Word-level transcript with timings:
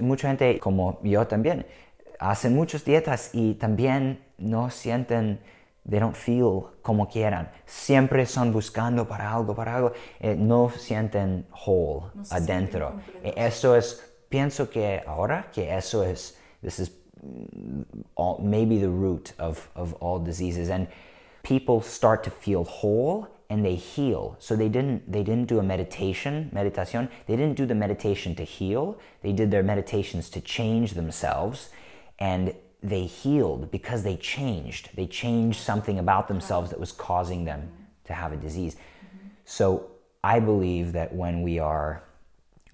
Mucha 0.00 0.26
gente, 0.26 0.58
como 0.58 0.98
yo 1.04 1.24
también, 1.28 1.64
hacen 2.18 2.52
muchas 2.52 2.84
dietas 2.84 3.30
y 3.32 3.54
también 3.54 4.24
no 4.38 4.68
sienten, 4.68 5.38
they 5.88 6.00
don't 6.00 6.16
feel 6.16 6.64
como 6.82 7.06
quieran. 7.06 7.48
Siempre 7.64 8.26
son 8.26 8.52
buscando 8.52 9.06
para 9.06 9.32
algo, 9.32 9.54
para 9.54 9.76
algo. 9.76 9.92
Eh, 10.18 10.34
no 10.34 10.68
sienten 10.70 11.46
whole 11.64 12.10
adentro. 12.30 12.94
E 13.22 13.34
eso 13.36 13.76
es, 13.76 14.02
pienso 14.28 14.68
que 14.68 15.00
ahora 15.06 15.48
que 15.52 15.72
eso 15.72 16.02
es, 16.02 16.36
this 16.60 16.80
is 16.80 16.90
all, 18.16 18.40
maybe 18.40 18.80
the 18.80 18.90
root 18.90 19.32
of, 19.38 19.68
of 19.76 19.94
all 20.00 20.18
diseases. 20.18 20.70
And 20.70 20.88
people 21.44 21.80
start 21.80 22.24
to 22.24 22.30
feel 22.30 22.64
whole 22.64 23.28
and 23.54 23.64
they 23.64 23.76
heal. 23.76 24.36
So 24.40 24.56
they 24.56 24.68
didn't 24.68 25.10
they 25.10 25.22
didn't 25.22 25.46
do 25.46 25.60
a 25.60 25.62
meditation, 25.62 26.50
meditation. 26.52 27.08
They 27.28 27.36
didn't 27.36 27.54
do 27.54 27.66
the 27.66 27.74
meditation 27.76 28.34
to 28.34 28.42
heal. 28.42 28.98
They 29.22 29.32
did 29.32 29.52
their 29.52 29.62
meditations 29.62 30.28
to 30.30 30.40
change 30.40 30.94
themselves 30.94 31.70
and 32.18 32.52
they 32.82 33.06
healed 33.06 33.70
because 33.70 34.02
they 34.02 34.16
changed. 34.16 34.90
They 34.96 35.06
changed 35.06 35.60
something 35.60 36.00
about 36.00 36.26
themselves 36.26 36.70
that 36.70 36.80
was 36.80 36.90
causing 36.90 37.44
them 37.44 37.70
to 38.06 38.12
have 38.12 38.32
a 38.32 38.36
disease. 38.36 38.74
So 39.44 39.88
I 40.24 40.40
believe 40.40 40.92
that 40.92 41.14
when 41.14 41.42
we 41.42 41.60
are 41.60 42.02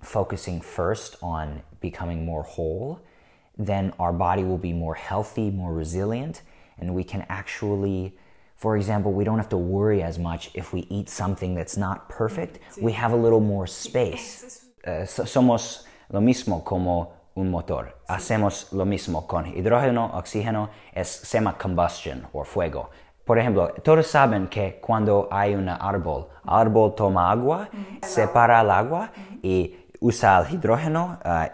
focusing 0.00 0.62
first 0.62 1.16
on 1.22 1.60
becoming 1.82 2.24
more 2.24 2.42
whole, 2.42 3.00
then 3.58 3.92
our 3.98 4.14
body 4.14 4.44
will 4.44 4.58
be 4.70 4.72
more 4.72 4.94
healthy, 4.94 5.50
more 5.50 5.74
resilient, 5.74 6.40
and 6.78 6.94
we 6.94 7.04
can 7.04 7.26
actually, 7.28 8.16
for 8.60 8.76
example, 8.76 9.10
we 9.10 9.24
don't 9.24 9.38
have 9.38 9.48
to 9.48 9.56
worry 9.56 10.02
as 10.02 10.18
much 10.18 10.50
if 10.52 10.74
we 10.74 10.80
eat 10.90 11.08
something 11.08 11.54
that's 11.54 11.78
not 11.78 12.10
perfect. 12.10 12.60
We 12.78 12.92
have 12.92 13.12
a 13.12 13.16
little 13.16 13.40
more 13.40 13.66
space. 13.66 14.66
Uh, 14.86 15.06
somos 15.06 15.84
lo 16.10 16.20
mismo 16.20 16.62
como 16.62 17.10
un 17.36 17.50
motor. 17.50 17.94
Hacemos 18.06 18.70
lo 18.72 18.84
mismo 18.84 19.26
con 19.26 19.46
hidrógeno, 19.46 20.10
oxígeno, 20.12 20.68
es 20.92 21.08
sema 21.08 21.56
combustion 21.56 22.26
o 22.34 22.44
fuego. 22.44 22.90
Por 23.24 23.38
ejemplo, 23.38 23.72
todos 23.82 24.06
saben 24.06 24.48
que 24.48 24.78
cuando 24.78 25.28
hay 25.30 25.54
un 25.54 25.66
árbol, 25.70 26.28
árbol 26.44 26.94
toma 26.94 27.30
agua, 27.30 27.70
separa 28.02 28.60
el 28.60 28.70
agua 28.70 29.10
y 29.42 29.74
usa 30.00 30.38
el 30.38 30.54
hidrógeno 30.54 31.18
uh, 31.24 31.46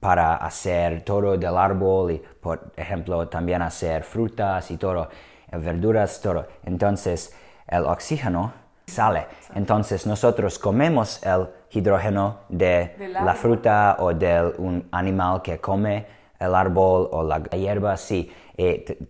para 0.00 0.36
hacer 0.36 1.02
todo 1.02 1.36
del 1.36 1.58
árbol 1.58 2.12
y, 2.12 2.22
por 2.40 2.72
ejemplo, 2.74 3.28
también 3.28 3.60
hacer 3.60 4.02
frutas 4.02 4.70
y 4.70 4.78
todo, 4.78 5.10
verduras, 5.60 6.20
todo. 6.20 6.46
Entonces, 6.64 7.34
el 7.66 7.84
oxígeno 7.84 8.52
sale. 8.86 9.26
Entonces, 9.54 10.06
nosotros 10.06 10.58
comemos 10.58 11.22
el 11.22 11.48
hidrógeno 11.70 12.40
de 12.48 12.94
la 13.12 13.34
fruta 13.34 13.96
o 13.98 14.12
de 14.12 14.52
un 14.58 14.88
animal 14.92 15.42
que 15.42 15.58
come 15.58 16.06
el 16.38 16.54
árbol 16.54 17.08
o 17.12 17.22
la 17.22 17.42
hierba, 17.42 17.96
sí, 17.96 18.30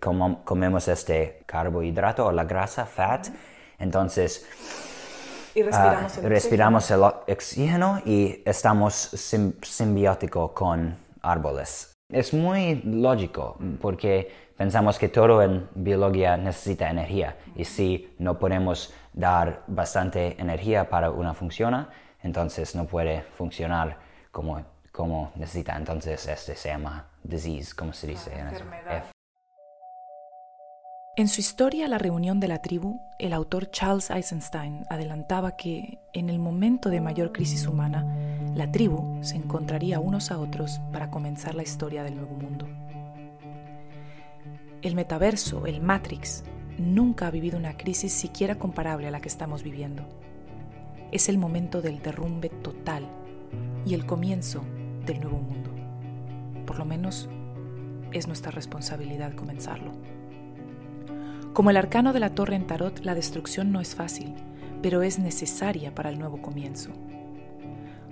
como, 0.01 0.45
comemos 0.45 0.89
este 0.89 1.43
carbohidrato 1.47 2.27
o 2.27 2.33
la 2.33 2.45
grasa, 2.45 2.87
fat. 2.87 3.29
Entonces, 3.79 4.47
y 5.55 5.63
respiramos, 5.63 6.17
uh, 6.17 6.21
el, 6.21 6.29
respiramos 6.29 6.91
el 6.91 7.03
oxígeno 7.03 8.03
y 8.05 8.43
estamos 8.45 8.95
sim 8.95 9.53
simbióticos 9.63 10.53
con 10.53 10.97
árboles. 11.23 11.93
Es 12.13 12.35
muy 12.35 12.83
lógico 12.85 13.57
porque 13.81 14.44
pensamos 14.65 14.99
que 14.99 15.11
todo 15.11 15.43
en 15.43 15.69
biología 15.75 16.39
necesita 16.39 16.89
energía 16.89 17.37
y 17.55 17.67
si 17.67 18.15
no 18.19 18.39
podemos 18.39 18.95
dar 19.13 19.63
bastante 19.67 20.41
energía 20.41 20.89
para 20.89 21.11
una 21.11 21.35
función, 21.35 21.87
entonces 22.23 22.75
no 22.75 22.87
puede 22.87 23.25
funcionar 23.37 23.99
como, 24.31 24.63
como 24.91 25.33
necesita. 25.35 25.77
Entonces 25.77 26.27
este 26.27 26.57
se 26.57 26.71
llama 26.71 27.05
disease, 27.23 27.75
como 27.77 27.93
se 27.93 28.07
dice 28.07 28.33
en 28.33 28.49
enfermedad. 28.49 29.05
En 31.19 31.29
su 31.29 31.43
historia 31.43 31.87
La 31.87 31.99
reunión 31.99 32.41
de 32.41 32.49
la 32.49 32.63
tribu, 32.63 32.99
el 33.19 33.35
autor 33.35 33.71
Charles 33.71 34.09
Eisenstein 34.09 34.87
adelantaba 34.89 35.57
que, 35.57 35.99
en 36.15 36.31
el 36.31 36.39
momento 36.39 36.89
de 36.89 37.03
mayor 37.03 37.33
crisis 37.33 37.67
humana, 37.67 38.07
la 38.55 38.73
tribu 38.73 39.23
se 39.23 39.37
encontraría 39.37 40.01
unos 40.01 40.31
a 40.31 40.39
otros 40.39 40.81
para 40.91 41.11
comenzar 41.11 41.55
la 41.55 41.63
historia 41.63 42.03
del 42.03 42.17
nuevo 42.17 42.35
mundo. 42.35 42.67
El 44.85 44.95
metaverso, 44.95 45.65
el 45.65 45.81
Matrix, 45.81 46.45
nunca 46.77 47.27
ha 47.27 47.31
vivido 47.31 47.57
una 47.57 47.75
crisis 47.75 48.13
siquiera 48.13 48.59
comparable 48.59 49.09
a 49.09 49.11
la 49.11 49.23
que 49.23 49.31
estamos 49.31 49.63
viviendo. 49.63 50.07
Es 51.11 51.31
el 51.31 51.39
momento 51.39 51.81
del 51.81 52.03
derrumbe 52.03 52.51
total 52.51 53.09
y 53.87 53.95
el 53.95 54.05
comienzo 54.05 54.63
del 55.07 55.23
nuevo 55.23 55.39
mundo. 55.39 55.71
Por 56.67 56.79
lo 56.79 56.85
menos 56.85 57.31
es 58.13 58.27
nuestra 58.27 58.51
responsabilidad 58.51 59.33
comenzarlo. 59.33 59.93
Como 61.55 61.71
el 61.71 61.79
arcano 61.79 62.13
de 62.13 62.21
la 62.21 62.35
torre 62.35 62.57
en 62.57 62.67
tarot, 62.67 63.07
la 63.07 63.15
destrucción 63.15 63.73
no 63.73 63.81
es 63.81 63.95
fácil, 63.95 64.35
pero 64.83 65.03
es 65.03 65.19
necesaria 65.19 65.95
para 65.95 66.11
el 66.11 66.19
nuevo 66.19 66.43
comienzo. 66.43 66.91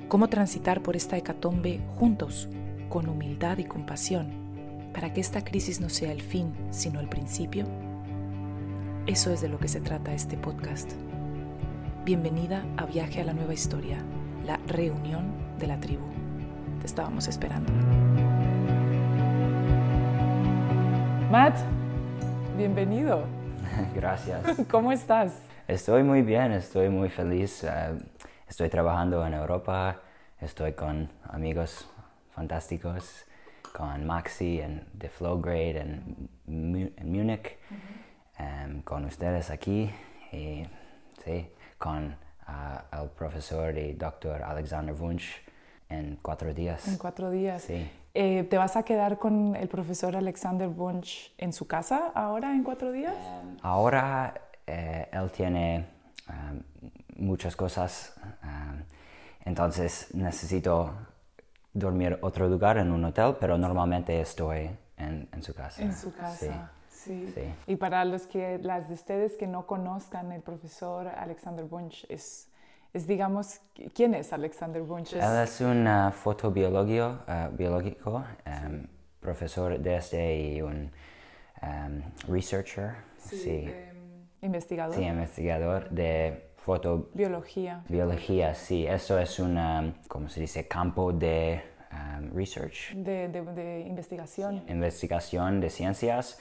¿Cómo 0.09 0.29
transitar 0.29 0.83
por 0.83 0.97
esta 0.97 1.19
hecatombe 1.19 1.83
juntos, 1.99 2.49
con 2.89 3.11
humildad 3.11 3.59
y 3.59 3.65
compasión, 3.65 4.42
para 4.93 5.13
que 5.13 5.21
esta 5.21 5.43
crisis 5.43 5.81
no 5.81 5.89
sea 5.89 6.13
el 6.13 6.21
fin, 6.21 6.53
sino 6.71 7.01
el 7.01 7.09
principio? 7.09 7.67
Eso 9.07 9.33
es 9.33 9.41
de 9.41 9.49
lo 9.49 9.59
que 9.59 9.69
se 9.69 9.81
trata 9.81 10.13
este 10.13 10.37
podcast. 10.37 10.93
Bienvenida 12.05 12.65
a 12.77 12.87
Viaje 12.87 13.21
a 13.21 13.25
la 13.25 13.33
Nueva 13.33 13.55
Historia, 13.55 13.99
la 14.45 14.59
reunión 14.67 15.33
de 15.59 15.67
la 15.67 15.81
tribu. 15.81 16.05
Te 16.81 16.87
estábamos 16.87 17.27
esperando. 17.27 17.73
Matt, 21.31 21.57
bienvenido. 22.57 23.25
Gracias. 23.95 24.45
¿Cómo 24.71 24.93
estás? 24.93 25.41
Estoy 25.67 26.03
muy 26.03 26.23
bien, 26.23 26.53
estoy 26.53 26.91
muy 26.91 27.09
feliz. 27.09 27.65
Uh, 27.65 27.99
estoy 28.47 28.69
trabajando 28.69 29.27
en 29.27 29.35
Europa, 29.35 30.01
estoy 30.41 30.75
con 30.75 31.09
amigos 31.25 31.89
fantásticos, 32.35 33.27
con 33.73 34.07
Maxi 34.07 34.61
en 34.61 34.87
The 34.99 35.09
Flow 35.09 35.41
Grade 35.41 35.81
en, 35.81 36.29
en 36.47 37.13
Múnich, 37.13 37.59
uh 37.71 37.75
-huh. 37.75 38.67
um, 38.67 38.83
con 38.83 39.05
ustedes 39.05 39.51
aquí 39.51 39.91
y 40.33 40.65
sí, 41.25 41.49
con 41.79 42.17
uh, 42.49 43.03
el 43.03 43.09
profesor 43.11 43.77
y 43.77 43.95
doctor 43.95 44.43
Alexander 44.43 44.95
Wunsch 44.95 45.43
en 45.89 46.19
cuatro 46.23 46.53
días. 46.55 46.87
En 46.89 46.97
cuatro 46.99 47.31
días. 47.31 47.63
Sí. 47.63 47.91
Eh, 48.15 48.45
¿Te 48.45 48.59
vas 48.59 48.77
a 48.77 48.83
quedar 48.83 49.19
con 49.19 49.57
el 49.57 49.69
profesor 49.69 50.17
Alexander 50.17 50.69
Wunsch 50.69 51.33
en 51.39 51.53
su 51.53 51.67
casa 51.67 52.13
ahora 52.15 52.53
en 52.53 52.63
cuatro 52.63 52.93
días? 52.93 53.15
Um, 53.15 53.57
ahora 53.63 54.35
eh, 54.67 55.09
él 55.13 55.31
tiene 55.31 55.87
um, 56.29 56.63
muchas 57.17 57.57
cosas, 57.57 58.15
um, 58.43 58.83
entonces 59.47 60.15
necesito 60.15 60.93
dormir 61.73 62.19
otro 62.23 62.49
lugar 62.49 62.79
en 62.79 62.91
un 62.91 63.05
hotel, 63.05 63.37
pero 63.41 63.59
normalmente 63.59 64.21
estoy 64.21 64.71
en, 64.97 65.29
en 65.33 65.43
su 65.43 65.55
casa. 65.55 65.83
En 65.83 65.95
su 65.95 66.13
casa. 66.13 66.71
Sí. 66.89 67.27
Sí. 67.27 67.33
sí. 67.35 67.55
Y 67.67 67.77
para 67.77 68.05
los 68.05 68.27
que, 68.27 68.59
las 68.63 68.89
de 68.89 68.95
ustedes 68.95 69.35
que 69.37 69.47
no 69.47 69.67
conozcan, 69.67 70.31
el 70.31 70.43
profesor 70.43 71.09
Alexander 71.09 71.65
Wunsch 71.69 72.05
es 72.09 72.49
es, 72.93 73.07
digamos, 73.07 73.61
¿quién 73.95 74.15
es 74.15 74.33
Alexander 74.33 74.83
Wunsch? 74.83 75.15
Él 75.15 75.43
es 75.43 75.61
un 75.63 75.87
uh, 75.87 76.11
fotobiólogo, 76.11 77.21
uh, 77.27 77.57
biológico, 77.57 78.23
um, 78.47 78.87
profesor 79.19 79.79
de 79.79 79.97
este 79.97 80.37
y 80.37 80.61
un 80.61 80.91
um, 81.63 82.03
researcher. 82.29 82.97
Sí, 83.17 83.37
sí. 83.39 83.67
Um, 83.67 84.27
investigador. 84.43 84.95
Sí, 84.95 85.05
investigador 85.05 85.89
de 85.89 86.52
fotobiología. 86.65 87.85
Biología, 87.89 88.55
sí. 88.55 88.87
Eso 88.87 89.19
es 89.19 89.39
un, 89.39 89.95
¿cómo 90.09 90.29
se 90.29 90.41
dice? 90.41 90.69
Campo 90.69 91.13
de 91.13 91.63
um, 91.93 92.35
research. 92.35 92.95
De, 92.95 93.29
de, 93.29 93.43
de 93.43 93.81
investigación. 93.81 94.63
Sí. 94.67 94.73
Investigación 94.73 95.61
de 95.61 95.71
ciencias. 95.71 96.39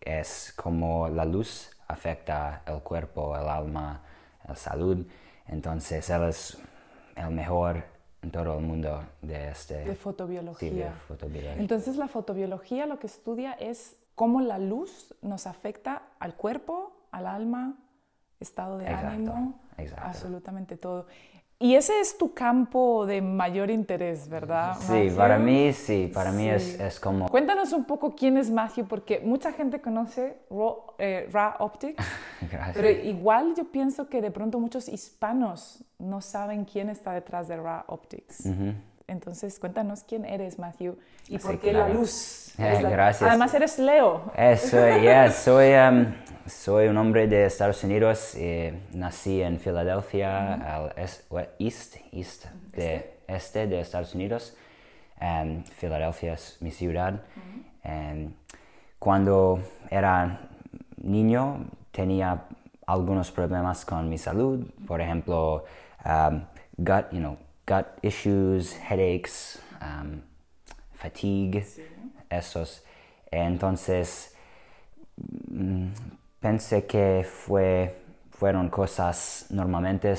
Es 0.00 0.52
como 0.56 1.08
la 1.08 1.24
luz 1.24 1.70
afecta 1.88 2.62
el 2.66 2.80
cuerpo, 2.82 3.36
el 3.36 3.48
alma, 3.48 4.02
la 4.46 4.54
salud. 4.54 5.06
Entonces, 5.46 6.08
él 6.10 6.22
es 6.28 6.58
el 7.16 7.30
mejor 7.30 7.84
en 8.22 8.30
todo 8.30 8.56
el 8.58 8.64
mundo 8.64 9.02
de 9.20 9.48
este... 9.48 9.84
De 9.84 9.94
fotobiología. 9.94 10.70
Sí, 10.70 10.76
de 10.76 10.90
fotobiología. 10.90 11.60
Entonces, 11.60 11.96
la 11.96 12.06
fotobiología 12.06 12.86
lo 12.86 12.98
que 12.98 13.08
estudia 13.08 13.52
es 13.54 13.96
cómo 14.14 14.40
la 14.40 14.58
luz 14.58 15.14
nos 15.22 15.46
afecta 15.46 16.02
al 16.18 16.34
cuerpo, 16.34 16.92
al 17.10 17.26
alma, 17.26 17.74
estado 18.40 18.78
de 18.78 18.84
exacto, 18.86 19.08
ánimo, 19.08 19.60
exacto. 19.76 20.06
absolutamente 20.06 20.76
todo. 20.76 21.06
Y 21.62 21.74
ese 21.74 22.00
es 22.00 22.16
tu 22.16 22.32
campo 22.32 23.04
de 23.04 23.20
mayor 23.20 23.70
interés, 23.70 24.30
¿verdad? 24.30 24.78
Sí, 24.80 25.10
para 25.14 25.38
mí 25.38 25.74
sí, 25.74 26.10
para 26.12 26.32
mí 26.32 26.48
es, 26.48 26.80
es 26.80 26.98
como... 26.98 27.28
Cuéntanos 27.28 27.74
un 27.74 27.84
poco 27.84 28.14
quién 28.14 28.38
es 28.38 28.50
Matthew, 28.50 28.86
porque 28.86 29.20
mucha 29.20 29.52
gente 29.52 29.78
conoce 29.82 30.38
Ra, 30.48 30.88
eh, 30.98 31.28
Optics, 31.58 32.02
Gracias. 32.50 32.76
pero 32.76 32.88
igual 32.88 33.54
yo 33.54 33.70
pienso 33.70 34.08
que 34.08 34.22
de 34.22 34.30
pronto 34.30 34.58
muchos 34.58 34.88
hispanos 34.88 35.84
no 35.98 36.22
saben 36.22 36.64
quién 36.64 36.88
está 36.88 37.12
detrás 37.12 37.46
de 37.48 37.58
Ra 37.58 37.84
Optics. 37.88 38.46
Ujú. 38.46 38.72
Entonces, 39.10 39.58
cuéntanos 39.58 40.04
quién 40.04 40.24
eres, 40.24 40.58
Matthew, 40.58 40.96
y 41.28 41.38
Sí, 41.38 41.38
por 41.38 41.58
qué 41.58 41.70
claro. 41.70 41.88
la 41.88 41.94
luz. 41.94 42.54
Eh, 42.58 42.80
la- 42.82 42.90
gracias. 42.90 43.28
Además, 43.28 43.52
eres 43.54 43.78
Leo. 43.78 44.30
Eh, 44.36 44.56
soy, 44.56 45.00
yeah, 45.02 45.30
soy, 45.32 45.72
um, 45.74 46.14
soy 46.46 46.86
un 46.88 46.96
hombre 46.96 47.26
de 47.26 47.44
Estados 47.46 47.82
Unidos. 47.82 48.34
eh, 48.36 48.80
nací 48.92 49.42
en 49.42 49.58
Filadelfia, 49.58 50.54
al 50.76 50.92
es- 50.96 51.26
east, 51.58 51.96
east 52.12 52.44
de 52.72 53.18
este 53.26 53.66
de 53.66 53.80
Estados 53.80 54.14
Unidos. 54.14 54.56
Um, 55.20 55.64
Filadelfia 55.64 56.34
es 56.34 56.56
mi 56.60 56.70
ciudad. 56.70 57.20
Um, 57.84 58.32
cuando 58.98 59.60
era 59.90 60.40
niño 61.02 61.66
tenía 61.90 62.44
algunos 62.86 63.30
problemas 63.32 63.84
con 63.84 64.08
mi 64.08 64.18
salud, 64.18 64.66
por 64.86 65.00
ejemplo, 65.00 65.64
um, 66.04 66.42
gut, 66.76 67.10
you 67.12 67.18
know, 67.18 67.36
gut 67.70 67.86
issues, 68.02 68.74
headaches, 68.74 69.62
um, 69.80 70.20
fatigue, 70.92 71.64
esos. 72.28 72.82
Entonces, 73.30 74.34
mm, 75.16 75.86
pensé 76.40 76.84
que 76.86 77.24
fue, 77.24 77.94
fueron 78.30 78.68
cosas 78.68 79.46
normalmente, 79.50 80.14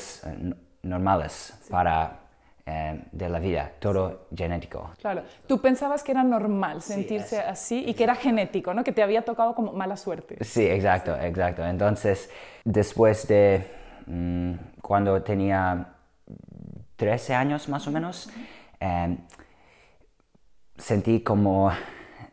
normales 0.83 1.53
para 1.69 2.19
eh, 2.65 3.01
de 3.11 3.27
la 3.27 3.39
vida, 3.39 3.71
todo 3.79 4.27
genético. 4.33 4.91
Claro. 5.01 5.23
Tú 5.47 5.59
pensabas 5.59 6.03
que 6.03 6.11
era 6.11 6.23
normal 6.23 6.81
sentirse 6.81 7.39
así 7.39 7.83
y 7.85 7.93
que 7.95 8.03
era 8.03 8.15
genético, 8.15 8.73
¿no? 8.73 8.83
Que 8.83 8.91
te 8.91 9.03
había 9.03 9.23
tocado 9.23 9.55
como 9.55 9.73
mala 9.73 9.97
suerte. 9.97 10.37
Sí, 10.43 10.65
exacto, 10.67 11.17
exacto. 11.19 11.65
Entonces, 11.65 12.29
después 12.63 13.27
de 13.27 13.65
mm, 14.05 14.53
cuando 14.81 15.21
tenía 15.21 15.95
13 17.01 17.33
años 17.33 17.67
más 17.67 17.87
o 17.87 17.91
menos, 17.91 18.29
eh, 18.79 19.17
sentí 20.77 21.21
como 21.21 21.71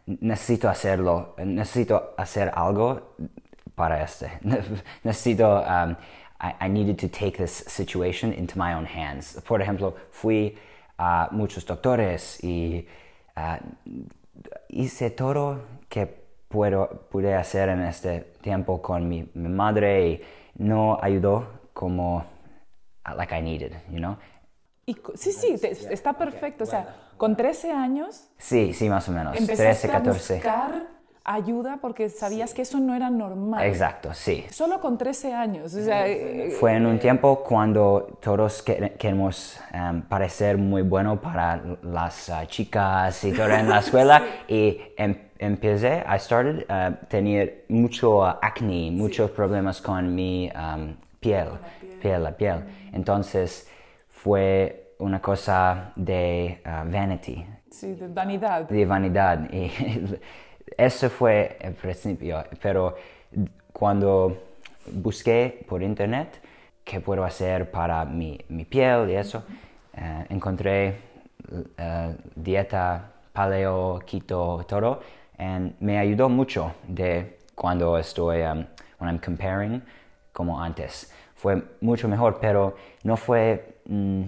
necesito 0.05 0.69
hacerlo, 0.69 1.35
necesito 1.39 2.15
hacer 2.19 2.53
algo 2.55 3.15
para 3.75 4.03
este. 4.03 4.31
necesito, 5.05 5.63
um, 5.63 5.97
I, 6.39 6.67
I 6.67 6.69
needed 6.69 6.99
to 6.99 7.09
take 7.09 7.39
this 7.39 7.65
situation 7.67 8.35
into 8.35 8.59
my 8.59 8.75
own 8.75 8.85
hands. 8.85 9.41
Por 9.49 9.63
ejemplo, 9.63 9.95
fui 10.11 10.59
a 10.99 11.31
muchos 11.33 11.65
doctores 11.65 12.45
y 12.45 12.87
ah, 13.37 13.59
hice 14.69 15.09
todo 15.09 15.63
que 15.89 16.07
puedo, 16.47 17.09
pude 17.11 17.35
hacer 17.35 17.71
en 17.71 17.85
este 17.85 18.35
tiempo 18.43 18.83
con 18.83 19.09
mi, 19.09 19.31
mi 19.33 19.49
madre 19.49 20.11
y 20.11 20.21
no 20.59 20.99
ayudó 21.01 21.71
como 21.73 22.19
uh, 22.19 23.17
like 23.17 23.33
I 23.33 23.41
needed, 23.41 23.73
you 23.91 23.99
know? 23.99 24.19
Y 24.89 24.97
sí, 25.17 25.33
sí, 25.33 25.57
te- 25.61 25.93
está 25.93 26.15
perfecto. 26.15 26.65
O 26.65 26.67
sea, 26.67 26.97
con 27.19 27.37
13 27.37 27.71
años 27.73 28.29
Sí, 28.39 28.73
sí, 28.73 28.89
más 28.89 29.07
o 29.09 29.13
menos. 29.13 29.37
empezaste 29.37 29.87
13, 29.87 29.89
a 29.89 29.93
14. 29.93 30.35
buscar 30.35 30.99
ayuda 31.25 31.77
porque 31.83 32.09
sabías 32.09 32.55
que 32.55 32.63
eso 32.63 32.81
no 32.81 32.95
era 32.95 33.11
normal. 33.11 33.63
Exacto, 33.67 34.15
sí. 34.15 34.47
Solo 34.51 34.81
con 34.81 34.97
13 34.97 35.35
años. 35.35 35.75
O 35.75 35.83
sea, 35.83 36.09
eh, 36.09 36.57
Fue 36.59 36.73
en 36.75 36.87
un 36.87 36.99
tiempo 36.99 37.45
cuando 37.45 38.19
todos 38.23 38.63
que- 38.63 38.95
queremos 38.99 39.61
um, 39.75 40.01
parecer 40.01 40.57
muy 40.57 40.81
bueno 40.81 41.21
para 41.21 41.61
las 41.83 42.31
uh, 42.31 42.47
chicas 42.47 43.23
y 43.25 43.33
todo 43.33 43.51
en 43.51 43.69
la 43.69 43.79
escuela 43.85 44.23
y 44.49 44.81
em- 44.97 45.19
empecé, 45.39 46.03
I 46.09 46.19
started, 46.19 46.65
uh, 46.71 46.95
tener 47.09 47.67
mucho 47.69 48.21
uh, 48.21 48.37
acné, 48.41 48.91
muchos 48.91 49.31
problemas 49.33 49.83
con 49.83 50.15
mi 50.15 50.51
um, 50.57 50.95
piel, 51.21 51.49
piel, 52.01 52.23
la 52.23 52.33
piel. 52.35 52.65
Entonces 52.95 53.69
fue 54.23 54.95
una 54.99 55.21
cosa 55.21 55.93
de 55.95 56.61
uh, 56.65 56.91
vanity, 56.91 57.47
sí, 57.71 57.95
de 57.95 58.09
vanidad. 58.09 58.69
de 58.69 58.85
vanidad. 58.85 59.49
Y 59.53 59.71
eso 60.77 61.09
fue 61.09 61.57
el 61.61 61.75
principio. 61.75 62.45
Pero 62.61 62.97
cuando 63.73 64.37
busqué 64.93 65.65
por 65.69 65.83
internet 65.83 66.41
qué 66.85 67.01
puedo 67.01 67.23
hacer 67.23 67.71
para 67.71 68.05
mi, 68.07 68.41
mi 68.49 68.65
piel 68.65 69.11
y 69.11 69.15
eso, 69.15 69.45
eh, 69.95 70.25
encontré 70.31 70.97
eh, 71.77 72.17
dieta 72.35 73.13
paleo, 73.33 74.01
keto, 74.07 74.65
todo. 74.67 75.01
Y 75.39 75.75
me 75.85 75.99
ayudó 75.99 76.29
mucho 76.29 76.75
de 76.89 77.39
cuando 77.55 77.99
estoy, 77.99 78.43
um, 78.43 78.65
when 78.99 79.11
I'm 79.11 79.19
comparing, 79.19 79.83
como 80.33 80.61
antes. 80.61 81.13
Fue 81.35 81.63
mucho 81.81 82.09
mejor, 82.09 82.39
pero 82.41 82.75
no 83.05 83.17
fue... 83.17 83.78
mm, 83.89 84.23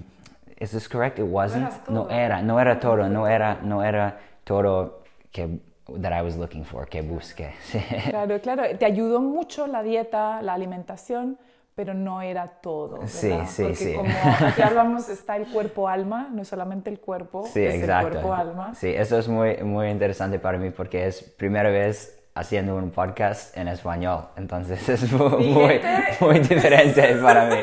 ¿Es 0.57 0.73
this 0.73 0.89
correct? 0.89 1.19
It 1.19 1.25
wasn't. 1.27 1.71
No 1.89 2.11
era, 2.11 2.43
no 2.43 2.61
era 2.61 2.79
todo, 2.79 3.09
no 3.09 3.27
era, 3.27 3.61
no 3.62 3.83
era 3.83 4.19
todo 4.45 5.03
que 5.33 5.59
that 6.03 6.12
I 6.12 6.23
was 6.23 6.37
looking 6.37 6.65
for, 6.65 6.87
que 6.87 7.01
busqué. 7.03 7.53
Claro, 8.11 8.41
claro. 8.41 8.62
Te 8.79 8.85
ayudó 8.85 9.21
mucho 9.21 9.67
la 9.67 9.83
dieta, 9.83 10.43
la 10.43 10.53
alimentación, 10.55 11.39
pero 11.75 11.95
no 11.95 12.21
era 12.21 12.47
todo. 12.47 12.99
¿verdad? 12.99 13.09
Sí, 13.09 13.33
sí, 13.47 13.62
Porque 13.62 13.75
sí. 13.77 13.95
como 13.95 14.11
aquí 14.49 14.61
hablamos, 14.62 15.09
está 15.09 15.37
el 15.37 15.47
cuerpo-alma, 15.47 16.29
no 16.31 16.43
es 16.43 16.49
solamente 16.49 16.91
el 16.91 17.01
cuerpo, 17.01 17.47
Sí, 17.47 17.65
es 17.65 17.77
el 17.77 17.81
exacto. 17.81 18.11
cuerpo-alma. 18.11 18.75
Sí, 18.75 18.89
eso 18.89 19.19
es 19.19 19.29
muy, 19.29 19.57
muy 19.65 19.89
interesante 19.89 20.39
para 20.39 20.59
mí 20.59 20.69
porque 20.71 21.07
es 21.07 21.23
primera 21.23 21.71
vez 21.71 22.20
haciendo 22.41 22.75
un 22.77 22.91
podcast 22.91 23.57
en 23.57 23.69
español, 23.69 24.25
entonces 24.37 24.89
es 24.89 25.13
muy, 25.13 25.49
muy, 25.49 25.81
muy 26.21 26.39
diferente 26.41 27.17
para 27.23 27.47
mí, 27.47 27.57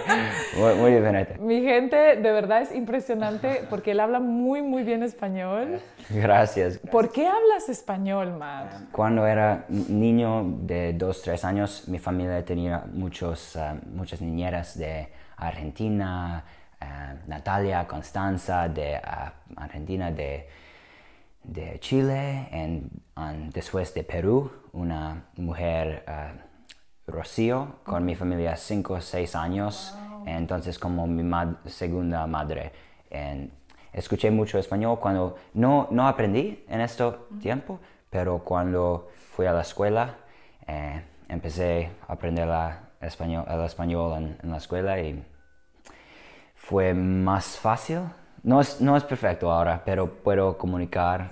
muy, 0.58 0.76
muy 0.76 0.92
diferente. 0.92 1.38
Mi 1.40 1.62
gente, 1.62 1.98
de 1.98 2.32
verdad 2.32 2.62
es 2.62 2.74
impresionante 2.74 3.64
porque 3.70 3.92
él 3.92 4.00
habla 4.00 4.20
muy, 4.20 4.62
muy 4.62 4.84
bien 4.84 5.04
español. 5.04 5.82
Gracias. 6.10 6.78
¿Por 6.92 7.12
qué 7.12 7.28
hablas 7.28 7.70
español, 7.70 8.38
Matt? 8.38 8.92
Cuando 8.92 9.26
era 9.26 9.66
niño 9.68 10.44
de 10.62 10.94
dos, 10.94 11.22
tres 11.22 11.44
años, 11.44 11.88
mi 11.88 12.00
familia 12.00 12.46
tenía 12.46 12.84
muchos, 12.94 13.56
ah, 13.56 13.76
muchas 13.94 14.22
niñeras 14.22 14.78
de 14.78 15.10
Argentina, 15.38 16.44
ah, 16.80 17.14
Natalia, 17.28 17.88
Constanza 17.88 18.70
de 18.70 18.96
ah, 18.96 19.34
Argentina, 19.56 20.12
de, 20.12 20.48
de 21.44 21.80
Chile, 21.80 22.48
en- 22.52 22.90
en- 23.16 23.50
después 23.52 23.94
de 23.94 24.04
Perú, 24.04 24.52
una 24.74 25.26
mujer, 25.38 26.04
ah, 26.08 26.34
Rocío, 27.08 27.76
con 27.86 28.04
mi 28.04 28.16
familia 28.16 28.56
cinco 28.58 28.96
o 28.96 29.02
seis 29.02 29.34
años, 29.36 29.96
entonces 30.26 30.78
como 30.78 31.08
mi 31.08 31.24
mad- 31.24 31.56
segunda 31.66 32.28
madre. 32.28 32.72
En- 33.10 33.52
escuché 33.94 34.30
mucho 34.30 34.60
español 34.60 35.00
cuando 35.00 35.38
no, 35.54 35.88
no 35.92 36.06
aprendí 36.08 36.66
en 36.68 36.82
este 36.82 37.06
tiempo, 37.40 37.80
pero 38.10 38.40
cuando 38.40 39.10
fui 39.32 39.46
a 39.46 39.54
la 39.54 39.62
escuela 39.62 40.18
eh, 40.68 41.02
empecé 41.30 41.92
a 42.08 42.14
aprender 42.14 42.46
la 42.48 42.90
español, 43.00 43.46
el 43.48 43.62
español 43.62 44.18
en, 44.18 44.38
en 44.44 44.52
la 44.52 44.58
escuela 44.58 45.00
y 45.00 45.24
fue 46.56 46.94
más 46.94 47.58
fácil. 47.58 48.00
No 48.48 48.62
es, 48.62 48.80
no 48.80 48.96
es 48.96 49.04
perfecto 49.04 49.52
ahora, 49.52 49.82
pero 49.84 50.08
puedo 50.24 50.58
comunicar 50.58 51.32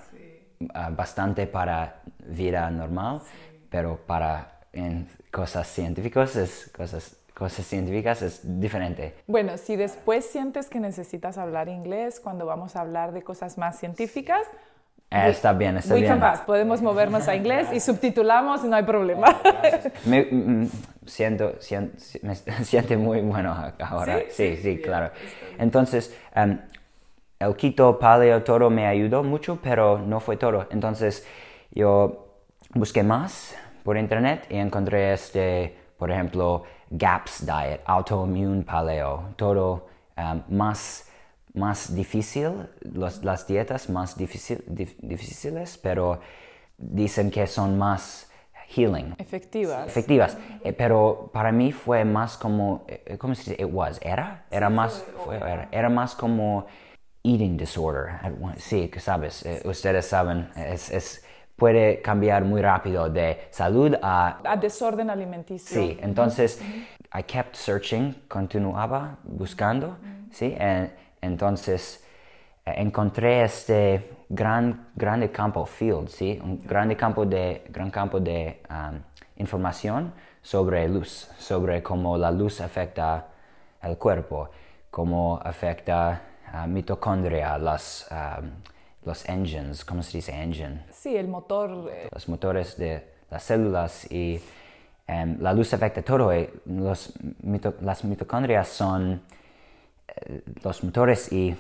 ah, 0.74 0.89
bastante 0.91 1.48
para 1.48 2.01
vida 2.25 2.69
normal, 2.69 3.22
pero 3.69 3.95
para 4.05 4.60
en 4.74 5.07
cosas 5.31 5.65
científicas 5.65 6.36
es 6.36 6.69
cosas 6.75 7.15
cosas 7.34 7.65
científicas 7.65 8.22
es 8.22 8.41
diferente. 8.60 9.13
Bueno, 9.27 9.57
si 9.57 9.77
después 9.77 10.25
sientes 10.25 10.67
que 10.69 10.79
necesitas 10.81 11.38
hablar 11.38 11.69
inglés 11.69 12.19
cuando 12.22 12.45
vamos 12.45 12.75
a 12.75 12.81
hablar 12.81 13.13
de 13.13 13.22
cosas 13.24 13.57
más 13.57 13.79
científicas, 13.79 14.41
Eh, 15.12 15.29
está 15.29 15.53
bien, 15.53 15.77
está 15.77 15.95
bien. 15.95 16.07
can 16.07 16.19
pass. 16.19 16.41
Podemos 16.41 16.81
movernos 16.81 17.27
a 17.29 17.36
inglés 17.41 17.69
y 17.72 17.79
subtitulamos 17.79 18.63
y 18.65 18.67
no 18.67 18.75
hay 18.75 18.84
problema. 18.84 19.27
Me, 20.05 20.24
mm, 20.24 20.69
siento, 21.05 21.55
sien- 21.62 21.93
me 22.24 22.36
siente 22.65 22.98
muy 22.98 23.22
bueno 23.22 23.55
ahora. 23.79 24.19
¿Sí? 24.19 24.25
Sí, 24.31 24.57
sí, 24.62 24.81
claro. 24.81 25.12
Entonces, 25.57 26.13
em, 26.34 26.60
el 27.39 27.56
keto, 27.56 28.00
paleo, 28.00 28.44
todo 28.44 28.70
me 28.70 28.86
ayudó 28.88 29.24
mucho, 29.24 29.60
pero 29.62 29.98
no 30.00 30.20
fue 30.20 30.38
todo. 30.38 30.68
Entonces, 30.72 31.25
yo 31.72 32.27
busqué 32.74 33.04
más 33.04 33.56
por 33.84 33.98
internet 33.98 34.46
y 34.50 34.56
encontré 34.58 35.13
este, 35.13 35.75
por 35.98 36.12
ejemplo, 36.12 36.63
GAPS 36.89 37.46
Diet, 37.46 37.82
Autoimmune 37.86 38.63
Paleo, 38.63 39.30
todo 39.36 39.88
em, 40.18 40.42
más, 40.50 41.10
más 41.54 41.94
difícil, 41.94 42.68
los- 42.82 43.24
las 43.24 43.46
dietas 43.48 43.89
más 43.89 44.18
difícil- 44.18 44.63
dif- 44.68 44.96
difíciles, 45.00 45.77
pero 45.77 46.20
dicen 46.77 47.30
que 47.32 47.48
son 47.48 47.77
más 47.77 48.32
healing 48.70 49.13
Efectivas. 49.18 49.88
efectivas. 49.88 50.38
Eh, 50.63 50.74
pero 50.74 51.30
para 51.34 51.51
mí 51.51 51.72
fue 51.72 52.04
más 52.06 52.38
como, 52.38 52.86
eh, 52.88 53.18
¿cómo 53.20 53.36
se 53.36 53.51
dice? 53.51 53.63
It 53.63 53.70
was, 53.72 54.00
era, 54.01 54.46
era 54.51 54.70
más, 54.70 55.06
fue, 55.24 55.36
era, 55.38 55.68
era 55.72 55.89
más 55.89 56.15
como 56.15 56.65
eating 57.25 57.58
disorder. 57.58 58.12
Sí, 58.58 58.88
que 58.89 59.00
sabes, 59.00 59.46
eh, 59.46 59.62
ustedes 59.65 60.05
saben, 60.05 60.50
es, 60.55 60.91
es- 60.91 61.25
puede 61.55 62.01
cambiar 62.01 62.44
muy 62.44 62.62
rápido 62.62 63.10
de 63.10 63.48
salud 63.50 63.96
a 64.01 64.39
A 64.44 64.58
desorden 64.58 65.10
alimenticio. 65.10 65.82
Sí, 65.82 65.98
entonces 66.01 66.62
I 67.17 67.24
kept 67.24 67.55
searching, 67.55 68.13
continuaba 68.27 69.17
buscando, 69.24 69.98
¿sí? 70.32 70.53
En- 70.60 70.91
entonces 71.22 72.03
eh, 72.65 72.74
encontré 72.77 73.44
este 73.44 74.10
gran, 74.29 74.89
grande 74.96 75.32
campo, 75.32 75.65
field, 75.65 76.10
¿sí? 76.10 76.39
Un 76.44 76.60
grande 76.65 76.96
campo 76.98 77.25
de, 77.25 77.63
gran 77.70 77.89
campo 77.89 78.20
de 78.20 78.62
um, 78.70 79.00
información 79.38 80.13
sobre 80.41 80.88
luz, 80.89 81.29
sobre 81.38 81.82
cómo 81.82 82.17
la 82.17 82.32
luz 82.32 82.60
afecta 82.62 83.27
el 83.82 83.98
cuerpo, 83.98 84.50
cómo 84.91 85.39
afecta 85.44 86.22
a 86.55 86.67
mitocondria, 86.67 87.57
las, 87.57 88.07
um, 88.12 88.50
los 89.05 89.27
engines, 89.27 89.83
¿cómo 89.83 90.01
se 90.01 90.17
dice 90.17 90.31
engine? 90.31 90.85
Sí, 90.91 91.15
el 91.15 91.27
motor. 91.27 91.89
eh, 91.91 92.07
Los 92.12 92.27
motores 92.29 92.77
de 92.77 93.03
las 93.29 93.43
células 93.43 94.09
y 94.12 94.39
em, 95.07 95.38
la 95.41 95.51
luz 95.53 95.74
afecta 95.74 96.01
todo. 96.01 96.31
los 96.65 97.13
mito- 97.43 97.75
las 97.81 98.03
mitocondrias 98.03 98.67
son 98.69 99.21
eh, 100.07 100.41
los 100.63 100.83
motores 100.83 101.31
y 101.31 101.55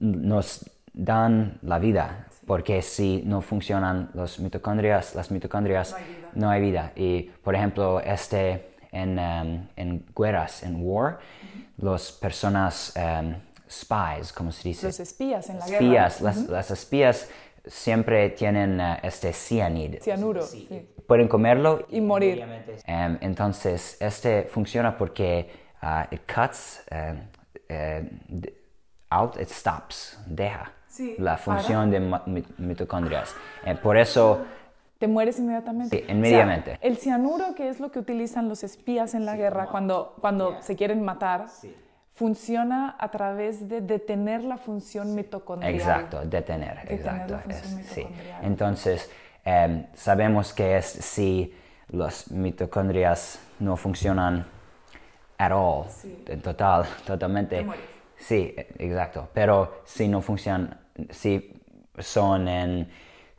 nos 0.00 0.68
dan 0.92 1.58
la 1.62 1.78
vida. 1.78 2.26
Porque 2.46 2.82
si 2.82 3.22
no 3.24 3.40
funcionan 3.40 4.10
los 4.14 4.38
mitocondrias, 4.38 5.14
las 5.14 5.30
mitocondrias, 5.30 5.96
no 6.34 6.50
hay 6.50 6.60
vida. 6.60 6.92
Y 6.96 7.22
por 7.42 7.54
ejemplo, 7.54 8.00
este 8.00 8.70
en, 8.92 9.18
em, 9.18 9.66
en 9.76 10.04
guerras, 10.16 10.62
en 10.62 10.76
war, 10.80 11.18
las 11.78 12.12
personas 12.12 12.92
em, 12.96 13.36
spies, 13.70 14.32
como 14.32 14.52
se 14.52 14.68
dice? 14.68 14.86
Los 14.86 15.00
espías 15.00 15.48
en 15.50 15.58
la 15.58 15.66
guerra. 15.66 16.08
las, 16.20 16.20
las 16.48 16.70
espías 16.70 17.28
siempre 17.66 18.30
tienen 18.30 18.80
eh, 18.80 19.00
este 19.02 19.32
cianide. 19.32 20.00
Cianuro. 20.00 20.42
sí. 20.42 20.90
Pueden 21.06 21.28
comerlo 21.28 21.86
Y 21.90 22.00
morir. 22.00 22.42
Em, 22.86 23.18
entonces, 23.20 23.96
este 24.00 24.44
funciona 24.44 24.96
porque 24.96 25.50
ah, 25.82 26.06
it 26.10 26.22
cuts 26.32 26.82
d- 27.68 28.54
out, 29.10 29.36
it 29.40 29.48
stops, 29.48 30.18
deja 30.26 30.72
Sí, 30.88 31.16
la 31.18 31.36
función 31.36 31.90
de 31.90 31.98
mitocondrias. 32.58 33.34
Eh, 33.66 33.74
por 33.74 33.96
eso, 33.96 34.44
Te 34.98 35.08
mueres 35.08 35.38
inmediatamente. 35.38 35.98
Sí, 35.98 36.12
inmediatamente. 36.12 36.72
O 36.72 36.76
sea, 36.78 36.88
el 36.88 36.96
cianuro, 36.96 37.54
que 37.54 37.68
es 37.68 37.80
lo 37.80 37.90
que 37.90 37.98
utilizan 37.98 38.48
los 38.48 38.62
espías 38.64 39.14
en 39.14 39.26
la 39.26 39.36
guerra 39.36 39.66
cuando, 39.66 40.14
cuando 40.20 40.56
se 40.62 40.76
quieren 40.76 41.02
matar, 41.02 41.46
funciona 42.14 42.94
a 42.98 43.10
través 43.10 43.68
de 43.68 43.80
detener 43.80 44.44
la 44.44 44.56
función 44.56 45.14
mitocondrial. 45.14 45.74
exacto, 45.74 46.20
detener, 46.24 46.76
Detener 46.82 47.00
exacto. 47.00 47.40
la 47.48 47.54
es- 47.54 47.86
sí. 47.90 48.06
Entonces, 48.42 49.10
em, 49.44 49.86
sabemos 49.94 50.52
que 50.52 50.76
es 50.76 50.86
si 50.86 51.52
los 51.88 52.30
mitocondrias 52.30 53.40
no 53.58 53.76
funcionan 53.76 54.46
at 55.38 55.50
all, 55.52 55.86
en 56.26 56.40
total, 56.40 56.84
totalmente. 57.06 57.66
Sí, 58.16 58.54
e- 58.56 58.74
exacto. 58.78 59.28
Pero 59.34 59.82
si 59.84 60.06
no 60.06 60.22
funcionan, 60.22 60.78
si 61.10 61.60
son 61.98 62.46
en 62.48 62.88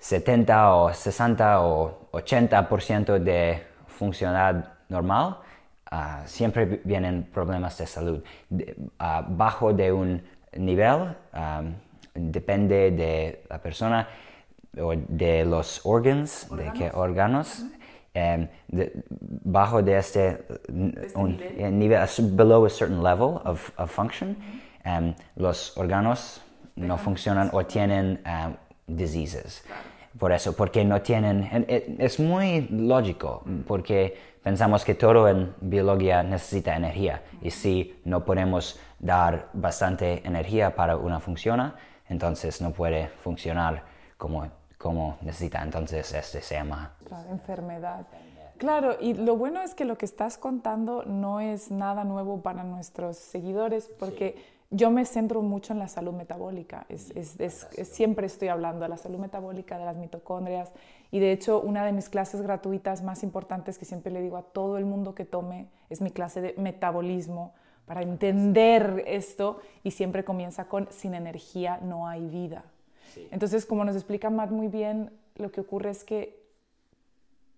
70 0.09 0.75
o 0.75 0.93
60 0.93 1.61
o 1.61 2.09
80% 2.11 3.17
de 3.17 3.63
funcionalidad 3.87 4.65
normal, 4.89 5.37
ah, 5.89 6.21
siempre 6.25 6.65
vi- 6.65 6.81
vienen 6.83 7.23
problemas 7.33 7.75
de 7.79 7.87
salud. 7.87 8.23
De- 8.49 8.75
ah, 8.99 9.25
bajo 9.27 9.73
de 9.73 9.91
un 9.91 10.21
nivel, 10.57 11.15
ah, 11.33 11.63
depende 12.13 12.91
de 12.91 13.43
la 13.49 13.57
persona 13.57 14.07
o 14.79 14.93
de 14.95 15.43
los 15.43 15.81
órganos, 15.85 16.47
de 16.55 16.71
qué 16.73 16.91
órganos. 16.93 17.63
em, 18.17 18.47
de- 18.69 18.93
bajo 19.43 19.81
de 19.81 19.97
este, 19.97 20.45
un, 21.15 21.37
eh, 21.41 21.69
nivel, 21.69 22.01
s- 22.03 22.21
below 22.21 22.63
a 22.65 22.69
certain 22.69 23.03
level 23.03 23.41
of, 23.43 23.71
of 23.77 23.91
function, 23.91 24.37
em, 24.85 25.13
los 25.35 25.75
órganos 25.77 26.41
no 26.77 26.95
funcionan 26.97 27.49
o 27.51 27.65
tienen 27.65 28.21
um, 28.25 28.55
diseases. 28.87 29.65
Por 30.19 30.31
eso, 30.31 30.55
porque 30.55 30.85
no 30.85 31.01
tienen, 31.01 31.43
en- 31.51 31.65
en- 31.67 31.95
es 31.99 32.19
muy 32.19 32.67
lógico, 32.69 33.43
porque 33.67 34.17
pensamos 34.41 34.85
que 34.85 34.95
todo 34.95 35.27
en 35.27 35.53
biología 35.59 36.23
necesita 36.23 36.75
energía 36.75 37.21
y 37.41 37.51
si 37.51 37.99
no 38.05 38.23
podemos 38.23 38.79
dar 38.99 39.49
bastante 39.53 40.25
energía 40.25 40.75
para 40.75 40.95
una 40.95 41.19
función, 41.19 41.73
entonces 42.07 42.61
no 42.61 42.71
puede 42.71 43.07
funcionar 43.23 43.83
como, 44.17 44.47
como 44.77 45.17
necesita. 45.21 45.61
Entonces 45.61 46.13
este 46.13 46.41
se 46.41 46.55
llama 46.55 46.93
Claro, 47.05 47.29
enfermedad. 47.31 48.05
Claro, 48.57 48.95
y 49.01 49.15
lo 49.15 49.35
bueno 49.35 49.61
es 49.61 49.75
que 49.75 49.83
lo 49.83 49.97
que 49.97 50.05
estás 50.05 50.37
contando 50.37 51.03
no 51.05 51.41
es 51.41 51.71
nada 51.71 52.05
nuevo 52.05 52.41
para 52.41 52.63
nuestros 52.63 53.17
seguidores, 53.17 53.89
porque 53.99 54.37
yo 54.71 54.89
me 54.91 55.05
centro 55.05 55.41
mucho 55.41 55.73
en 55.73 55.79
la 55.79 55.87
salud 55.87 56.13
metabólica. 56.13 56.85
Es, 56.89 57.11
es- 57.11 57.39
es- 57.39 57.67
siempre 57.87 58.25
estoy 58.27 58.47
hablando 58.49 58.81
de 58.83 58.89
la 58.89 58.97
salud 58.97 59.19
metabólica, 59.19 59.77
de 59.77 59.85
las 59.85 59.95
mitocondrias, 59.95 60.71
y 61.11 61.19
de 61.19 61.31
hecho 61.31 61.61
una 61.61 61.85
de 61.85 61.91
mis 61.93 62.09
clases 62.09 62.41
gratuitas 62.41 63.03
más 63.03 63.23
importantes 63.23 63.77
que 63.77 63.85
siempre 63.85 64.11
le 64.11 64.21
digo 64.21 64.37
a 64.37 64.41
todo 64.43 64.77
el 64.77 64.85
mundo 64.85 65.15
que 65.15 65.23
tome 65.25 65.67
es 65.89 66.01
mi 66.01 66.11
clase 66.11 66.41
de 66.41 66.55
metabolismo 66.57 67.53
para 67.85 68.01
entender 68.01 69.03
esto 69.07 69.59
y 69.83 69.91
siempre 69.91 70.25
comienza 70.25 70.65
con 70.65 70.87
sin 70.91 71.13
energía 71.13 71.79
no 71.81 72.07
hay 72.07 72.27
vida. 72.27 72.63
Entonces, 73.31 73.65
como 73.65 73.85
nos 73.85 73.95
explica 73.95 74.29
Matt 74.29 74.49
muy 74.49 74.67
bien, 74.67 75.11
lo 75.35 75.51
que 75.51 75.61
ocurre 75.61 75.91
es 75.91 76.03
que 76.03 76.43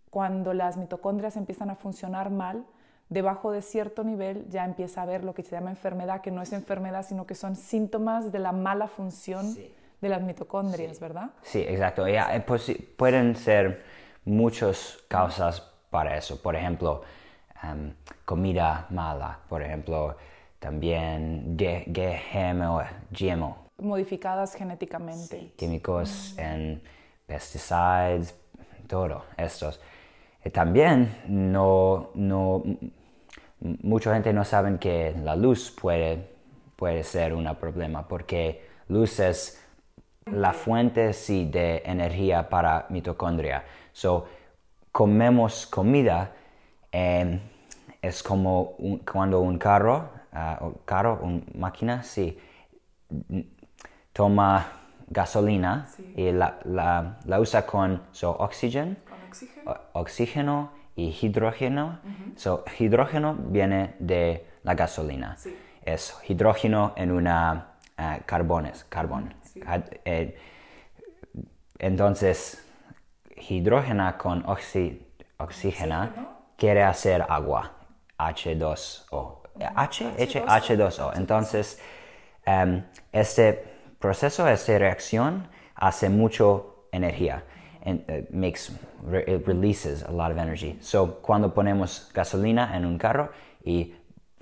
cuando 0.09 0.53
las 0.53 0.77
mitocondrias 0.77 1.37
empiezan 1.37 1.69
a 1.69 1.75
funcionar 1.75 2.29
mal, 2.29 2.65
debajo 3.09 3.51
de 3.51 3.61
cierto 3.61 4.03
nivel 4.03 4.47
ya 4.49 4.65
empieza 4.65 5.01
a 5.01 5.03
haber 5.03 5.23
lo 5.23 5.33
que 5.33 5.43
se 5.43 5.51
llama 5.51 5.69
enfermedad, 5.69 6.21
que 6.21 6.31
no 6.31 6.41
es 6.41 6.53
enfermedad, 6.53 7.05
sino 7.07 7.25
que 7.25 7.35
son 7.35 7.55
síntomas 7.55 8.31
de 8.31 8.39
la 8.39 8.51
mala 8.51 8.87
función 8.87 9.55
de 10.01 10.09
las 10.09 10.21
mitocondrias, 10.21 10.99
¿verdad? 10.99 11.31
Sí, 11.41 11.59
exacto. 11.59 12.07
Ya, 12.07 12.35
eh, 12.35 12.41
pues, 12.41 12.63
sí, 12.63 12.73
pueden 12.75 13.35
ser 13.35 13.83
muchas 14.25 14.99
causas 15.07 15.61
para 15.89 16.17
eso. 16.17 16.41
Por 16.41 16.55
ejemplo, 16.55 17.01
em, 17.63 17.93
comida 18.25 18.85
mala. 18.89 19.39
Por 19.49 19.63
ejemplo, 19.63 20.15
también 20.59 21.55
GMO, 21.57 22.81
GMO, 23.11 23.67
Modificadas 23.79 24.55
genéticamente. 24.55 25.53
químicos 25.55 26.35
en 26.37 26.81
pesticides, 27.27 28.35
todo 28.87 29.23
estos. 29.37 29.79
Y 30.47 30.49
también 30.49 31.13
no, 31.27 32.11
no, 32.15 32.63
mucha 33.59 34.13
gente 34.13 34.31
no 34.31 34.45
sabe 34.45 34.77
que 34.79 35.13
la 35.21 35.35
luz 35.35 35.71
puede, 35.71 36.25
puede 36.77 37.03
ser 37.03 37.33
un 37.33 37.53
problema 37.55 38.07
porque 38.07 38.65
luz 38.87 39.19
es 39.19 39.61
la 40.31 40.53
fuente 40.53 41.11
sí, 41.11 41.49
de 41.51 41.83
energía 41.85 42.47
para 42.47 42.85
mitocondria. 42.89 43.65
So, 43.91 44.25
comemos 44.93 45.67
comida, 45.67 46.31
em, 46.93 47.41
es 48.01 48.23
como 48.23 48.75
un- 48.79 48.99
cuando 48.99 49.41
un 49.41 49.57
carro, 49.57 50.09
ah, 50.31 50.69
carro, 50.85 51.19
una 51.23 51.41
máquina, 51.55 52.03
sí, 52.03 52.37
toma 54.13 54.65
gasolina 55.09 55.87
y 56.15 56.31
la, 56.31 56.59
la- 56.65 57.17
la 57.25 57.39
usa 57.39 57.65
con 57.65 58.01
so, 58.11 58.31
oxígeno, 58.31 58.95
o- 59.65 59.99
oxígeno 59.99 60.71
y 60.95 61.15
hidrógeno. 61.21 61.99
So, 62.35 62.63
hidrógeno 62.79 63.35
viene 63.39 63.95
de 63.99 64.45
la 64.63 64.73
gasolina. 64.75 65.37
Es 65.83 66.15
hidrógeno 66.27 66.93
en 66.97 67.11
una 67.11 67.73
ah, 67.97 68.19
carbones, 68.25 68.83
carbón. 68.89 69.33
Cad- 69.61 69.99
eh, 70.05 70.37
entonces, 71.79 72.63
hidrógeno 73.49 74.17
con 74.17 74.43
oxi- 74.45 74.99
oxígeno 75.37 76.09
quiere 76.57 76.83
hacer 76.83 77.23
agua, 77.27 77.71
H2O. 78.17 79.41
H, 79.75 80.05
H, 80.19 80.43
H2O. 80.45 81.11
Entonces, 81.15 81.79
em, 82.45 82.83
este 83.11 83.53
proceso, 83.99 84.47
esta 84.47 84.77
reacción 84.77 85.47
hace 85.75 86.09
mucho 86.09 86.87
energía. 86.91 87.43
And, 87.87 88.03
uh, 88.09 88.25
makes, 88.29 88.69
it 89.13 89.47
releases 89.47 90.03
a 90.03 90.11
lot 90.11 90.29
of 90.29 90.37
energy. 90.37 90.75
So, 90.81 91.07
cuando 91.21 91.53
ponemos 91.53 92.11
gasolina 92.13 92.75
en 92.75 92.83
un 92.83 92.97
carro 92.97 93.29
y 93.63 93.93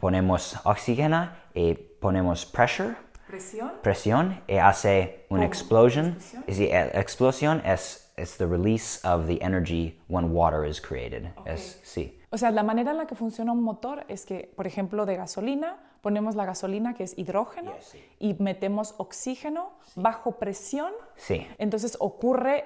ponemos 0.01 0.55
oxígeno 0.65 1.29
y 1.53 1.75
ponemos 2.01 2.43
pressure, 2.45 2.95
Presión. 3.27 3.71
presión 3.83 4.41
y 4.47 4.55
hace 4.57 5.25
una 5.29 5.45
explosion. 5.45 6.17
Y 6.47 6.53
si 6.53 6.69
la 6.69 6.87
explosión 6.99 7.61
es, 7.65 8.11
es 8.17 8.37
the 8.37 8.47
release 8.47 8.99
of 9.03 9.27
the 9.27 9.37
energy 9.43 9.99
when 10.07 10.31
water 10.31 10.65
is 10.65 10.79
created. 10.81 11.31
Es, 11.45 11.79
sí. 11.83 12.19
O 12.31 12.37
sea, 12.37 12.49
la 12.51 12.63
manera 12.63 12.91
en 12.91 12.97
la 12.97 13.05
que 13.05 13.15
funciona 13.15 13.51
un 13.51 13.61
motor 13.61 14.05
es 14.07 14.25
que, 14.25 14.51
por 14.55 14.65
ejemplo, 14.67 15.05
de 15.05 15.15
gasolina, 15.17 15.77
ponemos 16.01 16.35
la 16.35 16.45
gasolina 16.45 16.93
que 16.93 17.03
es 17.03 17.17
hidrógeno 17.17 17.73
y 18.19 18.35
metemos 18.39 18.93
oxígeno 18.97 19.71
bajo 19.95 20.33
presión. 20.33 20.91
Sí. 21.15 21.47
Entonces 21.57 21.97
ocurre 21.99 22.65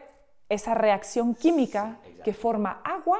esa 0.49 0.73
reacción 0.73 1.35
química 1.35 1.97
que 2.23 2.33
forma 2.33 2.81
agua 2.83 3.19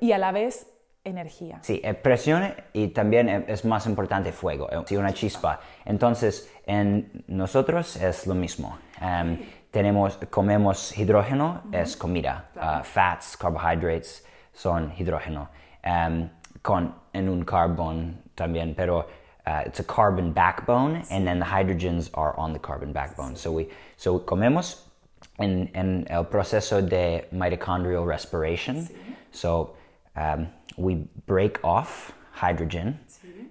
y 0.00 0.12
a 0.12 0.18
la 0.18 0.32
vez 0.32 0.68
energía. 1.04 1.58
Sí, 1.62 1.80
eh, 1.82 1.94
presión 1.94 2.54
y 2.72 2.88
también 2.88 3.28
eh, 3.28 3.44
es 3.48 3.64
más 3.64 3.86
importante 3.86 4.32
fuego, 4.32 4.70
eh, 4.70 4.82
sí, 4.86 4.96
una 4.96 5.12
chispa. 5.12 5.60
Entonces, 5.84 6.52
en 6.66 7.24
nosotros 7.26 7.96
es 7.96 8.26
lo 8.26 8.34
mismo. 8.34 8.78
Em, 9.00 9.38
tenemos, 9.70 10.18
comemos 10.30 10.96
hidrógeno, 10.96 11.62
es 11.72 11.96
comida. 11.96 12.50
Uh, 12.54 12.84
fats, 12.84 13.36
carbohydrates 13.36 14.24
son 14.52 14.92
hidrógeno. 14.96 15.48
Em, 15.82 16.28
con, 16.60 16.94
en 17.12 17.28
un 17.28 17.44
carbón 17.44 18.22
también, 18.34 18.74
pero 18.76 19.06
uh, 19.46 19.66
it's 19.66 19.80
a 19.80 19.84
carbon 19.84 20.32
backbone, 20.32 21.02
and 21.10 21.26
then 21.26 21.40
the 21.40 21.46
hydrogens 21.46 22.10
are 22.14 22.38
on 22.38 22.52
the 22.52 22.58
carbon 22.58 22.92
backbone. 22.92 23.34
So, 23.34 23.50
we, 23.50 23.68
so 23.96 24.20
comemos 24.20 24.91
en, 25.42 25.70
en 25.74 26.06
el 26.08 26.26
proceso 26.26 26.80
de 26.80 27.28
mitochondrial 27.30 28.06
respiration. 28.06 28.88
So, 29.30 29.74
um, 30.16 30.48
we 30.76 31.06
break 31.26 31.58
off 31.62 32.12
hydrogen 32.34 33.00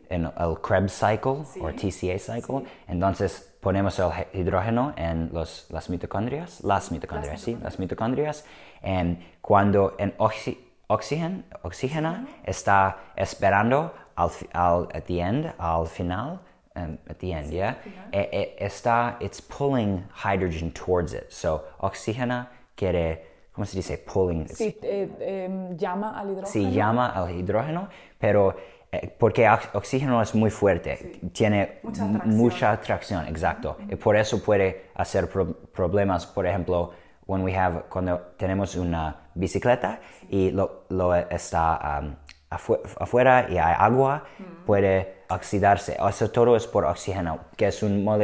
en 0.10 0.26
el 0.26 0.56
Krebs 0.62 0.94
cycle 0.94 1.46
o 1.62 1.72
TCA 1.72 2.20
cycle. 2.20 2.66
Entonces 2.88 3.54
ponemos 3.62 3.98
el 4.00 4.12
hidrógeno 4.34 4.94
en 4.98 5.30
los, 5.32 5.68
las 5.70 5.90
mitocondrias, 5.90 6.64
las 6.64 6.92
mitocondrias, 6.92 7.42
sí, 7.42 7.58
las 7.62 7.80
mitocondrias. 7.80 8.46
En 8.82 9.24
cuando 9.42 9.96
en 9.98 10.14
oxígeno, 10.18 11.44
oxígeno 11.64 12.28
está 12.44 12.98
esperando 13.16 13.94
al, 14.16 14.30
al 14.54 14.88
at 14.94 15.04
the 15.06 15.20
end, 15.20 15.54
al 15.58 15.88
final, 15.88 16.40
um, 16.76 16.98
at 17.08 17.20
the 17.20 17.34
end, 17.34 17.52
yeah, 17.52 17.76
e, 18.12 18.56
e, 18.60 18.66
está, 18.66 19.18
it's 19.20 19.42
pulling 19.42 20.04
hydrogen 20.14 20.72
towards 20.72 21.14
it. 21.14 21.32
So 21.32 21.64
oxígeno 21.80 22.48
quiere 22.76 23.32
¿cómo 23.54 23.66
se 23.66 23.78
dice? 23.78 23.98
Pulling. 23.98 24.48
Sí, 24.48 24.78
eh, 24.82 25.10
eh, 25.20 25.76
llama 25.76 26.20
al 26.20 26.30
hidrógeno. 26.30 26.48
Sí, 26.48 26.72
llama 26.72 27.10
al 27.10 27.32
hidrógeno, 27.32 27.90
pero 28.18 28.56
eh, 28.92 29.14
porque 29.20 29.48
oxígeno 29.74 30.22
es 30.22 30.34
muy 30.36 30.50
fuerte, 30.50 30.98
sí. 30.98 31.30
tiene 31.34 31.80
mucha 31.84 32.10
tracción. 32.12 32.38
mucha 32.38 32.82
tracción, 32.82 33.28
exacto. 33.28 33.78
Y 33.90 33.96
por 33.96 34.16
eso 34.16 34.42
puede 34.42 34.92
hacer 34.96 35.30
pro 35.30 35.54
problemas, 35.72 36.26
por 36.26 36.46
ejemplo, 36.46 36.92
when 37.28 37.44
we 37.44 37.56
have, 37.56 37.84
cuando 37.90 38.20
tenemos 38.38 38.76
una 38.76 39.30
bicicleta 39.36 40.00
sí. 40.22 40.28
y 40.30 40.52
lo, 40.52 40.86
lo 40.90 41.14
está 41.16 42.02
um, 42.02 42.16
afu 42.50 42.78
afuera 43.00 43.48
y 43.50 43.58
hay 43.58 43.76
agua, 43.78 44.24
mm. 44.40 44.66
puede 44.66 45.21
oxidarse. 45.34 45.98
Eso 46.10 46.30
todo 46.32 46.56
es 46.56 46.68
por 46.68 46.86
oxígeno, 46.86 47.40
que 47.56 47.68
es 47.68 47.84
un, 47.84 48.08
uh, 48.08 48.20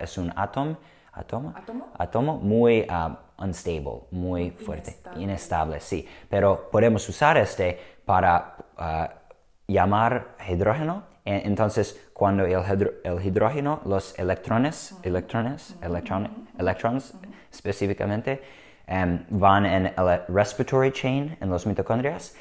es 0.00 0.18
un 0.18 0.32
átomo, 0.36 0.76
átomo, 1.12 1.54
átomo, 1.98 2.38
muy 2.38 2.86
uh, 2.88 3.42
unstable, 3.42 4.02
muy 4.10 4.50
fuerte, 4.50 4.90
inestable. 4.90 5.22
inestable. 5.22 5.80
sí. 5.80 6.08
Pero 6.28 6.68
podemos 6.70 7.08
usar 7.08 7.36
este 7.36 7.78
para 8.04 8.56
uh, 8.78 9.06
llamar 9.66 10.36
hidrógeno. 10.48 11.14
Entonces, 11.26 11.98
cuando 12.12 12.44
el, 12.44 12.52
hidro 12.52 12.92
el 13.02 13.24
hidrógeno, 13.24 13.80
los 13.86 14.18
electrones, 14.18 14.92
-huh. 14.92 15.06
electrones, 15.06 15.74
-huh. 15.74 15.86
electron 15.86 16.48
electrons 16.58 17.14
uh 17.14 17.16
-huh. 17.16 17.34
específicamente, 17.50 18.42
um, 18.86 19.20
van 19.30 19.64
en 19.64 19.86
el 19.86 20.20
respiratory 20.28 20.92
chain, 20.92 21.36
en 21.40 21.48
los 21.48 21.66
mitocondrias, 21.66 22.34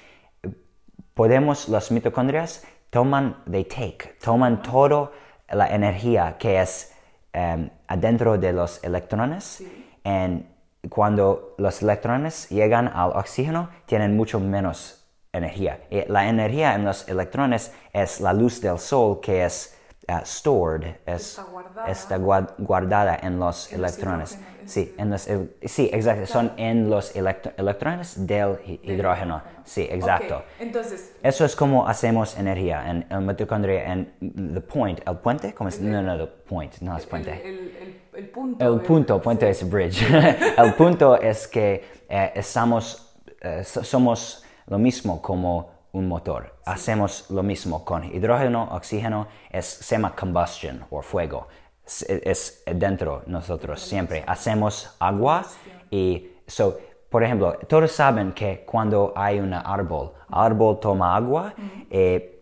podemos, 1.14 1.70
los 1.70 1.92
mitocondrias 1.92 2.66
toman, 2.94 3.36
they 3.50 3.64
take, 3.64 4.16
toman 4.22 4.62
toda 4.62 5.12
la 5.52 5.68
energía 5.68 6.38
que 6.38 6.62
es 6.62 6.94
um, 7.34 7.70
adentro 7.88 8.38
de 8.38 8.54
los 8.54 8.84
electrones 8.84 9.44
sí. 9.44 9.86
and 10.06 10.46
cuando 10.90 11.56
los 11.58 11.82
electrones 11.82 12.50
llegan 12.50 12.90
al 12.90 13.12
oxígeno, 13.12 13.70
tienen 13.86 14.18
mucho 14.18 14.40
menos 14.40 15.06
energía. 15.32 15.80
La 16.08 16.28
energía 16.28 16.76
en 16.76 16.84
los 16.84 17.08
electrones 17.08 17.72
es 17.94 18.20
la 18.20 18.34
luz 18.34 18.60
del 18.60 18.78
sol 18.78 19.20
que 19.22 19.46
es 19.46 19.78
uh, 20.10 20.26
stored, 20.26 20.98
es, 21.06 21.30
está 21.30 21.44
guardada, 21.44 21.88
está 21.88 22.18
guardada 22.18 23.20
en 23.22 23.40
los 23.40 23.72
en 23.72 23.80
electrones. 23.80 24.38
Los 24.38 24.53
sí, 24.66 24.94
en 24.98 25.10
los, 25.10 25.28
sí, 25.64 25.90
exacto, 25.92 26.26
son 26.26 26.54
en 26.58 26.90
los 26.90 27.16
electrones 27.16 28.26
del 28.26 28.58
hidrógeno. 28.84 29.42
Sí, 29.64 29.88
exacto. 29.90 30.38
Okay. 30.38 30.68
Entonces, 30.68 31.16
eso 31.24 31.46
es 31.46 31.56
como 31.56 31.88
hacemos 31.88 32.38
energía 32.38 32.90
en 32.90 33.06
el 33.10 33.22
mitocondria, 33.22 33.92
en 33.92 34.14
the 34.54 34.62
point, 34.62 35.00
el 35.08 35.18
puente, 35.18 35.54
¿cómo 35.54 35.70
es? 35.70 35.80
El, 35.80 35.92
no, 35.92 36.02
no, 36.02 36.18
the 36.18 36.28
point, 36.28 36.80
no 36.82 36.98
es 36.98 37.06
puente. 37.06 37.42
El, 37.44 37.76
el, 37.82 38.02
el 38.16 38.30
punto. 38.30 38.74
El 38.74 38.82
punto, 38.82 39.22
puente 39.22 39.50
es 39.50 39.70
bridge. 39.70 40.04
el 40.58 40.74
punto 40.76 41.20
es 41.20 41.48
que 41.48 41.84
eh, 42.10 42.32
estamos, 42.36 43.16
eh, 43.42 43.64
somos 43.64 44.44
lo 44.68 44.78
mismo 44.78 45.22
como 45.22 45.72
un 45.94 46.08
motor. 46.08 46.54
Sí. 46.56 46.62
Hacemos 46.66 47.30
lo 47.30 47.44
mismo 47.44 47.86
con 47.86 48.04
hidrógeno, 48.04 48.70
oxígeno, 48.72 49.28
es, 49.52 49.66
se 49.66 49.96
llama 49.96 50.16
combustion 50.16 50.86
o 50.90 51.02
fuego. 51.02 51.48
Es, 51.86 52.64
dentro 52.66 53.24
nosotros 53.26 53.82
siempre. 53.82 54.24
Hacemos 54.26 54.96
agua 55.00 55.46
y, 55.92 56.32
so, 56.48 56.78
por 57.10 57.24
ejemplo, 57.24 57.54
todos 57.68 57.92
saben 57.92 58.32
que 58.32 58.64
cuando 58.66 59.14
hay 59.16 59.40
un 59.40 59.54
árbol, 59.54 60.14
árbol 60.30 60.80
toma 60.80 61.16
agua, 61.16 61.54
eh, 61.90 62.34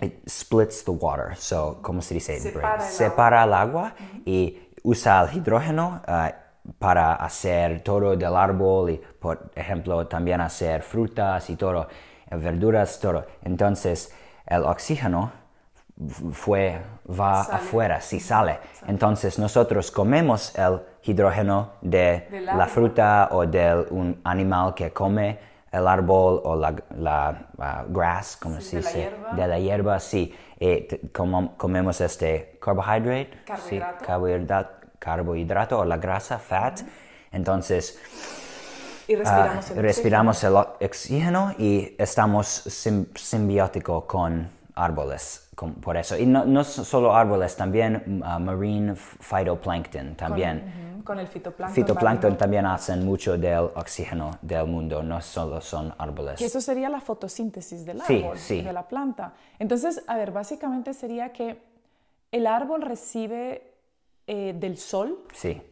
it 0.00 0.28
splits 0.28 0.84
the 0.84 0.92
water. 0.92 1.36
So, 1.36 1.80
¿cómo 1.82 2.00
se 2.00 2.14
dice? 2.14 2.38
Separa 2.40 2.76
el 2.76 2.82
Separa 2.82 3.44
el 3.44 3.52
agua 3.52 3.94
y 4.24 4.70
usa 4.82 5.22
el 5.22 5.36
hidrógeno 5.36 6.02
uh, 6.06 6.72
para 6.78 7.16
hacer 7.16 7.82
todo 7.82 8.16
del 8.16 8.34
árbol 8.36 8.90
y, 8.90 8.96
por 8.96 9.50
ejemplo, 9.54 10.06
también 10.06 10.40
hacer 10.40 10.82
frutas 10.82 11.50
y 11.50 11.56
todo, 11.56 11.88
verduras, 12.30 12.98
todo. 13.00 13.26
Entonces, 13.42 14.12
el 14.46 14.62
oxígeno 14.62 15.32
fue, 16.32 16.80
va 17.08 17.44
Sale. 17.44 17.56
afuera, 17.58 18.00
sí 18.00 18.18
sale. 18.20 18.58
Entonces, 18.86 19.38
nosotros 19.38 19.90
comemos 19.90 20.52
el 20.58 20.80
hidrógeno 21.04 21.72
de 21.80 22.28
la 22.52 22.66
fruta 22.66 23.28
o 23.32 23.46
de 23.46 23.86
un 23.90 24.20
animal 24.24 24.74
que 24.74 24.90
come 24.92 25.38
el 25.70 25.86
árbol 25.88 26.40
o 26.44 26.56
la, 26.56 26.74
la 26.96 27.46
uh, 27.88 27.92
grass, 27.92 28.36
como 28.36 28.60
Sí, 28.60 28.62
se 28.70 28.76
de 28.76 28.82
la 28.82 28.88
dice, 28.88 29.00
hierba. 29.00 29.30
de 29.32 29.46
la 29.48 29.58
hierba, 29.58 30.00
sí. 30.00 30.34
Eh, 30.60 31.00
como- 31.12 31.56
comemos 31.56 32.00
este 32.00 32.58
carbohydrate, 32.60 33.30
sí, 33.32 33.38
Carbohidrato. 33.44 34.04
carbohidrato, 34.04 34.70
carbohidrato 34.98 35.78
o 35.80 35.84
la 35.84 35.96
grasa, 35.96 36.38
fat. 36.38 36.80
Entonces, 37.32 37.98
y 39.08 39.14
ah, 39.16 39.18
respiramos 39.18 39.70
el 39.70 39.76
respiramos 39.82 40.44
el 40.44 40.54
o- 40.56 40.76
oxígeno 40.80 41.54
y 41.58 41.94
estamos 41.98 42.46
sim- 42.46 43.06
simbiótico 43.16 44.06
con 44.06 44.48
árboles, 44.76 45.48
con- 45.54 45.74
por 45.74 45.96
eso. 45.96 46.16
Y 46.18 46.26
no, 46.26 46.44
no 46.44 46.64
so- 46.64 46.84
solo 46.84 47.14
árboles, 47.14 47.56
también 47.56 48.22
uh, 48.24 48.38
marine 48.40 48.94
phytoplankton, 48.96 50.14
también. 50.16 51.02
Con, 51.04 51.18
el 51.20 51.28
fitoplancton. 51.28 51.74
Fitoplancton 51.74 52.36
también 52.38 52.64
hacen 52.66 53.04
mucho 53.04 53.36
del 53.36 53.58
oxígeno 53.74 54.30
del 54.40 54.66
mundo, 54.66 55.02
no 55.02 55.20
solo 55.20 55.60
son 55.60 55.94
árboles. 55.98 56.38
Que 56.38 56.46
eso 56.46 56.60
sería 56.60 56.88
la 56.88 57.00
fotosíntesis 57.00 57.84
del 57.84 58.00
árbol, 58.00 58.38
sí. 58.38 58.62
de 58.62 58.72
la 58.72 58.88
planta. 58.88 59.34
Entonces, 59.58 60.02
a 60.06 60.16
ver, 60.16 60.30
básicamente 60.32 60.94
sería 60.94 61.32
que 61.32 61.60
el 62.32 62.46
árbol 62.46 62.82
recibe 62.82 63.70
eh, 64.26 64.54
del 64.58 64.78
sol 64.78 65.18
Sí, 65.34 65.62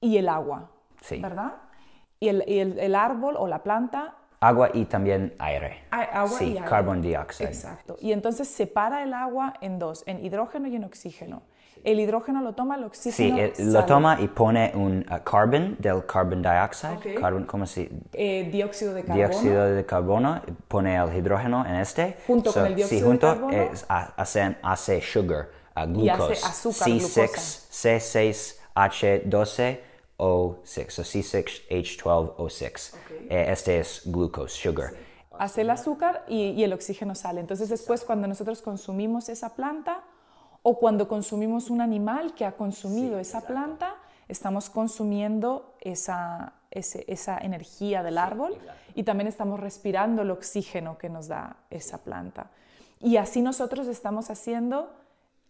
y 0.00 0.16
el 0.18 0.28
agua. 0.28 0.70
¿verdad? 1.20 1.52
Y, 2.18 2.28
el, 2.28 2.44
y 2.48 2.58
el- 2.58 2.78
el 2.80 2.94
árbol 2.96 3.36
o 3.38 3.46
la 3.46 3.62
planta 3.62 4.16
Agua 4.40 4.70
y 4.74 4.84
también 4.84 5.34
aire. 5.38 5.78
Agua 5.90 6.38
sí, 6.38 6.44
y 6.52 6.56
aire. 6.58 6.68
carbon 6.68 7.00
dioxide. 7.02 7.48
Exacto. 7.48 7.96
Y 8.00 8.12
entonces 8.12 8.48
separa 8.48 9.02
el 9.02 9.14
agua 9.14 9.54
en 9.60 9.78
dos, 9.78 10.02
en 10.06 10.24
hidrógeno 10.24 10.68
y 10.68 10.76
en 10.76 10.84
oxígeno. 10.84 11.42
El 11.84 12.00
hidrógeno 12.00 12.42
lo 12.42 12.52
toma, 12.54 12.74
el 12.74 12.82
Sí, 12.92 13.08
oxígeno 13.08 13.38
eh, 13.38 13.52
lo 13.58 13.72
sale. 13.72 13.86
toma 13.86 14.20
y 14.20 14.28
pone 14.28 14.72
un 14.74 15.06
uh, 15.10 15.22
carbon 15.22 15.76
del 15.78 16.04
carbon 16.04 16.42
dioxide, 16.42 16.96
Ok. 16.96 17.20
carbon, 17.20 17.44
¿cómo 17.44 17.64
se 17.66 17.90
Eh, 18.12 18.48
dióxido 18.50 18.92
de 18.92 19.02
carbono. 19.04 19.28
dióxido 19.28 19.64
de 19.66 19.86
carbono, 19.86 20.42
pone 20.68 20.96
el 20.96 21.14
hidrógeno 21.16 21.64
en 21.64 21.76
este. 21.76 22.16
Junto 22.26 22.52
con 22.52 22.64
el 22.66 22.70
sí, 22.70 22.74
dióxido 22.76 23.00
de 23.02 23.06
junto 23.06 23.26
carbono. 23.28 23.56
es- 23.56 23.86
ha- 23.88 24.12
hace, 24.16 25.00
sugar, 25.00 25.48
uh, 25.76 26.00
Y 26.00 26.08
hace 26.08 26.18
glucose. 26.18 26.46
azúcar, 26.46 26.88
C6, 27.70 28.58
C6H12O6, 30.18 30.18
o 30.18 30.60
C6H12O6. 32.46 32.94
Eh, 33.30 33.46
este 33.50 33.78
es 33.80 34.02
glucose, 34.04 34.56
sugar. 34.62 34.92
Hace 35.38 35.60
el 35.62 35.70
azúcar 35.70 36.24
y, 36.28 36.50
y 36.52 36.64
el 36.64 36.72
oxígeno 36.72 37.14
sale. 37.14 37.40
Entonces 37.40 37.68
después 37.68 38.04
cuando 38.04 38.26
nosotros 38.26 38.62
consumimos 38.62 39.28
esa 39.28 39.54
planta 39.54 40.02
o 40.62 40.78
cuando 40.78 41.08
consumimos 41.08 41.68
un 41.70 41.80
animal 41.80 42.34
que 42.34 42.44
ha 42.44 42.52
consumido 42.56 43.18
esa 43.18 43.42
planta, 43.42 43.94
estamos 44.28 44.70
consumiendo 44.70 45.74
esa, 45.80 46.54
ese- 46.70 47.04
esa 47.06 47.38
energía 47.38 48.02
del 48.02 48.16
árbol 48.18 48.56
y 48.94 49.02
también 49.02 49.28
estamos 49.28 49.60
respirando 49.60 50.22
el 50.22 50.30
oxígeno 50.30 50.96
que 50.98 51.08
nos 51.10 51.28
da 51.28 51.56
esa 51.70 51.98
planta. 51.98 52.50
Y 53.00 53.18
así 53.18 53.42
nosotros 53.42 53.86
estamos 53.88 54.30
haciendo 54.30 54.90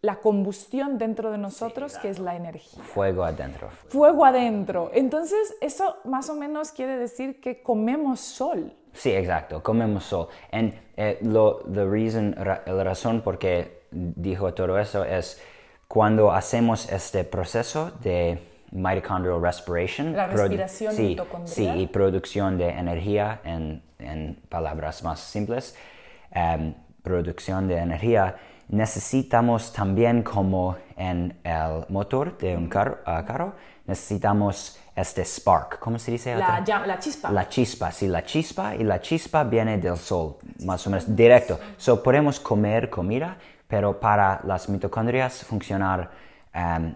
la 0.03 0.17
combustión 0.17 0.99
dentro 0.99 1.31
de 1.33 1.39
nosotros, 1.39 1.97
que 1.99 2.09
es 2.11 2.19
la 2.19 2.37
energía. 2.37 2.83
Fuego 2.83 3.25
adentro. 3.25 3.69
Fuego 3.89 4.25
adentro. 4.25 4.91
Entonces, 4.95 5.57
eso 5.61 5.97
más 6.05 6.29
o 6.31 6.35
menos 6.35 6.71
quiere 6.71 6.97
decir 6.97 7.41
que 7.41 7.63
comemos 7.63 8.21
sol. 8.21 8.73
Sí, 8.93 9.11
exacto, 9.13 9.63
comemos 9.63 10.05
sol. 10.05 10.29
En, 10.53 10.75
eh, 10.97 11.19
lo, 11.23 11.59
the 11.73 11.85
reason, 11.85 12.35
ra- 12.39 12.63
la 12.67 12.85
razón 12.85 13.21
por 13.23 13.39
qué 13.39 13.83
dijo 13.91 14.53
todo 14.55 14.79
eso 14.79 15.05
es 15.05 15.41
cuando 15.89 16.31
hacemos 16.33 16.91
este 16.91 17.25
proceso 17.25 17.91
de 18.03 18.39
mitochondrial 18.73 19.41
respiration. 19.41 20.15
La 20.15 20.27
respiración 20.27 20.93
sí, 20.95 21.03
mitocondrial. 21.09 21.49
Sí, 21.55 21.69
y 21.83 21.87
producción 21.87 22.59
de 22.59 22.69
energía 22.71 23.41
en, 23.45 23.83
en 23.99 24.41
palabras 24.49 25.03
más 25.03 25.21
simples. 25.21 25.75
em, 26.33 26.75
producción 27.03 27.69
de 27.69 27.77
energía, 27.77 28.35
necesitamos 28.69 29.73
también 29.73 30.23
como 30.23 30.77
en 30.97 31.39
el 31.45 31.85
motor 31.89 32.37
de 32.39 32.57
un 32.57 32.69
carro, 32.69 32.99
ah, 33.05 33.25
carro, 33.27 33.55
necesitamos 33.87 34.79
este 34.95 35.25
spark. 35.25 35.79
¿Cómo 35.79 35.99
se 35.99 36.11
dice? 36.13 36.35
La, 36.35 36.65
chispa. 36.99 37.31
La 37.31 37.49
chispa, 37.49 37.93
sí, 37.93 38.09
la 38.09 38.25
chispa 38.25 38.75
y 38.75 38.83
la 38.85 39.01
chispa 39.01 39.45
viene 39.45 39.79
del 39.79 39.97
sol, 39.97 40.37
más 40.65 40.87
o 40.87 40.91
menos 40.91 41.15
directo. 41.15 41.59
So, 41.77 42.03
podemos 42.03 42.41
comer 42.41 42.89
comida, 42.89 43.37
pero 43.69 44.01
para 44.01 44.41
las 44.45 44.69
mitocondrias 44.69 45.45
funcionar 45.45 46.11
em, 46.53 46.95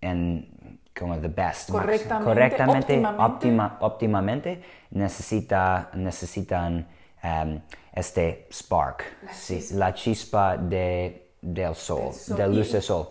en 0.00 0.78
como 0.98 1.16
the 1.18 1.28
best, 1.28 1.70
Correctamente, 1.70 2.24
correctamente, 2.24 2.92
óptimamente. 2.94 3.22
óptima- 3.22 3.76
óptimamente, 3.80 4.62
necesita, 4.90 5.88
necesitan 5.94 6.86
em, 7.22 7.60
este 7.92 8.46
spark, 8.52 9.04
sí, 9.32 9.64
la 9.72 9.92
chispa 9.94 10.56
de, 10.56 11.32
del 11.40 11.74
sol, 11.74 12.10
de 12.28 12.48
luz 12.48 12.72
del 12.72 12.82
sol. 12.82 13.08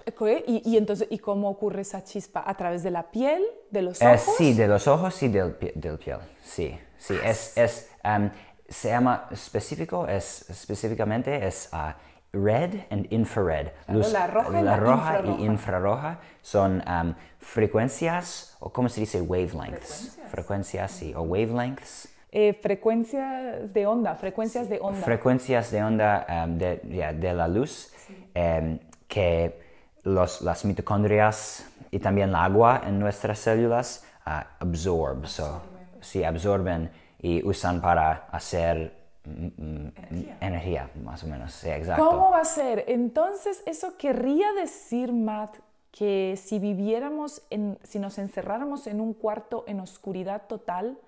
Y, 0.47 0.61
y 0.71 0.77
entonces, 0.77 1.07
¿y 1.11 1.19
cómo 1.19 1.49
ocurre 1.49 1.81
esa 1.81 2.03
chispa? 2.03 2.43
¿A 2.45 2.55
través 2.55 2.83
de 2.83 2.91
la 2.91 3.11
piel? 3.11 3.43
¿De 3.71 3.81
los 3.81 4.01
Eh, 4.01 4.07
ojos? 4.07 4.35
sí, 4.37 4.53
de 4.53 4.67
los 4.67 4.87
ojos 4.87 5.21
y 5.23 5.27
del, 5.27 5.57
del 5.75 5.97
piel. 5.97 6.19
Sí, 6.43 6.79
sí. 6.97 7.15
Es, 7.23 7.57
es, 7.57 7.89
um, 8.03 8.29
se 8.67 8.89
llama 8.89 9.27
específico, 9.31 10.07
es, 10.07 10.49
específicamente 10.49 11.45
es 11.47 11.69
ah, 11.71 11.97
red 12.31 12.81
and 12.91 13.11
infrared. 13.11 13.71
la 13.87 14.27
roja 14.27 14.59
y 14.59 14.63
la 14.63 14.77
roja 14.77 14.95
infrarroja. 15.17 15.41
y 15.41 15.45
infrarroja 15.45 16.19
son 16.41 16.83
um, 16.87 17.15
frecuencias, 17.39 18.55
o 18.59 18.71
¿cómo 18.71 18.87
se 18.89 19.01
dice? 19.01 19.21
Wavelengths. 19.21 20.19
Frecuencias, 20.29 20.91
sí, 20.91 21.13
o 21.15 21.21
wavelengths. 21.23 22.07
Eh, 22.31 22.53
frecuencias 22.53 23.73
de 23.73 23.87
onda, 23.87 24.15
frecuencias 24.15 24.69
de 24.69 24.79
onda. 24.79 25.01
Frecuencias 25.01 25.71
de 25.71 25.83
onda 25.83 26.27
um, 26.45 26.57
de, 26.59 26.77
de 26.77 27.33
la 27.33 27.47
luz 27.47 27.91
em, 28.35 28.77
que 29.07 29.59
los, 30.03 30.41
las 30.41 30.63
mitocondrias 30.63 31.65
y 31.89 31.97
también 31.97 32.29
el 32.29 32.35
agua 32.35 32.83
en 32.85 32.99
nuestras 32.99 33.39
células 33.39 34.05
ah, 34.25 34.45
absorb, 34.59 35.25
so, 35.25 35.61
sí, 36.01 36.23
absorben 36.23 36.91
y 37.19 37.43
usan 37.43 37.81
para 37.81 38.27
hacer 38.31 38.93
mm, 39.25 39.47
mm, 39.57 39.91
energía. 40.39 40.89
más 41.03 41.23
o 41.23 41.27
menos. 41.27 41.51
Sí, 41.51 41.69
exacto. 41.69 42.05
¿Cómo 42.05 42.29
va 42.29 42.41
a 42.41 42.45
ser? 42.45 42.85
Entonces, 42.87 43.63
eso 43.65 43.97
querría 43.97 44.53
decir, 44.53 45.11
Matt, 45.11 45.57
que 45.91 46.35
si 46.37 46.59
viviéramos, 46.59 47.41
en, 47.49 47.79
si 47.81 47.97
nos 47.97 48.19
encerráramos 48.19 48.85
en 48.85 49.01
un 49.01 49.13
cuarto 49.13 49.63
en 49.67 49.79
oscuridad 49.79 50.43
total 50.47 50.99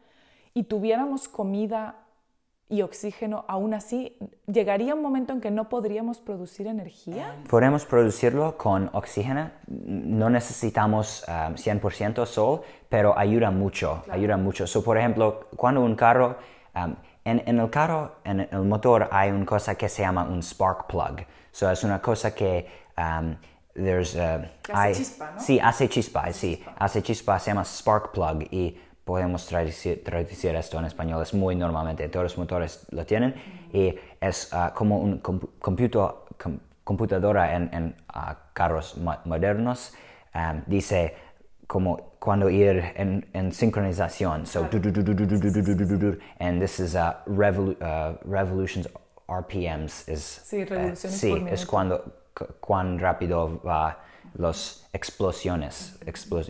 y 0.53 0.63
tuviéramos 0.63 1.27
comida 1.27 1.95
y 2.69 2.83
oxígeno, 2.83 3.43
aún 3.49 3.73
así, 3.73 4.17
llegaría 4.47 4.95
un 4.95 5.01
momento 5.01 5.33
en 5.33 5.41
que 5.41 5.51
no 5.51 5.67
podríamos 5.67 6.19
producir 6.21 6.67
energía. 6.67 7.35
Podemos 7.49 7.85
producirlo 7.85 8.57
con 8.57 8.89
oxígeno. 8.93 9.51
No 9.67 10.29
necesitamos 10.29 11.25
um, 11.27 11.55
100% 11.55 12.25
sol, 12.25 12.61
pero 12.87 13.17
ayuda 13.17 13.51
mucho. 13.51 14.03
Ayuda 14.09 14.37
mucho. 14.37 14.67
So, 14.67 14.83
por 14.85 14.97
ejemplo, 14.97 15.49
cuando 15.57 15.81
un 15.81 15.95
carro, 15.95 16.37
um, 16.73 16.95
en, 17.25 17.43
en 17.45 17.59
el 17.59 17.69
carro, 17.69 18.15
en 18.23 18.39
el 18.49 18.61
motor, 18.63 19.09
hay 19.11 19.31
una 19.31 19.45
cosa 19.45 19.75
que 19.75 19.89
se 19.89 20.03
llama 20.03 20.23
un 20.23 20.41
spark 20.41 20.87
plug. 20.87 21.25
So, 21.51 21.69
es 21.69 21.83
una 21.83 22.01
cosa 22.01 22.33
que 22.33 22.67
um, 22.97 23.35
there's, 23.73 24.15
uh, 24.15 24.43
Que 24.63 24.71
hace 24.71 24.81
hay- 24.87 24.93
chispa, 24.95 25.31
¿no? 25.31 25.41
Sí, 25.41 25.59
hace 25.59 25.89
chispa, 25.89 26.31
sí. 26.31 26.63
Hace 26.79 27.01
chispa, 27.03 27.37
se 27.37 27.51
llama 27.51 27.65
spark 27.65 28.13
plug 28.13 28.43
y 28.49 28.77
podemos 29.03 29.45
traducir, 29.45 30.03
esto 30.55 30.79
en 30.79 30.85
español, 30.85 31.21
es 31.21 31.33
muy 31.33 31.55
normalmente, 31.55 32.07
todos 32.09 32.23
los 32.23 32.37
motores 32.37 32.85
lo 32.91 33.05
tienen 33.05 33.35
y 33.73 33.95
es 34.19 34.51
uh, 34.53 34.73
como 34.73 34.99
un 34.99 35.19
comp 35.19 35.43
computo, 35.59 36.25
com 36.41 36.59
computadora 36.83 37.55
en, 37.55 37.69
en 37.73 37.95
uh, 38.15 38.33
carros 38.53 38.97
modernos, 39.25 39.93
um, 40.33 40.61
dice 40.65 41.15
como 41.67 42.15
cuando 42.19 42.49
ir 42.49 42.83
en, 42.95 43.29
en 43.33 43.51
sincronización, 43.51 44.45
so 44.45 44.67
and 46.39 46.61
this 46.61 46.79
is 46.79 46.95
revolu 47.27 47.75
revolutions 48.25 48.87
RPMs 49.29 50.07
is 50.09 50.41
sí, 50.43 50.65
revoluciones 50.65 51.19
sí, 51.19 51.29
por 51.29 51.49
es 51.49 51.65
cuando 51.65 52.03
cuán 52.59 52.99
rápido 52.99 53.61
va 53.65 53.97
las 54.35 54.87
explosiones. 54.93 55.97
explos-. 56.05 56.49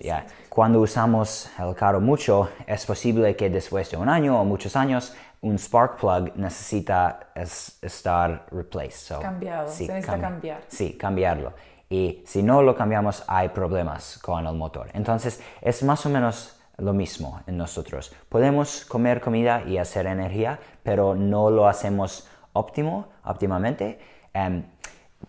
Cuando 0.49 0.79
usamos 0.81 1.49
el 1.59 1.75
carro 1.75 1.99
mucho, 2.01 2.49
es 2.67 2.85
posible 2.85 3.35
que 3.35 3.49
después 3.49 3.89
de 3.91 3.97
un 3.97 4.09
año 4.09 4.39
o 4.39 4.45
muchos 4.45 4.75
años, 4.75 5.13
un 5.41 5.57
spark 5.57 5.99
plug 5.99 6.35
necesita 6.35 7.31
es- 7.35 7.77
estar 7.81 8.45
replaced. 8.51 9.15
So, 9.15 9.19
Cambiado, 9.19 9.67
se 9.67 9.87
necesita 9.87 10.19
cambiar. 10.19 10.61
Sí, 10.67 10.93
cambiarlo. 10.97 11.53
Y 11.89 12.23
si 12.25 12.41
no 12.43 12.61
lo 12.61 12.75
cambiamos, 12.75 13.23
hay 13.27 13.49
problemas 13.49 14.17
con 14.19 14.45
el 14.45 14.53
motor. 14.55 14.89
Entonces, 14.93 15.41
es 15.61 15.83
más 15.83 16.05
o 16.05 16.09
menos 16.09 16.57
lo 16.77 16.93
mismo 16.93 17.41
en 17.47 17.57
nosotros. 17.57 18.13
Podemos 18.29 18.85
comer 18.85 19.19
comida 19.19 19.63
y 19.67 19.77
hacer 19.77 20.05
energía, 20.05 20.59
pero 20.83 21.15
no 21.15 21.49
lo 21.49 21.67
hacemos 21.67 22.27
óptimo, 22.53 23.09
óptimamente. 23.25 23.99
Em, 24.33 24.63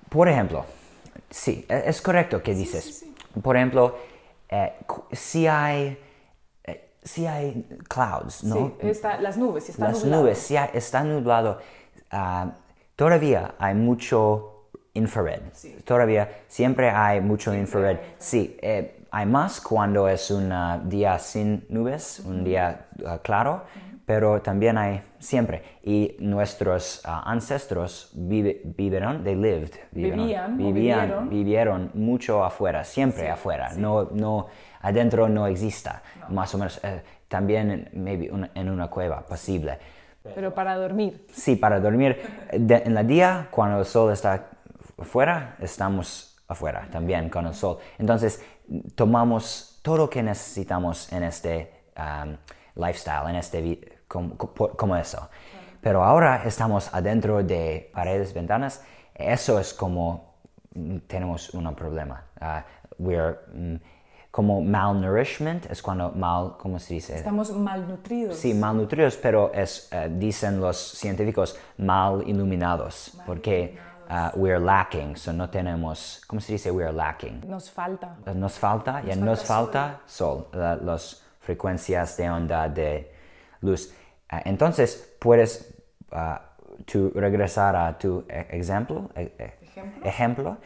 por 0.08 0.28
ejemplo, 0.28 0.64
sí, 1.32 1.64
e- 1.68 1.84
es 1.86 2.00
correcto 2.00 2.42
que 2.42 2.54
dices. 2.54 3.04
Por 3.42 3.56
ejemplo, 3.56 3.96
eh, 4.48 4.72
si 5.12 5.46
hay, 5.46 5.98
eh, 6.64 6.90
si 7.02 7.26
hay 7.26 7.66
clouds, 7.88 8.44
¿no? 8.44 8.54
Sí, 8.80 8.86
está, 8.88 9.20
las 9.20 9.36
nubes, 9.36 9.64
si 9.64 9.72
está 9.72 9.86
las 9.86 10.04
nublado. 10.04 10.22
nubes, 10.22 10.38
si 10.38 10.56
hay- 10.56 10.70
está 10.74 11.02
nublado, 11.02 11.58
ah, 12.10 12.52
todavía 12.96 13.54
hay 13.58 13.74
mucho 13.74 14.68
infrared. 14.94 15.40
Todavía 15.84 16.28
siempre 16.48 16.90
hay 16.90 17.20
mucho 17.20 17.54
infrared. 17.54 17.98
Sí, 18.18 18.56
eh, 18.60 18.98
hay 19.10 19.26
más 19.26 19.60
cuando 19.60 20.06
es 20.08 20.30
un 20.30 20.52
ah, 20.52 20.80
día 20.84 21.18
sin 21.18 21.64
nubes, 21.70 22.20
un 22.24 22.44
día 22.44 22.88
ah, 23.06 23.18
claro, 23.22 23.64
pero 24.06 24.42
también 24.42 24.76
hay 24.78 25.00
siempre. 25.18 25.62
Y 25.82 26.16
nuestros 26.18 27.00
ah, 27.04 27.22
ancestros 27.26 28.10
vive- 28.14 28.60
vivieron, 28.64 29.22
they 29.24 29.34
lived, 29.36 29.72
vivieron, 29.92 30.18
Vivían, 30.26 30.56
vivían, 30.56 30.72
vivieron. 30.74 31.28
vivieron 31.30 31.90
mucho 31.94 32.44
afuera, 32.44 32.84
siempre 32.84 33.30
afuera. 33.30 33.70
No, 33.76 34.04
no, 34.12 34.46
adentro 34.80 35.28
no 35.28 35.46
exista, 35.46 36.02
más 36.28 36.54
o 36.54 36.58
menos. 36.58 36.80
eh, 36.84 37.02
también 37.28 37.88
maybe 37.94 38.30
una- 38.30 38.50
en 38.54 38.68
una 38.68 38.88
cueva, 38.88 39.22
posible. 39.22 39.78
Pero 40.34 40.52
para 40.54 40.76
dormir. 40.76 41.26
Sí, 41.32 41.56
para 41.56 41.80
dormir 41.80 42.16
de- 42.52 42.82
en 42.84 42.94
la 42.94 43.02
día, 43.02 43.48
cuando 43.50 43.78
el 43.78 43.84
sol 43.86 44.12
está 44.12 44.50
afuera, 44.98 45.56
estamos 45.60 46.36
afuera 46.46 46.86
también 46.92 47.28
con 47.30 47.46
el 47.46 47.54
sol. 47.54 47.78
Entonces, 47.98 48.44
tomamos 48.94 49.78
todo 49.82 49.96
lo 49.96 50.10
que 50.10 50.22
necesitamos 50.22 51.12
en 51.12 51.22
este 51.24 51.72
um, 51.96 52.36
lifestyle, 52.76 53.28
en 53.30 53.36
este 53.36 53.91
como, 54.12 54.37
como 54.77 54.96
eso. 54.96 55.29
Pero 55.81 56.05
ahora 56.05 56.42
estamos 56.44 56.92
adentro 56.94 57.42
de 57.42 57.90
paredes, 57.94 58.33
ventanas. 58.35 58.85
Eso 59.14 59.59
es 59.59 59.72
como 59.75 60.35
mm, 60.75 60.98
tenemos 61.07 61.51
un 61.55 61.75
problema. 61.75 62.25
Ah, 62.40 62.64
we're, 62.98 63.38
mm, 63.55 63.77
como 64.31 64.61
malnourishment 64.62 65.66
es 65.70 65.83
cuando 65.83 66.11
mal, 66.11 66.55
¿cómo 66.59 66.79
se 66.79 66.94
dice? 66.94 67.16
Estamos 67.16 67.51
malnutridos. 67.53 68.37
Sí, 68.37 68.55
malnutridos, 68.55 69.16
pero 69.16 69.53
es, 69.53 69.88
eh, 69.92 70.09
dicen 70.11 70.61
los 70.61 70.77
científicos, 70.79 71.57
mal 71.79 72.22
iluminados, 72.27 73.12
porque 73.27 73.77
uh, 74.09 74.38
we're 74.38 74.59
lacking, 74.61 75.16
so 75.16 75.33
no 75.33 75.51
tenemos, 75.51 76.22
¿cómo 76.27 76.40
se 76.40 76.53
dice 76.53 76.70
we're 76.70 76.92
lacking? 76.92 77.42
Nos 77.46 77.70
falta. 77.70 78.16
Eh, 78.25 78.35
Nos 78.35 78.59
falta, 78.59 79.03
ya 79.03 79.16
nos 79.16 79.44
falta 79.44 80.01
sol, 80.07 80.46
la- 80.53 80.77
las 80.77 81.22
frecuencias 81.40 82.16
de 82.16 82.31
onda 82.31 82.68
de 82.68 83.12
luz. 83.61 83.92
Ah, 84.34 84.40
entonces, 84.46 85.14
puedes 85.20 85.74
ah, 86.10 86.40
tú 86.90 87.12
regresar 87.14 87.76
a 87.76 87.98
tu 87.98 88.24
e- 88.28 88.46
ejemplo, 88.58 89.10
e- 89.14 89.30
e- 89.38 90.08
ejemplo, 90.08 90.56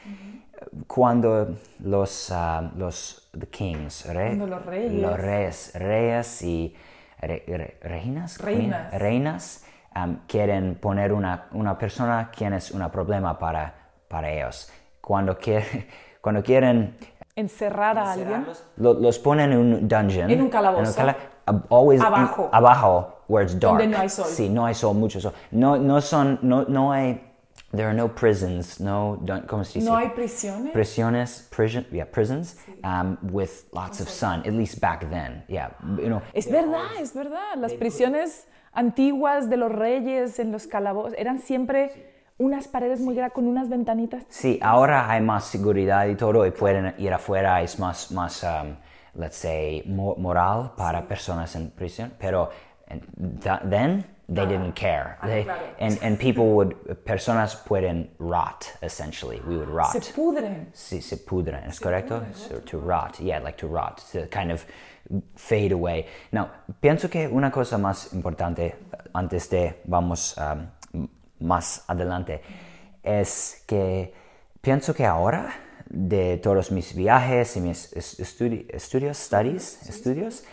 cuando 0.86 1.56
los, 1.80 2.30
ah, 2.30 2.70
los 2.76 3.28
the 3.38 3.46
kings, 3.48 4.06
re- 4.06 4.36
Cuando 4.36 4.46
los 4.46 4.64
reyes. 4.64 4.92
los 4.92 5.18
reyes, 5.18 5.72
reyes 5.74 6.42
y 6.42 6.74
re- 7.20 7.42
re- 7.46 7.76
reinas, 7.82 8.38
Reinas. 8.38 8.92
reinas 8.94 9.64
um, 9.96 10.18
quieren 10.28 10.76
poner 10.76 11.12
una, 11.12 11.48
una 11.50 11.76
persona 11.76 12.30
quien 12.30 12.52
es 12.54 12.70
un 12.70 12.88
problema 12.90 13.36
para, 13.36 13.74
para 14.08 14.30
ellos. 14.30 14.70
Cuando, 15.00 15.36
quiere- 15.38 15.88
cuando 16.20 16.40
quieren 16.42 16.94
encerrar 17.34 17.98
a 17.98 18.12
alguien. 18.12 18.46
Lo- 18.76 18.94
los 18.94 19.18
ponen 19.18 19.52
en 19.52 19.58
un 19.58 19.88
dungeon. 19.88 20.30
En 20.30 20.40
un 20.40 20.50
calabozo. 20.50 20.94
cala- 20.94 21.12
ab- 21.12 21.35
always 21.70 22.00
in- 22.00 22.06
Abajo. 22.06 22.50
abajo, 22.52 23.12
where 23.28 23.42
it's 23.44 23.54
dark. 23.54 23.78
Donde 23.78 23.90
no 23.90 23.98
hay 23.98 24.08
sol. 24.08 24.26
Sí, 24.26 24.48
no 24.48 24.64
hay 24.66 24.74
sol, 24.74 24.94
mucho 24.94 25.20
sol. 25.20 25.32
No, 25.50 25.76
no 25.76 26.00
son, 26.00 26.38
no, 26.42 26.64
no 26.68 26.92
hay, 26.92 27.20
there 27.72 27.86
are 27.88 27.94
no 27.94 28.08
prisons, 28.08 28.80
no, 28.80 29.18
¿cómo 29.46 29.64
se 29.64 29.78
dice? 29.80 29.88
No 29.90 29.96
hay 29.96 30.08
prisiones. 30.10 30.72
Prisiones, 30.72 31.48
prison, 31.50 31.86
yeah, 31.90 32.04
prisons, 32.04 32.56
um, 32.84 33.16
with 33.32 33.64
lots 33.72 34.00
of 34.00 34.08
sun, 34.08 34.40
at 34.46 34.52
least 34.52 34.80
back 34.80 35.08
then, 35.10 35.42
yeah, 35.48 35.70
you 35.98 36.08
know. 36.08 36.22
Es 36.34 36.50
verdad, 36.50 37.00
es 37.00 37.12
verdad. 37.14 37.56
Las 37.56 37.72
prisiones 37.74 38.46
antiguas 38.72 39.48
de 39.48 39.56
los 39.56 39.72
reyes 39.72 40.38
en 40.38 40.52
los 40.52 40.66
calabozos 40.66 41.14
eran 41.16 41.38
siempre 41.38 42.14
unas 42.38 42.68
paredes 42.68 43.00
muy 43.00 43.14
grandes 43.14 43.34
con 43.34 43.46
unas 43.46 43.68
ventanitas. 43.68 44.24
Sí, 44.28 44.58
ahora 44.62 45.10
hay 45.10 45.22
más 45.22 45.44
seguridad 45.46 46.06
y 46.06 46.16
todo 46.16 46.46
y 46.46 46.50
pueden 46.50 46.94
ir 46.98 47.12
afuera, 47.12 47.62
es 47.62 47.78
más, 47.78 48.10
más 48.12 48.42
um, 48.42 48.76
let's 49.16 49.36
say, 49.36 49.82
mo- 49.86 50.14
moral 50.16 50.72
para 50.76 51.06
personas 51.08 51.54
en 51.56 51.70
prisión, 51.70 52.12
pero 52.18 52.50
then 53.70 54.04
they 54.28 54.44
didn't 54.46 54.74
care. 54.74 55.18
They- 55.24 55.44
claro. 55.44 55.60
and, 55.78 55.98
and 56.02 56.18
people 56.18 56.46
would, 56.54 56.74
personas 57.04 57.54
pueden 57.64 58.08
rot, 58.18 58.72
essentially, 58.82 59.40
we 59.46 59.56
would 59.56 59.68
rot. 59.68 59.92
Se 59.92 60.00
pudren. 60.12 60.66
Sí, 60.72 61.00
se 61.00 61.16
pudren, 61.16 61.64
¿es 61.68 61.78
correcto? 61.80 62.22
So, 62.34 62.60
to 62.60 62.78
rot, 62.78 63.18
yeah, 63.20 63.38
like 63.38 63.56
to 63.58 63.66
rot, 63.68 64.02
to 64.12 64.26
kind 64.28 64.50
of 64.50 64.64
fade 65.36 65.72
away. 65.72 66.06
Now, 66.32 66.50
pienso 66.82 67.08
que 67.08 67.28
una 67.28 67.50
cosa 67.50 67.78
más 67.78 68.12
importante, 68.12 68.74
antes 69.14 69.48
de 69.48 69.80
vamos 69.86 70.36
um, 70.38 71.06
más 71.40 71.84
adelante, 71.88 72.40
es 73.04 73.62
que 73.68 74.12
pienso 74.60 74.92
que 74.94 75.04
ahora, 75.06 75.52
de 75.88 76.38
todos 76.38 76.70
mis 76.70 76.94
viajes 76.94 77.56
y 77.56 77.60
mis 77.60 77.92
es- 77.92 78.18
estudi- 78.20 78.66
estudios, 78.70 79.16
studies, 79.18 79.88
estudios, 79.88 80.44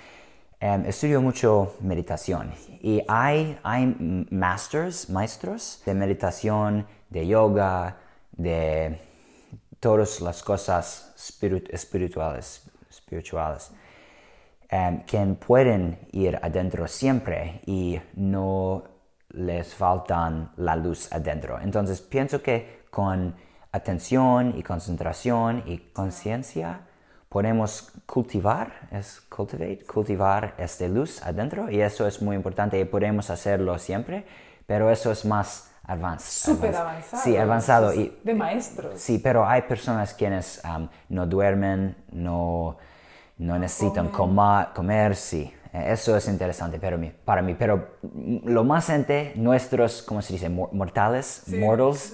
em, 0.60 0.86
estudio 0.86 1.22
mucho 1.22 1.76
meditación 1.82 2.54
y 2.82 3.02
hay, 3.08 3.58
hay 3.64 4.28
masters, 4.32 5.10
maestros 5.10 5.82
de 5.86 5.94
meditación, 5.94 6.86
de 7.10 7.28
yoga, 7.28 7.98
de 8.32 9.00
todas 9.80 10.22
las 10.22 10.42
cosas 10.44 11.14
spirit- 11.18 11.70
espirituales, 11.72 12.64
espirituales 12.90 13.72
em, 14.70 15.02
que 15.06 15.20
pueden 15.48 16.00
ir 16.12 16.40
adentro 16.42 16.88
siempre 16.88 17.62
y 17.66 18.00
no 18.16 18.84
les 19.30 19.74
faltan 19.74 20.52
la 20.58 20.76
luz 20.76 21.12
adentro. 21.12 21.60
Entonces 21.62 22.02
pienso 22.02 22.42
que 22.42 22.84
con 22.90 23.36
atención 23.74 24.54
y 24.58 24.64
concentración 24.64 25.64
y 25.66 25.80
conciencia 25.92 26.82
podemos 27.28 27.92
cultivar, 28.06 28.72
es 28.92 29.20
cultivate, 29.22 29.84
cultivar 29.86 30.54
esta 30.58 30.88
luz 30.88 31.22
adentro 31.24 31.70
y 31.70 31.82
eso 31.82 32.08
es 32.08 32.22
muy 32.22 32.36
importante 32.36 32.80
y 32.80 32.86
podemos 32.86 33.30
hacerlo 33.32 33.78
siempre, 33.80 34.26
pero 34.68 34.92
eso 34.92 35.12
es 35.12 35.26
más 35.26 35.72
avanzado. 35.84 36.56
Súper 36.56 36.76
avanzado. 36.76 37.24
Sí, 37.24 37.36
avanzado. 37.36 37.94
Y, 37.96 38.18
De 38.24 38.36
maestros. 38.36 39.00
Sí, 39.02 39.18
pero 39.18 39.46
hay 39.48 39.64
personas 39.64 40.14
quienes 40.14 40.62
um, 40.64 40.88
no 41.10 41.26
duermen, 41.26 41.96
no, 42.12 42.78
no 43.40 43.58
necesitan 43.58 44.10
coma- 44.10 44.72
comer, 44.76 45.16
sí. 45.16 45.52
Eso 45.74 46.16
es 46.16 46.28
interesante 46.28 46.78
para 46.80 46.98
mí, 46.98 47.12
para 47.26 47.42
mí. 47.42 47.56
Pero 47.58 47.88
lo 48.46 48.64
más 48.64 48.86
gente, 48.88 49.34
nuestros, 49.36 50.04
¿cómo 50.04 50.22
se 50.22 50.34
dice? 50.34 50.48
Mor- 50.48 50.72
Mortales, 50.72 51.44
mortals, 51.48 52.14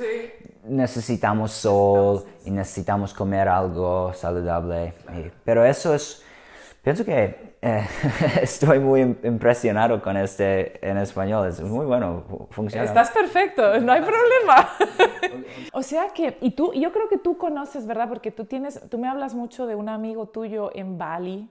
necesitamos 0.63 1.52
sol 1.52 2.24
y 2.45 2.52
necesitamos 2.52 3.13
comer 3.13 3.50
algo 3.50 4.13
saludable. 4.13 4.93
Y- 5.13 5.32
pero 5.43 5.65
eso 5.65 5.93
es, 5.93 6.24
pienso 6.84 7.04
que 7.04 7.50
eh, 7.62 7.86
estoy 8.41 8.80
muy 8.80 9.02
im- 9.02 9.17
impresionado 9.26 10.02
con 10.02 10.15
este 10.15 10.80
en 10.88 10.98
español. 10.98 11.48
Es 11.50 11.60
muy 11.62 11.86
bueno, 11.86 12.24
fu- 12.30 12.48
funciona. 12.52 12.86
Estás 12.86 13.12
perfecto, 13.12 13.78
no 13.82 13.91
hay 13.91 14.02
problema. 14.02 14.69
o 15.74 15.84
sea 15.84 16.08
que, 16.13 16.38
y 16.39 16.52
tú, 16.52 16.72
yo 16.74 16.91
creo 16.93 17.10
que 17.10 17.17
tú 17.17 17.38
conoces, 17.38 17.86
¿verdad? 17.86 18.08
Porque 18.08 18.32
tú 18.32 18.45
tienes, 18.45 18.80
tú 18.89 18.98
me 18.98 19.10
hablas 19.10 19.34
mucho 19.36 19.67
de 19.67 19.76
un 19.76 19.89
amigo 19.89 20.28
tuyo 20.30 20.72
en 20.74 20.98
Bali, 20.98 21.50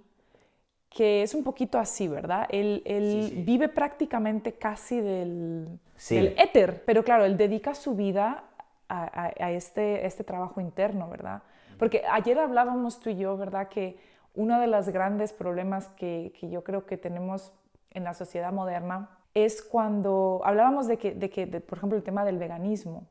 que 0.90 1.22
es 1.22 1.34
un 1.34 1.44
poquito 1.44 1.78
así, 1.78 2.08
¿verdad? 2.08 2.46
Él, 2.50 2.82
él 2.86 3.42
vive 3.46 3.68
prácticamente 3.68 4.54
casi 4.54 5.00
del, 5.00 5.68
Sí. 5.96 6.14
del 6.16 6.28
éter, 6.38 6.82
pero 6.86 7.04
claro, 7.04 7.24
él 7.24 7.36
dedica 7.36 7.74
su 7.74 7.94
vida 7.94 8.44
a, 8.88 9.04
a- 9.04 9.32
a 9.44 9.50
este, 9.52 10.06
este 10.06 10.24
trabajo 10.24 10.60
interno, 10.60 11.08
¿verdad? 11.10 11.42
Porque 11.78 12.02
ayer 12.10 12.38
hablábamos 12.38 13.00
tú 13.00 13.10
y 13.10 13.16
yo, 13.16 13.36
¿verdad? 13.36 13.68
Que 13.68 13.98
uno 14.34 14.58
de 14.60 14.66
los 14.66 14.88
grandes 14.88 15.32
problemas 15.32 15.88
que, 15.88 16.32
que 16.40 16.48
yo 16.48 16.64
creo 16.64 16.86
que 16.86 16.96
tenemos 16.96 17.52
en 17.90 18.04
la 18.04 18.14
sociedad 18.14 18.52
moderna 18.52 19.10
es 19.34 19.62
cuando 19.62 20.40
hablábamos 20.44 20.86
de 20.88 20.96
que, 20.96 21.12
de 21.12 21.28
que 21.30 21.46
de, 21.46 21.60
por 21.60 21.78
ejemplo, 21.78 21.96
el 21.98 22.02
tema 22.04 22.24
del 22.24 22.38
veganismo, 22.38 23.06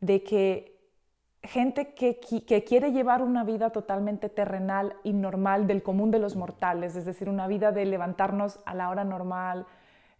de 0.00 0.22
que 0.22 0.77
gente 1.48 1.94
que, 1.94 2.20
qui- 2.20 2.44
que 2.44 2.62
quiere 2.64 2.92
llevar 2.92 3.22
una 3.22 3.42
vida 3.44 3.70
totalmente 3.70 4.28
terrenal 4.28 4.94
y 5.02 5.12
normal 5.12 5.66
del 5.66 5.82
común 5.82 6.10
de 6.10 6.18
los 6.18 6.36
mortales, 6.36 6.94
es 6.96 7.04
decir, 7.04 7.28
una 7.28 7.46
vida 7.46 7.72
de 7.72 7.84
levantarnos 7.86 8.60
a 8.66 8.74
la 8.74 8.90
hora 8.90 9.04
normal, 9.04 9.66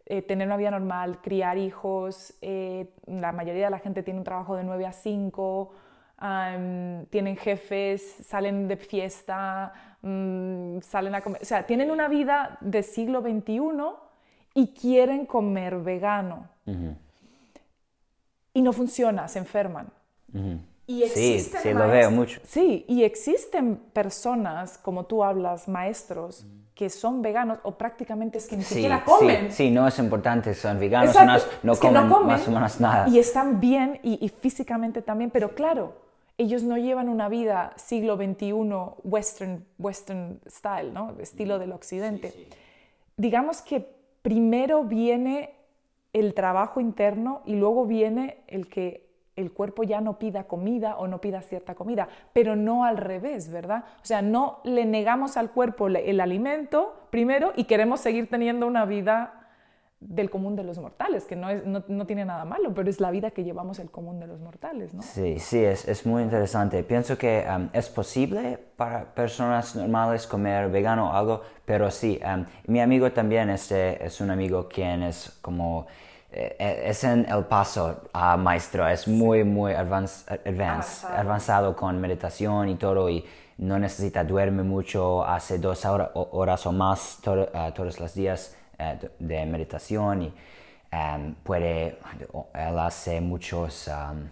eh, 0.07 0.23
tener 0.23 0.47
una 0.47 0.57
vida 0.57 0.71
normal, 0.71 1.21
criar 1.21 1.59
hijos, 1.59 2.35
eh, 2.41 2.95
la 3.07 3.33
mayoría 3.33 3.67
de 3.67 3.71
la 3.71 3.79
gente 3.79 4.03
tiene 4.03 4.19
un 4.21 4.25
trabajo 4.25 4.57
de 4.57 4.65
9 4.65 4.87
a 4.87 4.93
5, 4.93 5.71
am, 6.17 7.05
tienen 7.11 7.37
jefes, 7.37 8.03
salen 8.27 8.67
de 8.67 8.77
fiesta, 8.77 9.73
mm, 10.03 10.79
salen 10.81 11.15
a 11.15 11.21
comer, 11.21 11.43
o 11.43 11.45
sea, 11.45 11.67
tienen 11.67 11.91
una 11.91 12.09
vida 12.09 12.57
de 12.61 12.83
siglo 12.83 13.21
XXI 13.21 13.61
y 14.55 14.69
quieren 14.75 15.27
comer 15.27 15.79
vegano. 15.79 16.49
Y 18.55 18.63
no 18.63 18.73
funciona, 18.73 19.29
se 19.29 19.39
enferman. 19.39 19.89
Y 20.89 21.03
Sí, 21.07 21.35
existen 21.35 21.61
sí, 21.61 21.73
lo 21.75 21.81
maest- 21.85 21.91
veo 21.93 22.11
mucho. 22.11 22.41
Sí, 22.45 22.85
y 22.89 23.05
existen 23.05 23.77
personas, 23.93 24.79
como 24.79 25.05
tú 25.05 25.23
hablas, 25.23 25.69
maestros, 25.69 26.47
que 26.75 26.89
son 26.89 27.21
veganos 27.23 27.59
o 27.63 27.73
prácticamente 27.77 28.39
es 28.39 28.47
que 28.47 28.57
ni 28.57 28.63
Sí, 28.63 28.77
siquiera 28.77 29.05
comen. 29.05 29.51
sí, 29.51 29.67
sí, 29.67 29.71
no 29.71 29.87
es 29.87 29.99
importante, 29.99 30.55
son 30.55 30.79
veganos, 30.81 31.13
son- 31.15 31.27
no, 31.27 31.37
es 31.37 31.45
que 31.45 31.87
comen 31.89 32.09
más 32.09 32.49
o 32.49 32.51
menos 32.53 32.81
nada. 32.81 33.07
Y 33.09 33.19
están 33.19 33.61
bien 33.61 34.01
y, 34.03 34.25
y 34.25 34.29
físicamente 34.31 35.03
también, 35.03 35.31
pero 35.31 35.55
claro, 35.55 35.93
ellos 36.39 36.63
no 36.63 36.79
llevan 36.79 37.09
una 37.11 37.29
vida 37.29 37.73
siglo 37.77 38.17
XXI 38.17 38.53
western, 39.05 39.65
western 39.79 40.41
style, 40.49 40.95
¿no? 40.95 41.15
Estilo 41.21 41.59
del 41.59 41.73
occidente. 41.73 42.33
Digamos 43.19 43.61
que 43.61 43.87
primero 44.23 44.85
viene 44.85 45.55
el 46.15 46.33
trabajo 46.33 46.81
interno 46.81 47.43
y 47.45 47.57
luego 47.57 47.85
viene 47.85 48.39
el 48.47 48.69
que 48.69 49.08
el 49.39 49.53
cuerpo 49.53 49.83
ya 49.83 50.01
no 50.01 50.19
pida 50.19 50.45
comida 50.45 50.97
o 50.97 51.07
no 51.07 51.21
pida 51.21 51.41
cierta 51.43 51.75
comida, 51.75 52.09
pero 52.33 52.57
no 52.57 52.85
al 52.85 52.97
revés, 52.97 53.51
¿verdad? 53.51 53.85
O 54.03 54.05
sea, 54.05 54.21
no 54.23 54.61
le 54.65 54.85
negamos 54.85 55.37
al 55.37 55.51
cuerpo 55.51 55.89
el 55.89 56.21
alimento 56.21 56.95
primero 57.11 57.53
y 57.57 57.65
queremos 57.65 58.01
seguir 58.01 58.29
teniendo 58.29 58.67
una 58.67 58.85
vida 58.85 59.39
del 60.01 60.31
común 60.31 60.55
de 60.55 60.63
los 60.63 60.79
mortales, 60.79 61.25
que 61.25 61.35
no, 61.35 61.51
es, 61.51 61.67
no, 61.67 61.83
no 61.89 62.07
tiene 62.07 62.25
nada 62.25 62.45
malo, 62.45 62.73
pero 62.73 62.89
es 62.89 63.01
la 63.01 63.11
vida 63.11 63.33
que 63.33 63.43
llevamos 63.43 63.81
el 63.81 63.91
común 63.91 64.21
de 64.21 64.29
los 64.29 64.41
mortales, 64.41 64.95
¿no? 64.95 65.03
Sí, 65.03 65.41
sí, 65.41 65.59
es, 65.65 65.89
es 65.89 66.07
muy 66.07 66.23
interesante. 66.23 66.85
Pienso 66.85 67.19
que 67.19 67.45
um, 67.49 67.69
es 67.73 67.89
posible 67.89 68.59
para 68.77 69.13
personas 69.13 69.75
normales 69.75 70.27
comer 70.29 70.71
vegano 70.71 71.11
o 71.11 71.13
algo, 71.13 71.43
pero 71.65 71.91
sí, 71.91 72.21
um, 72.25 72.45
mi 72.67 72.81
amigo 72.81 73.11
también 73.11 73.51
este, 73.51 74.05
es 74.05 74.21
un 74.21 74.31
amigo 74.31 74.69
quien 74.69 75.03
es 75.03 75.37
como, 75.43 75.89
es 76.59 77.05
en 77.05 77.27
El 77.29 77.45
Paso 77.45 78.03
ah, 78.13 78.37
maestro, 78.37 78.87
es 78.89 79.09
muy, 79.09 79.45
muy 79.45 79.73
advance- 79.73 80.25
advanced, 80.45 81.05
Avanzado. 81.05 81.17
avanzado 81.21 81.77
con 81.77 82.01
meditación 82.01 82.69
y 82.69 82.77
todo 82.77 83.09
y 83.11 83.25
no 83.59 83.79
necesita 83.79 84.23
duerme 84.25 84.63
mucho, 84.63 85.25
hace 85.25 85.59
dos 85.59 85.85
horas 85.85 86.67
o 86.67 86.73
más 86.73 87.19
to- 87.23 87.49
ah, 87.55 87.73
todos 87.75 87.99
los 88.01 88.15
días 88.15 88.57
eh, 88.79 88.99
de 89.19 89.47
meditación 89.47 90.23
y 90.23 90.35
em, 90.91 91.35
puede, 91.43 91.99
él 92.55 92.79
hace 92.79 93.21
muchos 93.21 93.89
um, 93.89 94.29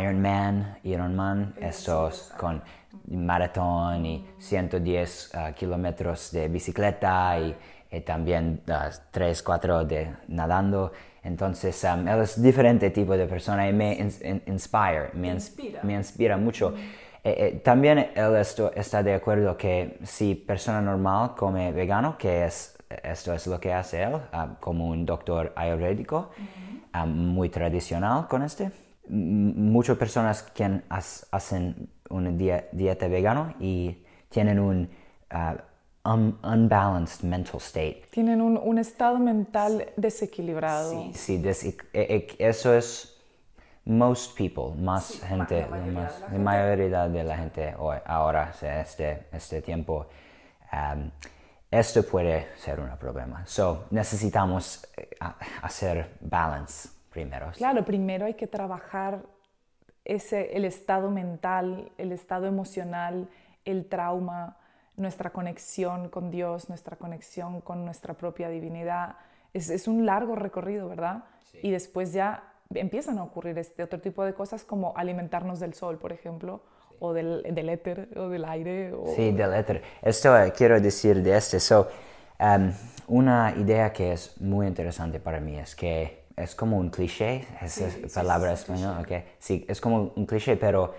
Ironman, 0.00 0.78
Ironman, 0.84 1.54
estos 1.60 2.32
con 2.38 2.62
maratón 3.08 4.06
y 4.06 4.26
110 4.38 5.34
ah, 5.34 5.52
kilómetros 5.52 6.30
de 6.32 6.48
bicicleta 6.48 7.38
y, 7.38 7.54
y 7.90 8.00
también 8.00 8.62
3, 9.10 9.42
4 9.42 9.84
de 9.84 10.10
nadando. 10.28 10.90
Entonces, 11.24 11.82
um, 11.84 12.06
él 12.06 12.20
es 12.20 12.40
diferente 12.40 12.90
tipo 12.90 13.16
de 13.16 13.26
persona 13.26 13.68
y 13.68 13.72
me 13.72 13.94
in- 13.94 14.42
inspire, 14.46 15.10
me, 15.14 15.28
ins- 15.28 15.34
Inspira. 15.50 15.80
me 15.82 15.94
inspira 15.94 16.36
mucho. 16.36 16.74
Eh, 17.24 17.34
eh, 17.38 17.60
también 17.64 17.98
él 18.14 18.36
esto- 18.36 18.70
está 18.74 19.02
de 19.02 19.14
acuerdo 19.14 19.56
que 19.56 19.98
si 20.02 20.34
persona 20.34 20.82
normal 20.82 21.34
come 21.36 21.72
vegano, 21.72 22.18
que 22.18 22.44
es, 22.44 22.76
esto 23.02 23.32
es 23.32 23.46
lo 23.46 23.58
que 23.58 23.72
hace 23.72 24.02
él, 24.02 24.16
ah, 24.32 24.56
como 24.60 24.88
un 24.88 25.06
doctor 25.06 25.52
ayurvédico, 25.56 26.28
ah, 26.92 27.06
muy 27.06 27.48
tradicional 27.48 28.28
con 28.28 28.42
este. 28.42 28.70
Muchas 29.08 29.96
personas 29.96 30.42
que 30.42 30.82
hacen 30.88 31.88
una 32.10 32.30
dieta 32.72 33.08
vegano 33.08 33.54
y 33.60 34.04
tienen 34.28 34.58
un 34.58 34.88
uh, 35.32 35.56
un- 36.04 36.38
unbalanced 36.42 37.24
mental 37.24 37.58
state. 37.60 38.02
Tienen 38.10 38.40
un, 38.40 38.56
un 38.58 38.78
estado 38.78 39.18
mental 39.18 39.86
desequilibrado. 39.96 40.90
Sí, 40.90 41.12
sí, 41.14 41.38
des- 41.38 41.64
e- 41.64 41.76
e- 41.92 42.36
eso 42.38 42.74
es 42.74 43.10
most 43.86 44.36
people, 44.36 44.74
más 44.80 45.20
gente, 45.22 45.66
más- 45.66 46.20
la 46.20 46.38
mayoría 46.38 47.08
de 47.08 47.24
la 47.24 47.36
gente 47.36 47.74
hoy, 47.78 47.98
ahora, 48.06 48.52
este, 48.62 49.26
este 49.32 49.60
tiempo, 49.62 50.06
um, 50.72 51.10
esto 51.70 52.02
puede 52.02 52.48
ser 52.56 52.80
un 52.80 52.96
problema. 52.98 53.44
So, 53.46 53.84
necesitamos 53.90 54.86
eh, 54.96 55.08
hacer 55.62 56.16
balance 56.20 56.88
primero. 57.10 57.50
Claro, 57.56 57.84
primero 57.84 58.26
hay 58.26 58.34
que 58.34 58.46
trabajar 58.46 59.22
ese, 60.04 60.56
el 60.56 60.64
estado 60.64 61.10
mental, 61.10 61.90
el 61.98 62.12
estado 62.12 62.46
emocional, 62.46 63.28
el 63.64 63.86
trauma, 63.88 64.56
nuestra 64.96 65.30
conexión 65.30 66.08
con 66.08 66.30
Dios, 66.30 66.68
nuestra 66.68 66.96
conexión 66.96 67.60
con 67.60 67.84
nuestra 67.84 68.14
propia 68.14 68.48
divinidad. 68.48 69.16
Es, 69.52 69.70
es 69.70 69.88
un 69.88 70.06
largo 70.06 70.36
recorrido, 70.36 70.88
¿verdad? 70.88 71.24
Y 71.62 71.70
después 71.70 72.12
ya 72.12 72.42
empiezan 72.74 73.18
a 73.18 73.22
ocurrir 73.22 73.58
este 73.58 73.82
otro 73.82 74.00
tipo 74.00 74.24
de 74.24 74.34
cosas 74.34 74.64
como 74.64 74.96
alimentarnos 74.96 75.60
del 75.60 75.74
sol, 75.74 75.98
por 75.98 76.12
ejemplo, 76.12 76.62
o 76.98 77.12
del, 77.12 77.42
del 77.54 77.68
éter, 77.68 78.08
o 78.16 78.28
del 78.28 78.44
aire. 78.44 78.92
O... 78.92 79.06
Sí, 79.14 79.32
del 79.32 79.54
éter. 79.54 79.82
Esto 80.02 80.36
eh, 80.38 80.52
quiero 80.56 80.80
decir 80.80 81.22
de 81.22 81.36
este. 81.36 81.60
So, 81.60 81.88
um, 82.40 82.72
una 83.08 83.54
idea 83.56 83.92
que 83.92 84.12
es 84.12 84.40
muy 84.40 84.66
interesante 84.66 85.20
para 85.20 85.40
mí 85.40 85.58
es 85.58 85.76
que 85.76 86.24
es 86.36 86.54
como 86.54 86.78
un 86.78 86.90
cliché, 86.90 87.46
esa 87.62 87.86
es 87.86 88.12
palabra 88.12 88.52
española, 88.52 89.00
ok. 89.00 89.24
Sí, 89.38 89.64
es 89.68 89.80
como 89.80 90.12
un 90.16 90.26
cliché, 90.26 90.56
pero 90.56 90.94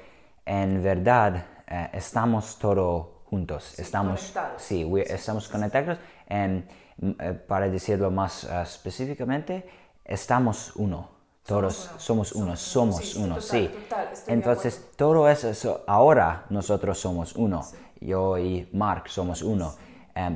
en 0.45 0.81
verdad 0.81 1.45
eh, 1.67 1.89
estamos 1.93 2.57
todos 2.57 3.14
juntos, 3.29 3.77
estamos, 3.79 4.19
conectados. 4.21 4.61
sí, 4.61 4.83
we- 4.85 5.03
estamos 5.07 5.47
conectados. 5.47 5.97
mm, 6.29 7.09
eh, 7.19 7.33
para 7.47 7.69
decirlo 7.69 8.09
más 8.11 8.43
eh, 8.45 8.61
específicamente, 8.63 9.67
estamos 10.03 10.73
uno. 10.75 11.09
Todos 11.45 11.91
somos 11.97 12.31
uno, 12.31 12.55
somos 12.55 13.05
sí, 13.05 13.19
uno, 13.21 13.35
total, 13.35 13.41
sí. 13.49 13.67
total, 13.67 14.09
Entonces, 14.27 14.89
todo 14.95 15.29
eso, 15.29 15.53
so- 15.53 15.83
ahora 15.87 16.45
nosotros 16.49 16.97
somos 16.99 17.35
uno. 17.35 17.63
Yo 18.01 18.37
y 18.39 18.67
Mark 18.73 19.09
somos 19.09 19.43
uno. 19.43 19.75
Em, 20.15 20.35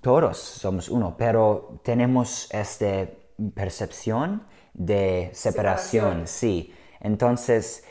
todos 0.00 0.36
somos 0.38 0.88
uno, 0.88 1.14
pero 1.16 1.80
tenemos 1.84 2.48
esta 2.52 3.06
percepción 3.54 4.42
de 4.74 5.30
separación, 5.32 6.26
Separación. 6.26 6.26
sí. 6.26 6.74
Entonces, 7.00 7.84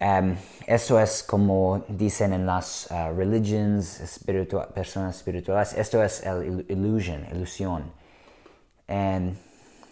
em, 0.00 0.36
eso 0.66 0.98
es 1.00 1.22
como 1.22 1.84
dicen 1.88 2.32
en 2.32 2.46
las 2.46 2.90
ah, 2.90 3.10
religions, 3.10 4.20
personas 4.74 5.16
espirituales, 5.16 5.74
esto 5.76 6.02
es 6.02 6.24
el 6.24 6.42
il- 6.44 6.66
illusion, 6.68 7.26
ilusión. 7.32 7.90
En 8.86 9.36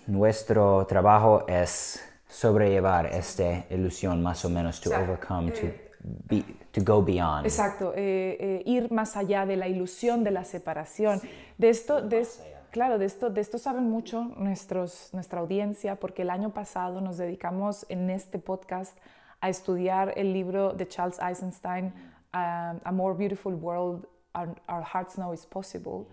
nuestro 0.06 0.86
trabajo 0.86 1.44
es 1.48 2.00
sobrellevar 2.28 3.06
esta 3.06 3.64
ilusión 3.70 4.22
más 4.22 4.44
o 4.44 4.50
menos 4.50 4.80
to 4.80 4.90
sea, 4.90 5.00
overcome, 5.02 5.50
to, 5.52 5.66
eh, 5.66 5.90
be, 6.28 6.44
to 6.72 6.80
go 6.84 7.02
beyond. 7.02 7.44
Exacto, 7.46 7.92
eh, 7.94 8.36
eh, 8.38 8.62
ir 8.66 8.90
más 8.92 9.16
allá 9.16 9.44
de 9.46 9.56
la 9.56 9.68
ilusión 9.68 10.22
de 10.24 10.30
la 10.30 10.44
separación. 10.44 11.20
de 11.58 11.68
esto, 11.68 12.00
de, 12.02 12.26
claro, 12.70 12.98
de 12.98 13.06
esto, 13.06 13.30
de 13.30 13.40
esto 13.40 13.58
saben 13.58 13.88
mucho 13.90 14.22
nuestros, 14.36 15.08
nuestra 15.12 15.40
audiencia, 15.40 15.96
porque 15.96 16.22
el 16.22 16.30
año 16.30 16.50
pasado 16.50 17.00
nos 17.00 17.16
dedicamos 17.16 17.86
en 17.88 18.10
este 18.10 18.38
podcast 18.38 18.96
a 19.40 19.48
estudiar 19.48 20.12
el 20.16 20.32
libro 20.32 20.72
de 20.72 20.86
Charles 20.88 21.18
Eisenstein, 21.20 21.86
um, 22.34 22.80
A 22.84 22.92
More 22.92 23.14
Beautiful 23.16 23.54
World, 23.54 24.06
Our, 24.34 24.54
Our 24.68 24.84
Hearts 24.84 25.14
Know 25.14 25.32
Is 25.32 25.46
Possible, 25.46 26.06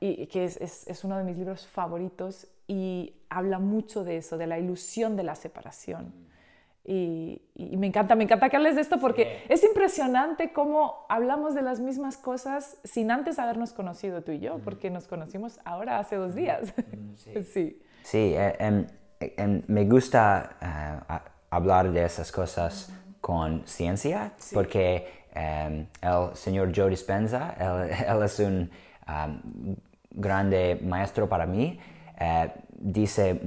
y 0.00 0.26
que 0.28 0.44
es, 0.44 0.56
es- 0.60 0.86
es 0.88 1.04
uno 1.04 1.18
de 1.18 1.24
mis 1.24 1.36
libros 1.36 1.66
favoritos 1.66 2.46
y 2.66 3.14
habla 3.28 3.58
mucho 3.58 4.02
de 4.04 4.16
eso, 4.16 4.38
de 4.38 4.46
la 4.46 4.58
ilusión 4.58 5.16
de 5.16 5.22
la 5.24 5.34
separación. 5.34 6.12
Y, 6.82 7.42
y 7.54 7.76
me 7.76 7.86
encanta, 7.86 8.14
me 8.14 8.24
encanta 8.24 8.48
que 8.48 8.56
hables 8.56 8.74
de 8.74 8.80
esto 8.80 8.98
porque 8.98 9.44
es 9.50 9.62
impresionante 9.62 10.52
cómo 10.52 11.04
hablamos 11.10 11.54
de 11.54 11.60
las 11.62 11.78
mismas 11.78 12.16
cosas 12.16 12.78
sin 12.84 13.10
antes 13.10 13.38
habernos 13.38 13.72
conocido 13.74 14.22
tú 14.22 14.32
y 14.32 14.40
yo, 14.40 14.58
porque 14.60 14.88
nos 14.90 15.06
conocimos 15.06 15.60
ahora 15.66 15.98
hace 15.98 16.16
dos 16.16 16.34
días. 16.34 16.72
sí. 17.52 17.78
Sí, 18.02 18.32
eh, 18.34 18.56
em, 18.58 18.86
em, 19.20 19.62
me 19.68 19.84
gusta 19.84 20.56
eh, 20.62 21.14
hablar 21.50 21.90
de 21.90 22.04
esas 22.04 22.32
cosas 22.32 22.92
con 23.20 23.62
ciencia 23.66 24.32
porque 24.52 25.24
em, 25.34 25.86
el 26.00 26.34
señor 26.34 26.72
Joe 26.74 26.90
Dispenza, 26.90 27.54
él, 27.58 27.90
él 28.08 28.22
es 28.22 28.38
un 28.38 28.70
um, 29.06 29.76
grande 30.10 30.80
maestro 30.82 31.28
para 31.28 31.46
mí, 31.46 31.78
eh, 32.18 32.50
dice, 32.70 33.40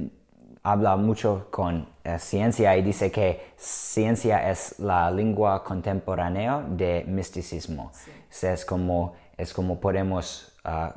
habla 0.63 0.95
mucho 0.95 1.47
con 1.51 1.87
eh, 2.03 2.17
ciencia 2.19 2.75
y 2.77 2.81
dice 2.81 3.11
que 3.11 3.53
ciencia 3.57 4.49
es 4.49 4.79
la 4.79 5.11
lengua 5.11 5.63
contemporánea 5.63 6.63
de 6.67 7.03
misticismo. 7.07 7.91
O 7.91 7.91
sea, 8.29 8.53
es, 8.53 8.65
como, 8.65 9.13
es 9.37 9.53
como 9.53 9.79
podemos 9.79 10.53
ah, 10.63 10.95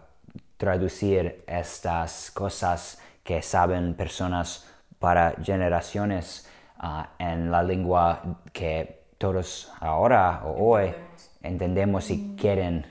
traducir 0.57 1.45
estas 1.47 2.31
cosas 2.31 2.99
que 3.23 3.43
saben 3.43 3.95
personas 3.95 4.67
para 4.99 5.35
generaciones 5.43 6.49
ah, 6.87 7.11
en 7.19 7.51
la 7.51 7.63
lengua 7.63 8.23
que 8.53 9.07
todos 9.19 9.73
ahora 9.81 10.43
o 10.45 10.71
hoy 10.71 10.95
entendemos 11.43 12.11
y 12.11 12.35
quieren 12.37 12.87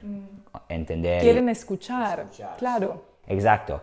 entender. 0.69 1.21
Quieren 1.21 1.49
escuchar, 1.49 2.25
claro. 2.57 3.03
Exacto. 3.27 3.81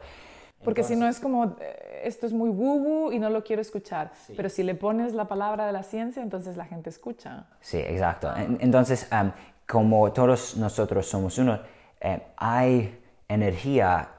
Porque 0.65 0.85
si 0.85 0.95
no 0.95 1.09
es 1.09 1.19
como, 1.19 1.57
eh, 1.61 2.03
esto 2.05 2.27
es 2.27 2.33
muy 2.33 2.49
woo 2.51 3.11
y 3.11 3.19
no 3.19 3.31
lo 3.31 3.43
quiero 3.43 3.61
escuchar. 3.63 4.13
Pero 4.37 4.49
si 4.49 4.63
le 4.63 4.75
pones 4.77 5.13
la 5.13 5.27
palabra 5.27 5.67
de 5.67 5.73
la 5.73 5.83
ciencia, 5.83 6.23
entonces 6.23 6.57
la 6.57 6.65
gente 6.67 6.89
escucha. 6.91 7.47
Sí, 7.61 7.79
exacto. 7.79 8.33
En- 8.37 8.59
Entonces, 8.61 9.09
am, 9.11 9.33
como 9.67 10.13
todos 10.13 10.57
nosotros 10.57 11.07
somos 11.07 11.37
uno, 11.39 11.59
eh, 12.01 12.21
hay 12.37 12.97
energía, 13.29 14.11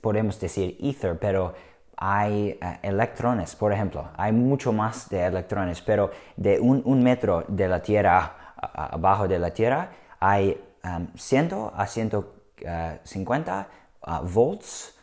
podemos 0.00 0.38
decir 0.38 0.76
ether, 0.80 1.18
pero 1.18 1.54
hay 1.96 2.58
eh, 2.60 2.78
electrones, 2.82 3.54
por 3.56 3.72
ejemplo. 3.72 4.08
Hay 4.16 4.32
mucho 4.32 4.72
más 4.72 5.08
de 5.08 5.24
electrones, 5.24 5.80
pero 5.82 6.10
de 6.36 6.60
un, 6.60 6.82
un 6.84 7.02
metro 7.02 7.44
de 7.48 7.68
la 7.68 7.80
Tierra 7.82 8.18
a- 8.56 8.66
a- 8.84 8.86
abajo 8.94 9.26
de 9.28 9.38
la 9.38 9.50
Tierra 9.52 9.90
hay 10.20 10.60
am, 10.82 11.08
100 11.16 11.70
a 11.74 11.86
150 11.86 13.68
ah, 14.02 14.20
volts, 14.22 14.94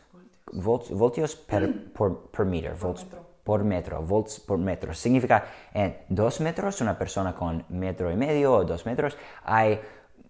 volts, 0.52 0.90
voltios 0.90 1.36
per, 1.36 1.92
por, 1.92 2.30
per 2.30 2.46
meter, 2.46 2.74
volts 2.74 3.06
por 3.44 3.62
metro, 3.64 4.02
volts 4.02 4.40
por 4.40 4.58
metro. 4.58 4.94
Significa 4.94 5.44
en 5.72 5.96
dos 6.08 6.40
metros, 6.40 6.80
una 6.80 6.96
persona 6.98 7.34
con 7.34 7.64
metro 7.68 8.10
y 8.10 8.16
medio 8.16 8.54
o 8.54 8.64
dos 8.64 8.86
metros, 8.86 9.16
hay 9.44 9.80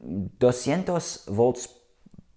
200 0.01 1.25
volts 1.29 1.69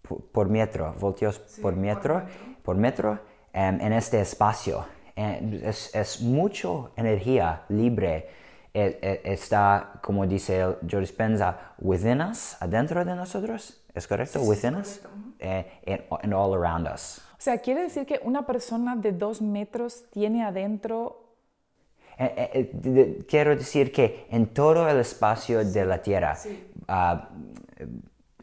por, 0.01 0.21
por 0.31 0.49
metro, 0.49 0.93
voltios 0.99 1.39
por 1.61 1.75
metro, 1.75 2.23
por 2.63 2.75
metro 2.77 3.19
em, 3.53 3.79
en 3.81 3.93
este 3.93 4.19
espacio. 4.21 4.85
Eh, 5.15 5.61
es, 5.63 5.93
es 5.95 6.21
mucho 6.21 6.91
energía 6.95 7.63
libre. 7.69 8.29
Eh, 8.73 8.99
eh, 9.01 9.21
está, 9.23 9.93
como 10.03 10.27
dice 10.27 10.63
Joe 10.89 10.99
Dispenza, 10.99 11.73
within 11.79 12.21
us, 12.21 12.55
adentro 12.61 13.03
de 13.03 13.15
nosotros. 13.15 13.81
¿Es 13.95 14.07
correcto? 14.07 14.41
within 14.41 14.75
us. 14.75 15.01
Eh, 15.39 15.65
and, 15.87 16.01
and 16.23 16.33
all 16.33 16.53
around 16.53 16.87
us. 16.87 17.19
O 17.33 17.41
sea, 17.41 17.57
quiere 17.59 17.81
decir 17.83 18.05
que 18.05 18.19
una 18.23 18.45
persona 18.45 18.95
de 18.95 19.11
dos 19.11 19.41
metros 19.41 20.05
tiene 20.11 20.43
adentro 20.43 21.23
Eh, 22.19 22.33
eh, 22.35 22.71
eh, 22.83 23.25
quiero 23.29 23.55
decir 23.55 23.91
que 23.91 24.25
en 24.31 24.47
todo 24.47 24.89
el 24.89 24.97
espacio 24.99 25.63
de 25.63 25.85
la 25.85 26.01
Tierra 26.01 26.35
ah, 26.87 27.29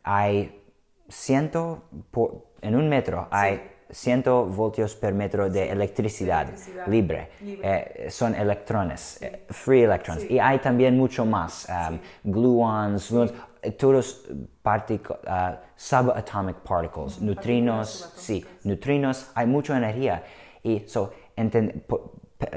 hay 0.04 0.62
ciento, 1.08 1.82
por- 2.12 2.44
en 2.62 2.76
un 2.76 2.88
metro 2.88 3.26
hay 3.32 3.60
100 3.90 4.46
voltios 4.54 4.94
per 4.96 5.12
metro 5.14 5.48
de 5.50 5.70
electricidad, 5.70 6.48
electricidad 6.48 6.86
libre. 6.88 7.28
libre. 7.40 8.06
Eh, 8.06 8.10
son 8.10 8.34
electrones, 8.34 9.20
eh, 9.22 9.44
free 9.50 9.82
electrons. 9.82 10.24
Y 10.30 10.38
hay 10.38 10.58
también 10.58 10.96
mucho 10.96 11.24
más, 11.24 11.66
um, 11.68 11.98
gluons, 12.24 13.10
gluons, 13.10 13.32
eh, 13.62 13.72
todos 13.72 14.24
partico- 14.62 15.18
ah, 15.26 15.60
subatomic 15.76 16.56
particles, 16.62 17.20
neutrinos, 17.20 18.12
sí, 18.16 18.44
neutrinos, 18.64 19.30
hay 19.34 19.46
mucha 19.46 19.76
energía. 19.76 20.22
Y 20.62 20.84
so, 20.86 21.12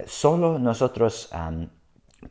solo 0.06 0.58
nosotros 0.60 1.30
um, 1.34 1.68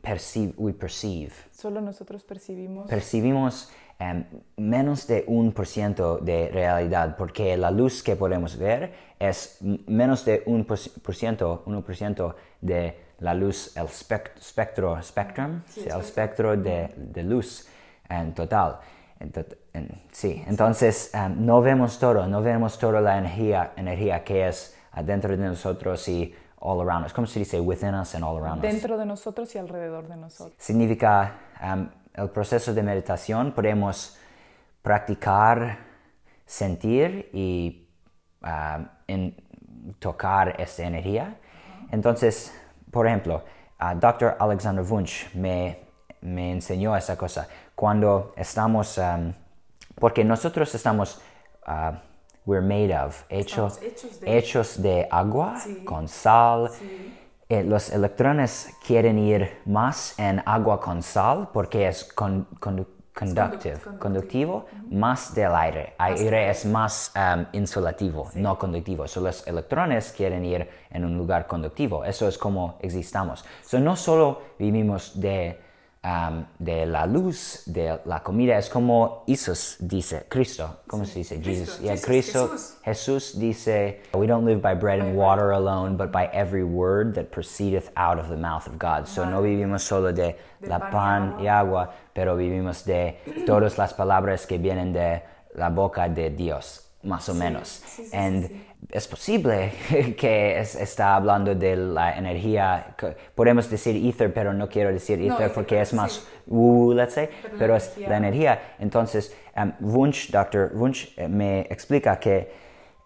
perceive, 0.01 0.53
we 0.57 0.73
perceive, 0.73 1.31
Solo 1.51 1.81
nosotros 1.81 2.23
percibimos. 2.23 2.87
percibimos 2.89 3.69
em, 3.99 4.23
menos 4.57 5.07
de 5.07 5.23
un 5.27 5.51
por 5.51 5.65
ciento 5.65 6.17
de 6.17 6.49
realidad, 6.49 7.15
porque 7.17 7.57
la 7.57 7.71
luz 7.71 8.03
que 8.03 8.15
podemos 8.15 8.57
ver 8.57 8.93
es 9.19 9.57
menos 9.87 10.23
de 10.25 10.43
un 10.45 10.65
por 10.65 10.77
ci- 10.77 10.99
por 11.01 11.15
ciento, 11.15 11.63
uno 11.65 11.81
por 11.81 11.95
ciento 11.95 12.35
de 12.61 13.05
la 13.19 13.33
luz, 13.33 13.75
el 13.75 13.87
spec- 13.87 14.37
espectro, 14.37 15.01
spectrum, 15.01 15.61
sí, 15.67 15.85
el 15.89 15.99
espectro 15.99 16.55
de, 16.55 16.93
de 16.95 17.23
luz 17.23 17.67
en 18.09 18.33
total. 18.33 18.77
Entonces, 19.19 19.57
en- 19.73 20.01
sí, 20.11 20.43
entonces 20.47 21.11
um, 21.15 21.43
no 21.45 21.59
vemos 21.61 21.97
todo, 21.97 22.27
no 22.27 22.41
vemos 22.43 22.77
toda 22.77 23.01
la 23.01 23.17
energía, 23.17 23.71
energía 23.75 24.23
que 24.23 24.47
es 24.47 24.77
adentro 24.91 25.35
de 25.35 25.43
nosotros 25.43 26.07
y 26.07 26.33
all 26.59 26.79
around 26.87 27.05
us. 27.07 27.13
¿Cómo 27.13 27.25
se 27.25 27.39
dice? 27.39 27.59
Within 27.59 27.95
us 27.95 28.13
and 28.13 28.23
all 28.23 28.37
around 28.37 28.57
us. 28.63 28.71
Dentro 28.71 28.97
de 28.97 29.05
nosotros 29.07 29.53
y 29.55 29.57
alrededor 29.57 30.07
de 30.07 30.17
nosotros. 30.17 30.53
Significa 30.59 31.33
um, 31.63 31.87
el 32.17 32.29
proceso 32.29 32.73
de 32.73 32.83
meditación, 32.83 33.51
podemos 33.53 34.17
practicar, 34.81 35.77
sentir 36.45 37.29
y 37.33 37.87
um, 38.43 38.87
en- 39.07 39.35
tocar 39.99 40.59
esta 40.59 40.83
energía. 40.83 41.35
Entonces, 41.91 42.53
por 42.91 43.07
ejemplo, 43.07 43.43
uh, 43.81 43.97
Dr. 43.99 44.35
Alexander 44.39 44.83
Wunsch 44.83 45.33
me, 45.33 45.79
me 46.21 46.51
enseñó 46.51 46.95
esa 46.95 47.17
cosa. 47.17 47.47
Cuando 47.75 48.33
estamos, 48.35 48.97
um, 48.97 49.33
porque 49.95 50.23
nosotros 50.23 50.73
estamos, 50.73 51.21
uh, 51.67 51.95
we're 52.45 52.65
made 52.65 52.97
of, 52.97 53.23
hecho- 53.29 53.67
hechos 53.81 54.19
de- 54.19 54.37
hechos 54.37 54.81
de 54.81 55.07
agua 55.11 55.59
Sí. 55.59 55.83
con 55.85 56.07
sal. 56.07 56.69
Sí. 56.71 57.13
Eh, 57.49 57.63
los 57.63 57.89
electrones 57.91 58.75
quieren 58.85 59.17
ir 59.17 59.61
más 59.65 60.17
en 60.19 60.41
agua 60.45 60.81
con 60.81 61.01
sal 61.01 61.47
porque 61.53 61.87
es 61.87 62.03
con, 62.03 62.45
condu- 62.59 62.85
conductive, 63.15 63.79
conductivo. 63.79 63.99
conductivo, 63.99 64.65
más 64.91 65.33
del 65.33 65.55
aire. 65.55 65.93
Aire 65.97 66.49
es 66.49 66.65
más 66.65 67.13
um, 67.15 67.45
insulativo, 67.53 68.29
no 68.35 68.57
conductivo. 68.57 69.07
So, 69.07 69.21
los 69.21 69.47
electrones 69.47 70.11
quieren 70.11 70.43
ir 70.43 70.69
en 70.89 71.05
un 71.05 71.17
lugar 71.17 71.47
conductivo. 71.47 72.03
Eso 72.03 72.27
es 72.27 72.37
como 72.37 72.77
existamos. 72.81 73.45
So, 73.65 73.79
no 73.79 73.95
solo 73.95 74.41
vivimos 74.59 75.17
de, 75.19 75.57
um, 76.07 76.45
de 76.57 76.85
la 76.85 77.05
luz, 77.05 77.63
de 77.65 77.99
la 78.05 78.23
comida, 78.23 78.57
es 78.57 78.69
como 78.69 79.23
Jesús 79.27 79.77
dice, 79.79 80.25
Cristo, 80.29 80.77
¿cómo 80.87 81.05
se 81.05 81.19
dice? 81.19 81.41
Jesus. 81.41 81.79
Yeah, 81.79 81.91
Jesus, 81.91 82.05
Cristo, 82.05 82.47
Jesús. 82.47 82.77
Jesús 82.83 83.39
dice, 83.39 84.01
We 84.13 84.27
don't 84.27 84.45
live 84.45 84.61
by 84.61 84.73
bread 84.73 84.99
and 84.99 85.17
water 85.17 85.51
alone, 85.51 85.97
but 85.97 86.11
by 86.11 86.29
every 86.33 86.63
word 86.63 87.15
that 87.15 87.31
proceedeth 87.31 87.91
out 87.97 88.19
of 88.19 88.29
the 88.29 88.37
mouth 88.37 88.67
of 88.67 88.79
God. 88.79 89.07
So 89.07 89.25
no 89.25 89.41
vivimos 89.41 89.81
solo 89.81 90.13
de, 90.13 90.35
la 90.61 90.79
pan 90.79 90.89
y 90.89 90.91
pan 90.91 91.39
y 91.43 91.47
agua, 91.47 91.93
pero 92.13 92.37
vivimos 92.37 92.83
de 92.85 93.17
todas 93.45 93.77
las 93.77 93.93
palabras 93.93 94.45
que 94.45 94.57
vienen 94.57 94.93
de 94.93 95.21
la 95.55 95.69
boca 95.69 96.07
de 96.07 96.29
Dios, 96.29 96.86
más 97.07 97.27
o 97.29 97.33
menos. 97.33 97.81
And 98.13 98.49
es 98.91 99.07
posible 99.07 99.71
que 100.17 100.59
es- 100.59 100.75
está 100.75 101.15
hablando 101.15 101.55
de 101.55 101.75
la 101.75 102.15
energía, 102.17 102.95
podemos 103.35 103.69
decir 103.69 103.95
ether, 103.95 104.33
pero 104.33 104.53
no 104.53 104.67
quiero 104.69 104.91
decir 104.91 105.19
ether 105.19 105.33
ether, 105.33 105.53
porque 105.53 105.81
es 105.81 105.89
sí. 105.89 105.95
más 105.95 106.27
let's 106.93 107.13
say, 107.13 107.27
Pero 107.41 107.53
la 107.53 107.59
pero 107.59 107.75
es 107.75 107.85
energía. 107.87 108.09
la 108.09 108.17
energía. 108.17 108.61
Entonces, 108.79 109.35
um, 109.55 109.71
Wunsch, 109.79 110.29
Dr. 110.31 110.71
Wunsch 110.75 111.17
eh, 111.17 111.27
me 111.27 111.61
explica 111.61 112.19
que 112.19 112.51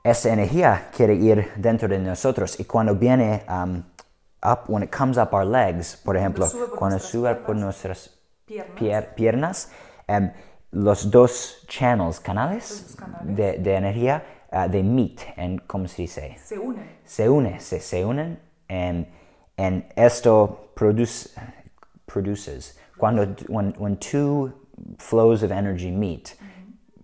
esa 0.04 0.34
energía 0.34 0.90
quiere 0.96 1.14
ir 1.14 1.52
dentro 1.56 1.88
de 1.88 2.00
nosotros 2.00 2.60
y 2.60 2.66
cuando 2.66 2.96
viene 2.96 3.44
um, 3.48 3.84
up, 4.44 4.62
when 4.68 4.84
it 4.84 4.90
comes 4.96 5.18
up 5.18 5.30
our 5.34 5.46
legs, 5.46 5.96
por 6.04 6.18
ejemplo, 6.18 6.48
sube 6.48 6.68
por 6.68 6.78
cuando 6.78 6.96
nuestras 6.98 7.12
sube 7.12 7.36
por 7.36 7.56
nuestras 7.56 8.18
Piernas. 8.46 8.76
pier- 8.80 9.14
piernas, 9.16 9.72
um, 10.08 10.32
los 10.72 11.10
dos 11.12 11.66
channels, 11.68 12.20
canales, 12.20 12.96
canales. 12.98 13.36
De, 13.36 13.58
de 13.58 13.76
energía, 13.76 14.24
uh, 14.52 14.68
they 14.70 14.84
meet, 14.84 15.26
en, 15.38 15.60
¿cómo 15.68 15.88
se 15.88 16.04
dice? 16.04 16.36
Se 16.38 16.58
unen. 16.58 16.90
se 17.06 17.30
unen, 17.30 17.60
se, 17.60 17.80
se 17.80 18.04
unen 18.06 18.40
and, 18.70 19.06
and 19.58 19.84
esto 19.98 20.70
produce, 20.76 21.30
produces. 22.08 22.74
Cuando, 22.98 23.26
when, 23.48 23.74
when 23.78 23.98
two 23.98 24.54
flows 24.98 25.44
of 25.44 25.52
energy 25.52 25.92
meet, 25.92 26.36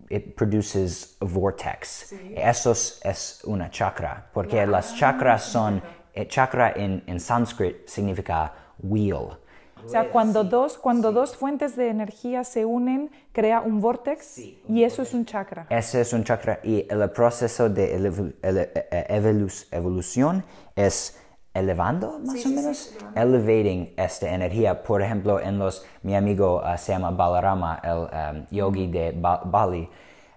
it 0.09 0.38
produces 0.38 1.18
a 1.22 1.26
vortex. 1.26 2.13
Eso 2.36 2.72
es, 2.72 3.43
una 3.45 3.70
chakra, 3.70 4.24
porque 4.34 4.65
las 4.65 4.93
chakras 4.93 5.41
son, 5.41 5.82
eh, 6.15 6.26
chakra 6.26 6.74
en, 6.76 7.03
en 7.07 7.20
sánscrito 7.20 7.89
significa 7.89 8.53
wheel. 8.82 9.38
O 9.88 9.89
sea, 9.89 10.09
cuando 10.11 10.43
dos, 10.43 10.77
cuando 10.77 11.13
dos 11.13 11.38
fuentes 11.38 11.77
de 11.77 11.88
energía 11.88 12.43
se 12.43 12.65
unen, 12.65 13.09
crea 13.31 13.61
un 13.61 13.79
vortex 13.79 14.38
y 14.67 14.83
eso 14.83 15.01
es 15.01 15.13
un 15.13 15.25
chakra. 15.25 15.65
Ese 15.69 16.01
es 16.01 16.11
un 16.11 16.25
chakra 16.25 16.59
y 16.61 16.85
el 16.89 17.09
proceso 17.11 17.69
de 17.69 17.95
ele- 17.95 18.33
eh, 18.43 19.05
evolu- 19.09 19.65
evolución 19.71 20.43
es 20.75 21.17
elevando, 21.53 22.19
más 22.19 22.45
o 22.45 22.49
menos, 22.49 22.93
elevating 23.15 23.93
esta 23.97 24.29
energía. 24.33 24.83
Por 24.83 25.01
ejemplo, 25.01 25.39
en 25.39 25.57
los, 25.57 25.85
mi 26.03 26.15
amigo 26.15 26.61
uh, 26.61 26.77
se 26.77 26.91
llama 26.91 27.11
Balarama, 27.11 27.79
el 27.81 28.38
um, 28.41 28.45
yogi 28.51 28.88
de 28.88 29.13
Ba- 29.13 29.41
Bali, 29.45 29.89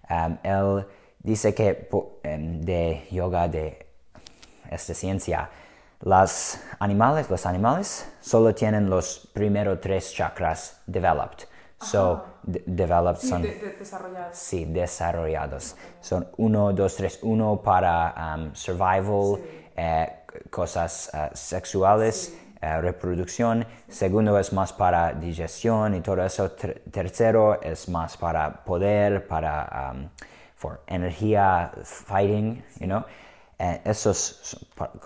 um, 0.09 0.37
él 0.45 0.87
dice 1.19 1.53
que 1.55 1.89
em, 2.23 2.61
de 2.63 3.03
yoga, 3.11 3.49
de 3.49 3.85
esta 4.71 4.95
ciencia, 4.95 5.51
los 6.01 6.59
animales, 6.79 7.29
los 7.29 7.45
animales 7.47 8.11
solo 8.21 8.55
tienen 8.55 8.89
los 8.89 9.29
primeros 9.33 9.81
tres 9.81 10.13
chakras 10.13 10.81
developed. 10.87 11.47
So, 11.83 12.25
de- 12.43 12.63
developed 12.67 13.21
son... 13.23 13.43
desarrolladas. 13.43 14.37
Sí, 14.37 14.67
desarrollados. 14.67 15.77
Son 16.01 16.29
uno, 16.37 16.73
dos, 16.75 16.97
tres. 16.97 17.19
Uno 17.23 17.63
para 17.63 18.15
um, 18.37 18.55
survival, 18.55 19.41
eh, 19.77 20.25
cosas 20.51 21.11
uh, 21.15 21.35
sexuales, 21.35 22.37
eh, 22.61 22.81
reproducción. 22.83 23.67
Segundo 23.89 24.39
es 24.39 24.53
más 24.53 24.75
para 24.75 25.15
digestión 25.15 25.95
y 25.95 26.03
todo 26.03 26.23
eso. 26.23 26.51
Ter- 26.51 26.83
tercero 26.91 27.63
es 27.63 27.89
más 27.89 28.15
para 28.19 28.63
poder, 28.63 29.27
para 29.27 29.93
um, 29.95 30.09
for 30.57 30.83
energía, 30.87 31.73
fighting, 31.83 32.63
you 32.79 32.87
know. 32.87 33.05
Eh, 33.63 33.83
esos 33.85 34.57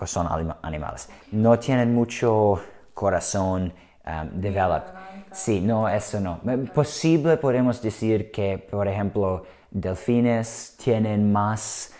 son, 0.05 0.27
anima- 0.27 0.59
animales. 0.61 1.09
No 1.31 1.59
tienen 1.59 1.93
mucho 1.93 2.61
corazón 2.93 3.73
um, 4.07 4.29
developed. 4.39 4.93
Sí, 5.33 5.59
no, 5.59 5.89
eso 5.89 6.21
no. 6.21 6.39
Eh, 6.47 6.57
Posible 6.73 7.35
podemos 7.35 7.81
decir 7.81 8.31
que, 8.31 8.57
por 8.57 8.87
ejemplo, 8.87 9.43
delfines 9.71 10.77
tienen 10.81 11.33
más, 11.33 11.93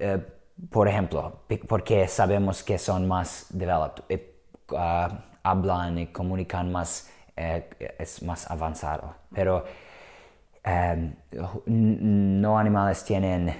eh, 0.00 0.20
por 0.70 0.88
ejemplo, 0.88 1.42
porque 1.68 2.08
sabemos 2.08 2.62
que 2.62 2.78
son 2.78 3.06
más 3.06 3.46
developed, 3.50 4.04
eh, 4.08 4.40
ah, 4.74 5.22
hablan 5.42 5.98
y 5.98 6.06
comunican 6.06 6.72
más, 6.72 7.10
es 7.36 8.22
más 8.22 8.50
avanzado. 8.50 9.14
Pero 9.34 9.64
n- 10.64 11.16
no 11.66 12.58
animales 12.58 13.04
tienen 13.04 13.54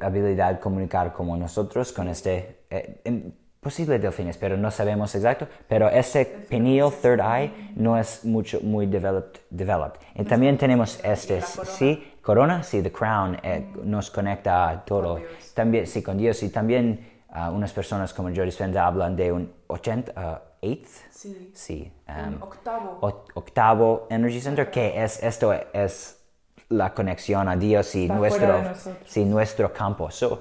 habilidad 0.00 0.60
comunicar 0.60 1.12
como 1.12 1.36
nosotros 1.36 1.92
con 1.92 2.08
este, 2.08 2.64
eh, 2.70 3.30
posible 3.60 3.98
delfines, 3.98 4.36
pero 4.38 4.56
no 4.56 4.70
sabemos 4.70 5.14
exacto, 5.14 5.46
pero 5.68 5.88
ese 5.88 6.24
pineal 6.48 6.90
third 7.00 7.20
eye 7.20 7.52
no 7.76 7.96
es 7.96 8.24
mucho, 8.24 8.60
muy 8.62 8.86
developed. 8.86 9.40
developed. 9.50 10.00
Y 10.16 10.24
también 10.24 10.58
tenemos 10.58 10.98
este, 11.04 11.40
sí, 11.42 12.12
corona, 12.22 12.62
sí, 12.64 12.82
the 12.82 12.90
crown, 12.90 13.38
eh, 13.42 13.64
nos 13.84 14.10
conecta 14.10 14.68
a 14.68 14.84
todo. 14.84 15.20
También, 15.54 15.86
sí, 15.86 16.02
con 16.02 16.18
Dios, 16.18 16.42
y 16.42 16.48
también 16.48 17.08
ah, 17.30 17.50
unas 17.50 17.72
personas 17.72 18.12
como 18.12 18.28
Joe 18.34 18.44
Dispenza 18.46 18.84
hablan 18.86 19.14
de 19.16 19.30
un 19.32 19.52
80, 19.68 20.12
ah, 20.16 20.42
eighth, 20.60 20.88
Sí. 21.10 21.50
sí, 21.54 21.92
um, 22.08 22.42
octavo. 22.42 22.98
o- 23.00 23.24
octavo 23.34 24.06
Energy 24.10 24.40
Center, 24.40 24.70
que 24.70 25.02
es 25.02 25.22
esto 25.22 25.52
es 25.72 26.21
la 26.68 26.92
conexión 26.94 27.48
a 27.48 27.56
Dios 27.56 27.94
y 27.94 28.04
Está 28.04 28.14
nuestro, 28.14 28.62
sí, 29.04 29.24
nuestro 29.24 29.72
campo. 29.72 30.10
So, 30.10 30.40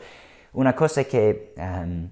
una 0.54 0.76
cosa 0.76 1.04
que 1.04 1.54
um, 1.58 2.10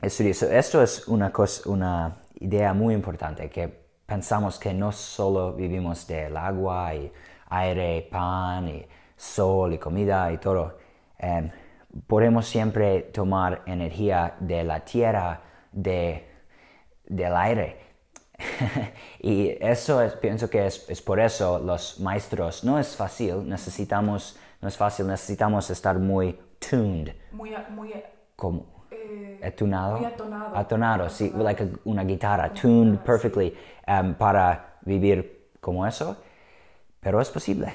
estudié, 0.00 0.34
so, 0.34 0.50
esto 0.50 0.82
es 0.82 1.06
una, 1.08 1.32
cosa, 1.32 1.68
una 1.68 2.16
idea 2.40 2.72
muy 2.72 2.94
importante, 2.94 3.48
que 3.48 3.68
pensamos 4.06 4.58
que 4.58 4.72
no 4.72 4.92
solo 4.92 5.52
vivimos 5.52 6.06
del 6.06 6.36
agua 6.36 6.94
y 6.94 7.12
aire, 7.50 8.08
pan 8.10 8.68
y 8.68 8.86
sol 9.16 9.72
y 9.72 9.78
comida 9.78 10.30
y 10.32 10.38
todo. 10.38 10.78
Em, 11.18 11.50
podemos 12.06 12.46
siempre 12.46 13.02
tomar 13.02 13.62
energía 13.66 14.36
de 14.40 14.64
la 14.64 14.84
tierra, 14.84 15.40
de, 15.72 16.28
del 17.06 17.36
aire. 17.36 17.85
y 19.20 19.56
eso 19.60 20.00
es, 20.02 20.14
pienso 20.14 20.48
que 20.50 20.66
es, 20.66 20.88
es 20.88 21.00
por 21.02 21.20
eso 21.20 21.58
los 21.58 21.98
maestros, 22.00 22.64
no 22.64 22.78
es 22.78 22.94
fácil, 22.96 23.48
necesitamos, 23.48 24.36
no 24.60 24.68
es 24.68 24.76
fácil, 24.76 25.06
necesitamos 25.06 25.70
estar 25.70 25.98
muy 25.98 26.38
tuned, 26.58 27.10
Muy, 27.32 27.52
muy 27.70 27.92
como 28.34 28.66
eh, 28.90 29.40
atunado, 29.44 29.96
muy 29.98 30.06
atonado. 30.06 30.56
atonado, 30.56 31.08
sí, 31.08 31.32
like 31.34 31.62
a- 31.62 31.68
una 31.84 32.04
guitarra, 32.04 32.52
tuned 32.52 32.98
perfectly 33.00 33.54
um, 33.88 34.14
para 34.14 34.76
vivir 34.82 35.48
como 35.60 35.86
eso, 35.86 36.16
pero 37.00 37.20
es 37.20 37.30
posible. 37.30 37.72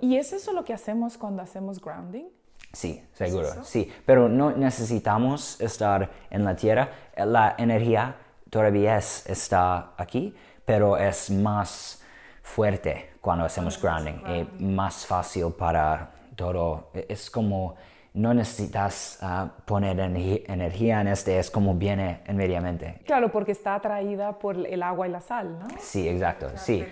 ¿Y 0.00 0.16
es 0.16 0.32
eso 0.32 0.52
lo 0.52 0.64
que 0.64 0.72
hacemos 0.74 1.16
cuando 1.18 1.42
hacemos 1.42 1.80
grounding? 1.80 2.26
Sí, 2.72 3.02
seguro, 3.14 3.64
sí, 3.64 3.90
pero 4.04 4.28
no 4.28 4.50
necesitamos 4.52 5.58
estar 5.62 6.10
en 6.30 6.44
la 6.44 6.54
tierra, 6.54 6.90
la 7.16 7.54
energía 7.56 8.16
todavía 8.50 8.98
es, 8.98 9.26
está 9.28 9.92
aquí, 9.96 10.34
pero 10.64 10.96
es 10.96 11.30
más 11.30 12.02
fuerte 12.42 13.10
cuando 13.20 13.44
hacemos 13.44 13.80
grounding, 13.80 14.22
y 14.26 14.62
más 14.62 15.04
fácil 15.06 15.52
para 15.52 16.10
todo. 16.36 16.90
Es 17.08 17.30
como 17.30 17.76
no 18.16 18.32
necesitas 18.32 19.18
ah, 19.20 19.50
poner 19.66 20.00
energía 20.00 21.02
en 21.02 21.08
este, 21.08 21.38
es 21.38 21.50
como 21.50 21.74
viene 21.74 22.22
inmediatamente. 22.26 23.00
Claro, 23.04 23.30
porque 23.30 23.52
está 23.52 23.74
atraída 23.74 24.38
por 24.38 24.56
el 24.56 24.82
agua 24.82 25.06
y 25.06 25.10
la 25.10 25.20
sal, 25.20 25.58
¿no? 25.58 25.66
Sí, 25.78 26.08
exacto, 26.08 26.50
sí. 26.56 26.86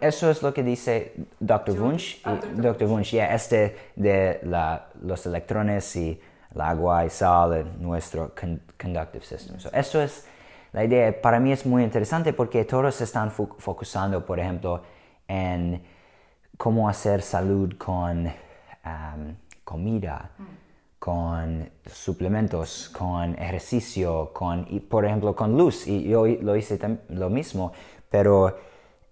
Eso 0.00 0.30
es 0.30 0.42
lo 0.42 0.52
que 0.52 0.64
dice 0.64 1.14
Dr. 1.38 1.80
Wunsch. 1.80 2.20
Ah, 2.24 2.40
Dr. 2.54 2.88
Wunsch, 2.88 3.12
yeah, 3.12 3.32
este 3.32 3.76
de 3.94 4.40
la, 4.42 4.88
los 5.00 5.24
electrones 5.26 5.94
y 5.94 6.20
el 6.52 6.60
agua 6.60 7.04
y 7.06 7.10
sal 7.10 7.50
de 7.52 7.64
nuestro 7.78 8.32
conductive 8.76 9.24
system. 9.24 9.60
So, 9.60 9.70
eso 9.72 10.02
es 10.02 10.26
la 10.74 10.84
idea. 10.84 11.22
Para 11.22 11.40
mí 11.40 11.52
es 11.52 11.64
muy 11.64 11.82
interesante 11.82 12.34
porque 12.34 12.66
todos 12.66 13.00
están 13.00 13.30
focusando, 13.30 14.26
por 14.26 14.38
ejemplo, 14.38 14.82
en 15.26 15.82
cómo 16.58 16.86
hacer 16.86 17.22
salud 17.22 17.74
con 17.78 18.30
comida. 19.64 20.32
Mm 20.36 20.64
con 21.04 21.68
suplementos, 21.84 22.88
con 22.88 23.34
ejercicio, 23.34 24.30
con, 24.32 24.66
y 24.70 24.80
por 24.80 25.04
ejemplo, 25.04 25.36
con 25.36 25.54
luz. 25.54 25.86
Y 25.86 26.04
yo 26.04 26.24
lo 26.26 26.56
hice 26.56 26.78
lo 27.10 27.28
mismo, 27.28 27.74
pero 28.08 28.56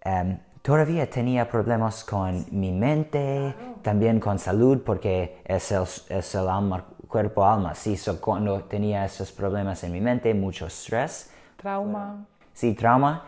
em, 0.03 0.39
todavía 0.63 1.11
tenía 1.11 1.47
problemas 1.47 2.03
con 2.03 2.47
mi 2.51 2.73
mente, 2.73 3.55
también 3.83 4.21
con 4.21 4.39
salud, 4.39 4.81
porque 4.87 5.43
es 5.45 5.71
el, 5.71 5.83
es 5.83 6.35
el 6.35 6.49
alma, 6.49 6.83
cuerpo-alma. 7.07 7.75
Sí, 7.75 7.95
cuando 8.23 8.63
tenía 8.63 9.05
esos 9.05 9.31
problemas 9.31 9.85
en 9.85 9.93
mi 9.93 10.01
mente, 10.01 10.33
mucho 10.33 10.69
estrés. 10.69 11.31
Trauma. 11.63 12.27
Sí, 12.53 12.75
trauma. 12.75 13.25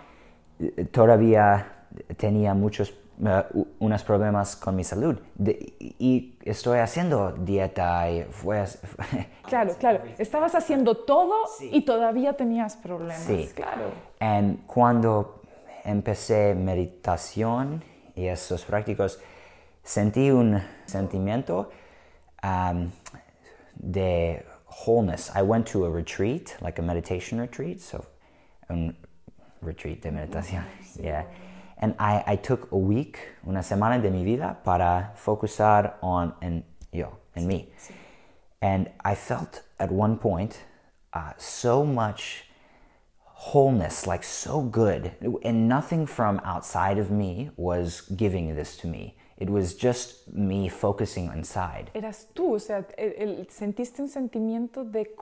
Todavía 0.90 1.86
tenía 2.16 2.52
muchos 2.54 2.92
uh, 3.20 3.64
unos 3.78 4.02
problemas 4.02 4.56
con 4.56 4.74
mi 4.74 4.82
salud 4.82 5.16
y 5.38 6.36
estoy 6.42 6.80
haciendo 6.80 7.32
dieta 7.32 8.10
y 8.10 8.24
fue... 8.24 8.64
claro, 9.48 9.74
claro. 9.78 10.02
Estabas 10.18 10.54
haciendo 10.54 10.96
todo 10.96 11.44
y 11.60 11.82
todavía 11.82 12.32
tenías 12.32 12.76
problemas. 12.76 13.22
Sí. 13.22 13.50
Claro. 13.54 13.92
Y 14.20 14.56
cuando 14.66 15.42
empecé 15.84 16.54
meditación 16.54 17.84
y 18.16 18.26
esos 18.26 18.64
prácticos, 18.64 19.20
sentí 19.82 20.30
un 20.30 20.60
sentimiento 20.86 21.70
um, 22.42 22.90
de 23.76 24.44
wholeness. 24.86 25.30
I 25.34 25.42
went 25.42 25.66
to 25.68 25.84
a 25.84 25.90
retreat, 25.90 26.56
like 26.60 26.80
a 26.80 26.82
meditation 26.82 27.40
retreat, 27.40 27.80
so 27.80 28.04
un 28.68 28.96
retreat 29.62 30.02
de 30.02 30.10
meditación. 30.10 30.64
Yeah. 31.00 31.24
And 31.78 31.94
I, 31.98 32.22
I 32.26 32.36
took 32.36 32.70
a 32.72 32.76
week, 32.76 33.18
una 33.46 33.60
semana 33.60 34.00
de 34.00 34.10
mi 34.10 34.24
vida 34.24 34.56
para 34.64 35.12
focusar 35.16 35.94
on 36.02 36.34
en 36.40 36.64
yo, 36.92 37.18
en 37.34 37.48
mí. 37.48 37.68
And 38.62 38.90
I 39.04 39.14
felt 39.14 39.62
at 39.78 39.90
one 39.90 40.16
point 40.16 40.58
uh, 41.12 41.32
so 41.36 41.84
much 41.84 42.44
wholeness, 43.24 44.06
like 44.06 44.22
so 44.22 44.62
good. 44.62 45.12
And 45.44 45.68
nothing 45.68 46.06
from 46.06 46.40
outside 46.44 46.98
of 46.98 47.10
me 47.10 47.50
was 47.56 48.02
giving 48.16 48.54
this 48.54 48.76
to 48.78 48.86
me. 48.86 49.16
It 49.44 49.50
was 49.50 49.74
just 49.74 50.32
me 50.32 50.70
focusing 50.70 51.30
inside. 51.34 51.90
Eras 51.92 52.28
tú, 52.32 52.54
o 52.54 52.58
sea, 52.58 52.86
el, 52.96 53.12
el, 53.18 53.46
sentiste 53.50 54.00
un 54.00 54.08
sentimiento 54.08 54.84
de, 54.84 55.14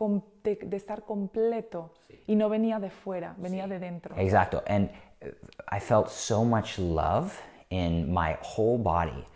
de, 0.45 0.55
de 0.63 0.77
estar 0.77 1.03
completo 1.05 1.91
sí. 2.07 2.23
y 2.29 2.37
no 2.37 2.49
venía 2.49 2.79
de 2.79 2.89
fuera, 2.89 3.35
venía 3.37 3.65
sí. 3.65 3.71
de 3.71 3.79
dentro. 3.81 4.15
Exacto. 4.17 4.63
And 4.69 4.91
uh, 5.25 5.31
I 5.69 5.81
felt 5.81 6.09
so 6.09 6.45
much 6.45 6.79
love 6.79 7.37
in 7.71 8.13
my 8.13 8.39
whole 8.43 8.79
body. 8.79 9.27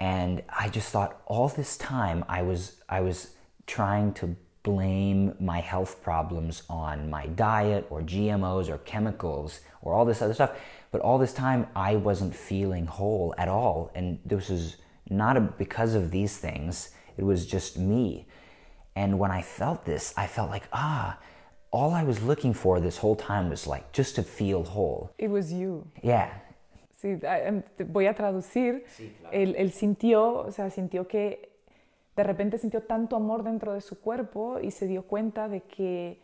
And 0.00 0.42
I 0.48 0.70
just 0.70 0.90
thought 0.90 1.20
all 1.26 1.48
this 1.48 1.76
time 1.76 2.24
I 2.26 2.40
was 2.40 2.80
I 2.88 3.02
was 3.02 3.34
trying 3.66 4.14
to 4.14 4.36
blame 4.62 5.34
my 5.38 5.60
health 5.60 6.02
problems 6.02 6.62
on 6.70 7.10
my 7.10 7.26
diet 7.26 7.86
or 7.90 8.00
GMOs 8.00 8.70
or 8.70 8.78
chemicals 8.78 9.60
or 9.82 9.92
all 9.92 10.06
this 10.06 10.22
other 10.22 10.32
stuff. 10.32 10.52
But 10.94 11.00
all 11.00 11.18
this 11.18 11.32
time 11.32 11.66
I 11.74 11.96
wasn't 11.96 12.36
feeling 12.36 12.86
whole 12.86 13.34
at 13.36 13.48
all. 13.48 13.90
And 13.96 14.20
this 14.24 14.48
was 14.48 14.76
not 15.10 15.36
a, 15.36 15.40
because 15.40 15.96
of 15.96 16.12
these 16.12 16.36
things, 16.36 16.90
it 17.16 17.24
was 17.24 17.46
just 17.46 17.76
me. 17.76 18.28
And 18.94 19.18
when 19.18 19.32
I 19.32 19.42
felt 19.42 19.84
this, 19.84 20.14
I 20.16 20.28
felt 20.28 20.50
like, 20.50 20.68
ah, 20.72 21.18
all 21.72 21.92
I 21.92 22.04
was 22.04 22.22
looking 22.22 22.54
for 22.54 22.78
this 22.78 22.98
whole 22.98 23.16
time 23.16 23.50
was 23.50 23.66
like 23.66 23.90
just 23.90 24.14
to 24.14 24.22
feel 24.22 24.62
whole. 24.62 25.10
It 25.18 25.30
was 25.30 25.52
you. 25.52 25.84
Yeah. 26.00 26.30
Sí, 27.02 27.20
voy 27.88 28.06
a 28.06 28.14
traducir. 28.14 28.84
Sí, 28.86 29.10
claro. 29.18 29.34
él, 29.34 29.56
él 29.58 29.72
sintió, 29.72 30.46
o 30.46 30.52
sea, 30.52 30.70
sintió 30.70 31.08
que 31.08 31.48
de 32.14 32.22
repente 32.22 32.56
sintió 32.58 32.82
tanto 32.82 33.16
amor 33.16 33.42
dentro 33.42 33.74
de 33.74 33.80
su 33.80 34.00
cuerpo 34.00 34.60
y 34.60 34.70
se 34.70 34.86
dio 34.86 35.02
cuenta 35.08 35.48
de 35.48 35.62
que 35.62 36.22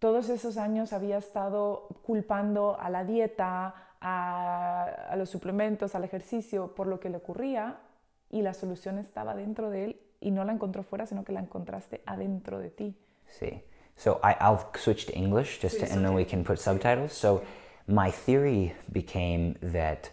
todos 0.00 0.28
esos 0.28 0.58
años 0.58 0.92
había 0.92 1.16
estado 1.16 1.88
culpando 2.02 2.78
a 2.78 2.90
la 2.90 3.04
dieta, 3.04 3.74
a, 4.02 4.84
a, 5.10 5.16
los 5.16 5.30
suplementos, 5.30 5.94
al 5.94 6.04
ejercicio 6.04 6.74
por 6.74 6.86
lo 6.86 6.98
que 6.98 7.08
le 7.08 7.18
ocurría 7.18 7.78
y 8.30 8.42
la 8.42 8.52
solución 8.52 8.98
estaba 8.98 9.34
dentro 9.34 9.70
de 9.70 9.84
él 9.84 10.00
y 10.20 10.30
no 10.30 10.44
la 10.44 10.52
encontró 10.52 10.82
fuera, 10.82 11.06
sino 11.06 11.24
que 11.24 11.32
la 11.32 11.40
encontraste 11.40 12.02
adentro 12.06 12.58
de 12.58 12.70
ti. 12.70 12.96
Sí. 13.26 13.62
So 13.96 14.20
I, 14.22 14.34
I'll 14.40 14.66
switch 14.74 15.06
to 15.06 15.12
English 15.12 15.60
just 15.60 15.78
to, 15.80 15.86
and 15.86 16.04
then 16.04 16.14
we 16.14 16.24
can 16.24 16.44
put 16.44 16.58
subtitles. 16.58 17.12
So 17.12 17.42
my 17.86 18.10
theory 18.10 18.74
became 18.90 19.56
that 19.62 20.10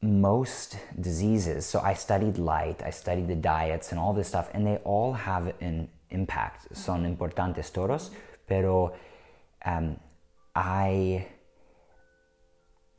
most 0.00 0.78
diseases, 0.98 1.66
so 1.66 1.80
I 1.80 1.94
studied 1.94 2.38
light, 2.38 2.82
I 2.82 2.90
studied 2.90 3.28
the 3.28 3.34
diets 3.34 3.90
and 3.90 4.00
all 4.00 4.14
this 4.14 4.28
stuff, 4.28 4.48
and 4.54 4.66
they 4.66 4.78
all 4.84 5.12
have 5.12 5.52
an 5.60 5.88
impact. 6.10 6.74
Son 6.74 7.04
importantes 7.04 7.70
todos, 7.70 8.10
pero 8.46 8.94
um, 9.66 9.96
I 10.54 11.26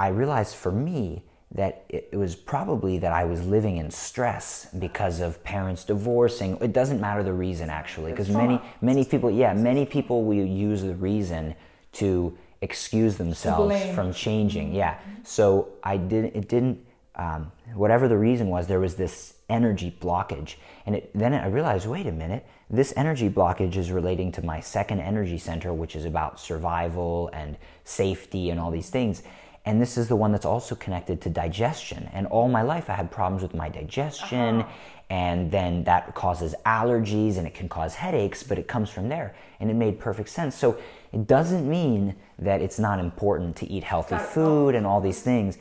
I 0.02 0.08
realized 0.08 0.56
for 0.56 0.72
me 0.72 1.24
that 1.52 1.86
it 1.90 2.16
was 2.16 2.36
probably 2.36 2.98
that 2.98 3.12
I 3.12 3.26
was 3.26 3.46
living 3.46 3.78
in 3.78 3.92
stress 3.92 4.68
because 4.80 5.20
of 5.20 5.44
parents 5.44 5.84
divorcing. 5.84 6.58
It 6.60 6.74
doesn't 6.74 7.00
matter 7.00 7.22
the 7.22 7.34
reason 7.34 7.70
actually, 7.70 8.10
because 8.12 8.30
many 8.30 8.60
many 8.82 9.06
people, 9.06 9.30
yeah, 9.30 9.54
many 9.54 9.86
people 9.86 10.24
will 10.24 10.46
use 10.46 10.82
the 10.82 10.96
reason 10.96 11.54
to 11.94 12.36
excuse 12.62 13.18
themselves 13.18 13.76
from 13.94 14.12
changing. 14.12 14.74
Yeah. 14.74 14.98
So 15.24 15.74
I 15.84 15.98
didn't. 15.98 16.36
It 16.36 16.48
didn't. 16.50 16.80
Um, 17.14 17.52
whatever 17.76 18.08
the 18.08 18.18
reason 18.18 18.48
was, 18.48 18.66
there 18.66 18.80
was 18.80 18.96
this 18.96 19.36
energy 19.50 19.96
blockage, 20.02 20.56
and 20.86 20.96
it, 20.96 21.12
then 21.14 21.34
I 21.34 21.48
realized, 21.48 21.86
wait 21.86 22.08
a 22.08 22.12
minute, 22.12 22.48
this 22.70 22.94
energy 22.96 23.30
blockage 23.30 23.76
is 23.76 23.92
relating 23.92 24.32
to 24.32 24.42
my 24.46 24.62
second 24.62 25.02
energy 25.02 25.38
center, 25.38 25.74
which 25.74 25.96
is 25.96 26.06
about 26.06 26.40
survival 26.40 27.30
and 27.34 27.58
safety 27.84 28.50
and 28.50 28.60
all 28.60 28.72
these 28.72 28.90
things. 28.90 29.22
And 29.66 29.80
this 29.82 29.98
is 29.98 30.08
the 30.08 30.16
one 30.16 30.32
that's 30.32 30.46
also 30.46 30.74
connected 30.76 31.22
to 31.22 31.30
digestion. 31.30 32.10
And 32.14 32.26
all 32.28 32.48
my 32.48 32.64
life 32.64 32.90
I 32.90 32.94
had 32.94 33.12
problems 33.12 33.44
with 33.44 33.54
my 33.54 33.70
digestion. 33.70 34.62
Uh-huh. 34.62 34.70
And 35.12 35.52
then 35.52 35.84
that 35.84 36.16
causes 36.16 36.56
allergies 36.66 37.38
and 37.38 37.46
it 37.46 37.54
can 37.54 37.68
cause 37.68 37.96
headaches, 37.96 38.44
but 38.44 38.58
it 38.58 38.68
comes 38.68 38.90
from 38.90 39.10
there. 39.10 39.36
And 39.60 39.70
it 39.70 39.74
made 39.74 40.00
perfect 40.00 40.30
sense. 40.30 40.56
So 40.56 40.80
it 41.12 41.28
doesn't 41.28 41.70
mean 41.70 42.16
that 42.40 42.62
it's 42.62 42.80
not 42.80 42.98
important 42.98 43.56
to 43.58 43.70
eat 43.70 43.84
healthy 43.84 44.18
food 44.18 44.74
and 44.74 44.88
all 44.88 45.02
these 45.02 45.22
things. 45.22 45.58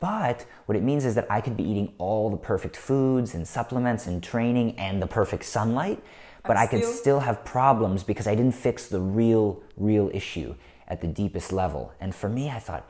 But 0.00 0.46
what 0.66 0.76
it 0.76 0.82
means 0.82 1.04
is 1.04 1.14
that 1.14 1.26
I 1.30 1.40
could 1.40 1.56
be 1.56 1.62
eating 1.62 1.92
all 1.98 2.30
the 2.30 2.36
perfect 2.36 2.76
foods 2.76 3.34
and 3.34 3.46
supplements 3.48 4.06
and 4.06 4.22
training 4.22 4.78
and 4.78 5.00
the 5.00 5.06
perfect 5.06 5.44
sunlight, 5.44 6.02
but 6.44 6.56
I 6.56 6.66
could 6.66 6.84
still 6.84 7.20
have 7.20 7.44
problems 7.44 8.02
because 8.02 8.26
I 8.26 8.34
didn't 8.34 8.54
fix 8.54 8.86
the 8.86 9.00
real, 9.00 9.62
real 9.76 10.10
issue 10.14 10.54
at 10.88 11.00
the 11.00 11.06
deepest 11.06 11.52
level. 11.52 11.92
And 12.00 12.14
for 12.14 12.28
me, 12.28 12.50
I 12.50 12.58
thought, 12.58 12.88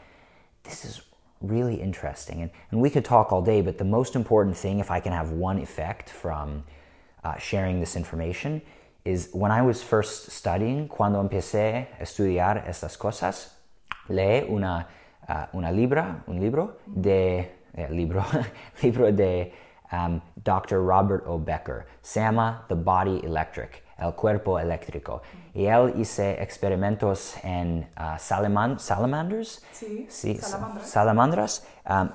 this 0.71 0.85
is 0.85 1.03
really 1.41 1.81
interesting. 1.81 2.43
And, 2.43 2.51
and 2.71 2.81
we 2.81 2.91
could 2.91 3.05
talk 3.05 3.33
all 3.33 3.43
day, 3.43 3.61
but 3.61 3.77
the 3.77 3.85
most 3.85 4.15
important 4.15 4.57
thing, 4.57 4.79
if 4.79 4.91
I 4.91 5.01
can 5.01 5.13
have 5.13 5.31
one 5.33 5.59
effect 5.59 6.09
from 6.09 6.65
uh, 7.25 7.37
sharing 7.39 7.81
this 7.81 7.97
information, 7.97 8.63
is 9.05 9.31
when 9.33 9.51
I 9.51 9.63
was 9.63 9.83
first 9.83 10.31
studying, 10.31 10.89
cuando 10.89 11.23
empecé 11.23 11.87
a 11.99 12.03
estudiar 12.03 12.67
estas 12.69 12.97
cosas, 12.97 13.51
leí 14.09 14.49
una, 14.49 14.87
uh, 15.29 15.47
una 15.55 15.73
libra, 15.73 16.23
un 16.29 16.39
libro 16.39 16.77
de, 16.87 17.49
eh, 17.75 17.89
libro, 17.91 18.25
libro 18.83 19.11
de 19.11 19.53
um, 19.93 20.21
Dr. 20.45 20.83
Robert 20.83 21.25
O. 21.27 21.39
Becker, 21.39 21.87
se 22.03 22.21
llama 22.21 22.65
The 22.69 22.77
Body 22.77 23.25
Electric, 23.25 23.83
el 24.01 24.15
cuerpo 24.15 24.59
eléctrico. 24.59 25.23
Y 25.55 25.67
él 25.67 25.93
hizo 25.97 26.23
experimentos 26.23 27.37
en 27.43 27.89
uh, 27.99 28.19
salamanders, 28.19 29.65
sí, 29.73 30.07
sí, 30.09 30.37
salamandras, 30.37 30.89
salamandras 30.89 31.69
um, 31.89 32.09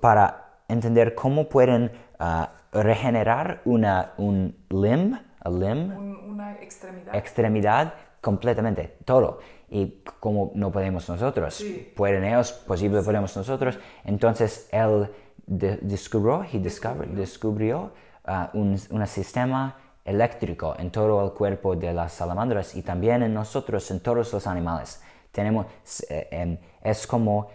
para 0.00 0.60
entender 0.68 1.14
cómo 1.14 1.48
pueden 1.48 1.92
uh, 2.18 2.46
regenerar 2.72 3.60
una, 3.64 4.12
un 4.16 4.56
limb, 4.70 5.18
a 5.42 5.50
limb 5.50 5.96
un, 5.96 6.16
una 6.30 6.54
extremidad. 6.54 7.14
extremidad 7.14 7.94
completamente, 8.20 8.98
todo. 9.04 9.40
Y 9.68 10.02
como 10.18 10.50
no 10.54 10.72
podemos 10.72 11.08
nosotros, 11.08 11.64
pueden 11.94 12.24
ellos, 12.24 12.52
posible 12.52 13.02
podemos 13.02 13.36
nosotros. 13.36 13.78
Entonces 14.04 14.68
él 14.72 15.08
descubrió, 15.46 16.44
he 16.44 16.58
descubrió 16.58 17.92
uh, 18.26 18.58
un, 18.58 18.76
un 18.90 19.06
sistema 19.06 19.76
eléctrico 20.04 20.74
en 20.78 20.90
todo 20.90 21.24
el 21.24 21.32
cuerpo 21.32 21.76
de 21.76 21.92
las 21.92 22.12
salamandras 22.12 22.74
y 22.74 22.82
también 22.82 23.22
en 23.22 23.34
nosotros, 23.34 23.90
en 23.90 24.00
todos 24.00 24.32
los 24.32 24.46
animales. 24.46 25.00
Tenemos, 25.32 25.66
eh, 26.08 26.58
es 26.82 27.06
como, 27.06 27.48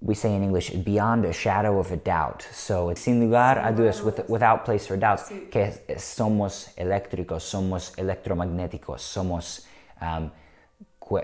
we 0.00 0.14
say 0.14 0.34
in 0.34 0.42
English, 0.42 0.72
beyond 0.84 1.24
a 1.24 1.32
shadow 1.32 1.78
of 1.78 1.90
a 1.90 1.96
doubt. 1.96 2.42
So, 2.52 2.94
sin 2.94 3.20
lugar 3.20 3.58
a 3.58 3.72
dudas, 3.72 4.02
without 4.28 4.64
place 4.64 4.86
for 4.86 4.96
doubts, 4.96 5.24
que 5.50 5.98
somos 5.98 6.72
eléctricos, 6.76 7.42
somos 7.42 7.92
electromagnéticos, 7.96 9.02
somos 9.02 9.66
um, 10.00 10.30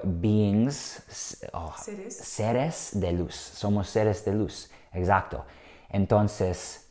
beings, 0.03 1.45
oh, 1.53 1.73
¿Seres? 1.77 2.17
seres 2.17 2.91
de 2.95 3.13
luz, 3.13 3.35
somos 3.35 3.89
seres 3.89 4.25
de 4.25 4.33
luz, 4.33 4.71
exacto. 4.93 5.45
Entonces, 5.91 6.89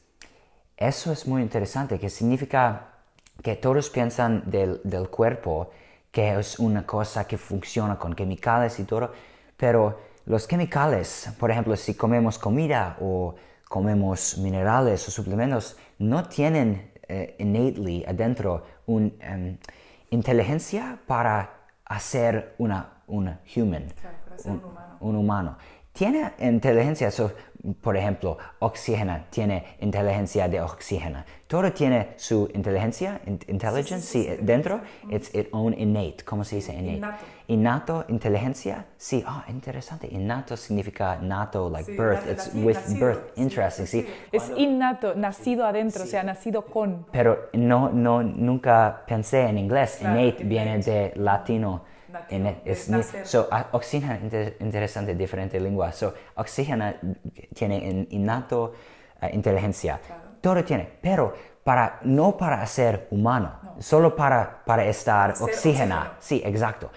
eso 0.77 1.11
es 1.11 1.27
muy 1.27 1.41
interesante, 1.41 1.99
que 1.99 2.09
significa 2.09 2.92
que 3.41 3.55
todos 3.55 3.89
piensan 3.89 4.43
del, 4.45 4.79
del, 4.83 5.09
cuerpo 5.09 5.71
que 6.11 6.37
es 6.39 6.59
una 6.59 6.85
cosa 6.85 7.25
que 7.25 7.37
funciona 7.37 7.97
con 7.97 8.13
químicos 8.13 8.79
y 8.79 8.83
todo, 8.83 9.11
pero 9.57 9.97
los 10.25 10.47
químicos, 10.47 11.29
por 11.39 11.51
ejemplo, 11.51 11.75
si 11.75 11.95
comemos 11.95 12.37
comida 12.37 12.97
o 13.01 13.35
comemos 13.67 14.37
minerales 14.37 15.07
o 15.07 15.11
suplementos, 15.11 15.75
no 15.97 16.23
tienen 16.29 16.91
uh, 17.09 17.13
innately 17.39 18.05
adentro 18.05 18.63
una 18.85 19.09
um, 19.35 19.57
inteligencia 20.11 20.99
para 21.07 21.49
hacer 21.85 22.55
una, 22.59 23.01
una 23.07 23.41
human, 23.55 23.87
un, 24.45 24.63
humano. 24.63 24.97
un, 24.99 25.15
humano. 25.15 25.57
Tiene 25.93 26.31
inteligencia, 26.39 27.07
eso 27.07 27.33
por 27.81 27.95
ejemplo, 27.95 28.37
oxígeno 28.59 29.23
tiene 29.29 29.63
inteligencia 29.79 30.49
de 30.49 30.59
oxígeno. 30.59 31.23
Todo 31.47 31.71
tiene 31.71 32.09
su 32.17 32.49
inteligencia, 32.53 33.21
intelligence, 33.25 34.37
dentro. 34.41 34.81
It's 35.09 35.33
its 35.33 35.47
own 35.53 35.73
innate. 35.77 36.25
¿Cómo 36.25 36.43
se 36.43 36.57
dice 36.57 36.73
innate? 36.73 36.97
Innato. 36.97 37.25
Innato, 37.47 38.05
inteligencia. 38.09 38.85
Sí, 38.97 39.23
ah, 39.25 39.45
interesante. 39.47 40.09
Innato 40.11 40.57
significa 40.57 41.17
nato, 41.21 41.69
like 41.69 41.89
birth. 41.95 42.27
It's 42.29 42.51
with 42.53 42.99
birth. 42.99 43.37
Interesting, 43.37 43.85
sí. 43.85 44.05
Es 44.31 44.51
innato, 44.57 45.15
nacido 45.15 45.65
adentro, 45.65 46.03
o 46.03 46.07
sea, 46.07 46.21
nacido 46.21 46.65
con. 46.65 47.05
Pero 47.13 47.49
no, 47.53 47.89
no, 47.89 48.21
nunca 48.23 49.03
pensé 49.07 49.47
en 49.47 49.57
inglés. 49.57 49.99
innate 50.01 50.43
viene 50.43 50.79
de 50.79 51.13
latino 51.15 51.92
es, 52.65 52.89
so, 53.23 53.47
oxígeno 53.71 54.19
interesante, 54.59 55.15
diferente 55.15 55.59
lengua. 55.59 55.91
So, 55.91 56.13
oxígeno 56.35 56.93
tiene 57.53 58.07
innato 58.11 58.73
uh, 59.21 59.25
inteligencia. 59.31 59.99
Todo 60.41 60.63
tiene, 60.63 60.89
pero 61.01 61.33
para, 61.63 61.99
no 62.03 62.35
para 62.35 62.65
ser 62.65 63.07
humano, 63.11 63.75
solo 63.79 64.15
para, 64.15 64.63
para 64.65 64.85
estar 64.85 65.35
oxígeno. 65.39 66.11
Sí, 66.19 66.41
exacto. 66.45 66.91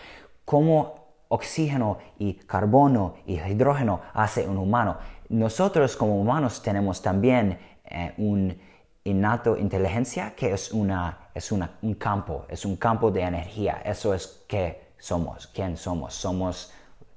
Como 0.44 1.06
oxígeno 1.28 1.98
y 2.18 2.34
carbono 2.34 3.16
y 3.26 3.38
hidrógeno 3.40 4.00
hace 4.14 4.46
un 4.46 4.58
humano. 4.58 4.98
Nosotros 5.28 5.96
como 5.96 6.20
humanos 6.20 6.62
tenemos 6.62 7.02
también 7.02 7.58
eh, 7.84 8.14
un 8.18 8.56
innato 9.04 9.56
inteligencia 9.56 10.34
que 10.34 10.52
es, 10.52 10.72
una, 10.72 11.30
es 11.34 11.52
una, 11.52 11.78
un 11.82 11.94
campo, 11.94 12.44
es 12.48 12.64
un 12.64 12.76
campo 12.76 13.10
de 13.10 13.22
energía. 13.22 13.82
Eso 13.84 14.14
es 14.14 14.44
que 14.48 14.85
somos, 14.98 15.46
quién 15.48 15.76
somos. 15.76 16.14
Somos 16.14 16.72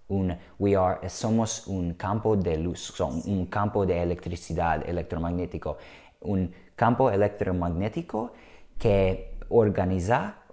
un, 0.10 0.36
we 0.58 0.76
are, 0.76 1.10
somos 1.10 1.68
un 1.68 1.94
campo 1.94 2.36
de 2.36 2.58
luz, 2.58 3.00
un 3.00 3.46
campo 3.46 3.86
de 3.86 4.02
electricidad 4.02 4.88
electromagnético, 4.88 5.78
un 6.22 6.52
campo 6.76 7.10
electromagnético 7.10 8.34
que 8.78 9.38
organiza, 9.50 10.44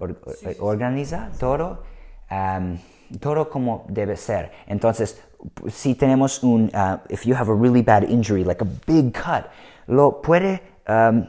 organiza 0.61 1.31
todo, 1.39 1.83
um, 2.31 2.79
todo 3.20 3.49
como 3.49 3.85
debe 3.89 4.16
ser. 4.16 4.51
Entonces, 4.66 5.22
si 5.68 5.95
tenemos 5.95 6.43
un, 6.43 6.70
uh, 6.74 6.99
if 7.09 7.24
you 7.24 7.35
have 7.35 7.51
a 7.51 7.55
really 7.55 7.83
bad 7.83 8.03
injury, 8.05 8.45
like 8.45 8.62
a 8.62 8.68
big 8.87 9.12
cut, 9.12 9.47
lo 9.87 10.20
puede 10.20 10.61
um, 10.89 11.24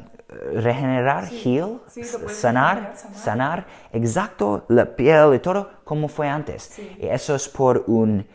regenerar, 0.53 1.29
heal, 1.31 1.81
sanar, 2.29 2.93
sanar, 3.13 3.65
exacto 3.91 4.65
la 4.69 4.85
piel 4.95 5.33
y 5.35 5.39
todo 5.39 5.69
como 5.83 6.07
fue 6.07 6.27
antes. 6.27 6.79
Y 6.79 7.05
eso 7.05 7.35
es 7.35 7.47
por 7.47 7.83
un, 7.87 8.25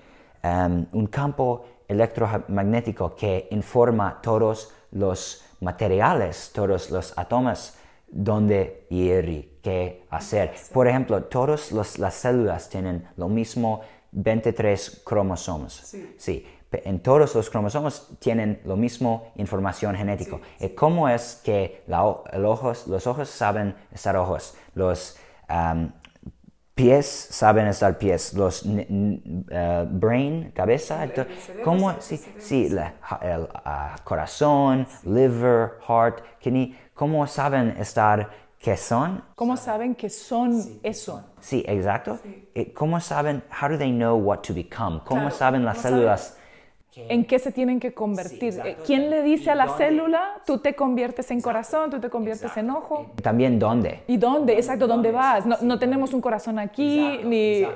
um, 0.43 0.87
un 0.93 1.07
campo 1.07 1.65
electromagnético 1.89 3.15
que 3.15 3.49
informa 3.51 4.21
todos 4.23 4.73
los 4.93 5.45
materiales, 5.61 6.51
todos 6.55 6.91
los 6.91 7.17
átomos, 7.17 7.75
dónde 8.09 8.87
ir 8.91 9.29
y 9.29 9.59
qué 9.63 10.05
hacer. 10.11 10.55
Por 10.73 10.89
ejemplo, 10.89 11.23
todas 11.25 11.73
las 11.73 12.15
células 12.15 12.69
tienen 12.69 13.09
lo 13.17 13.29
mismo 13.29 13.81
23 14.13 15.03
cromosomas. 15.05 15.95
sí 16.19 16.47
en 16.73 17.01
todos 17.01 17.35
los 17.35 17.51
cromosomas 17.51 18.09
tienen 18.19 18.61
lo 18.65 18.77
mismo 18.77 19.33
información 19.37 19.95
genética. 19.95 20.39
¿Y 20.61 20.71
cómo 20.71 21.09
es 21.09 21.41
que 21.45 21.85
los 21.87 23.07
ojos 23.07 23.29
saben 23.29 23.75
estar 23.93 24.17
ojos? 24.17 24.55
Los 24.75 25.19
pies 26.75 27.07
saben 27.31 27.67
estar 27.67 27.99
pies, 27.99 28.35
los 28.35 28.65
uh, 28.65 29.87
brain, 29.91 30.53
cabeza, 30.55 31.07
¿cómo? 31.63 31.95
Sí, 32.01 32.21
sí 32.39 32.67
el 33.21 33.49
ah, 33.65 33.97
corazón, 34.05 34.87
liver, 35.05 35.79
heart, 35.87 36.23
kidney, 36.41 36.77
¿cómo 36.95 37.27
saben 37.27 37.77
estar 37.79 38.31
que 38.59 38.77
son? 38.77 39.23
¿Cómo 39.35 39.57
saben 39.57 39.95
que 39.95 40.09
son 40.09 40.81
eso? 40.83 41.23
Sí, 41.41 41.63
exacto. 41.67 42.19
¿Cómo 42.75 43.01
saben, 43.01 43.43
how 43.61 43.69
do 43.69 43.77
they 43.77 43.91
know 43.91 44.17
what 44.17 44.39
to 44.39 44.55
become? 44.55 45.01
¿Cómo 45.05 45.31
saben 45.31 45.65
las 45.65 45.79
células? 45.79 46.39
En 46.95 47.25
qué 47.25 47.39
se 47.39 47.53
tienen 47.53 47.81
que 47.81 47.95
convertir. 47.95 48.61
Eh, 48.65 48.77
¿Quién 48.85 49.11
le 49.11 49.23
dice 49.23 49.51
a 49.51 49.55
la 49.55 49.69
célula, 49.77 50.43
tú 50.47 50.59
te 50.59 50.75
conviertes 50.75 51.31
en 51.31 51.41
corazón, 51.41 51.91
tú 51.91 52.01
te 52.01 52.11
conviertes 52.11 52.57
en 52.57 52.71
ojo? 52.71 53.13
También 53.23 53.59
dónde. 53.59 54.03
¿Y 54.07 54.17
dónde? 54.17 54.55
Exacto, 54.55 54.87
¿dónde 54.87 55.11
vas? 55.11 55.45
No, 55.63 55.79
tenemos 55.79 56.13
un 56.13 56.21
corazón 56.21 56.59
aquí, 56.59 57.21
ni... 57.25 57.67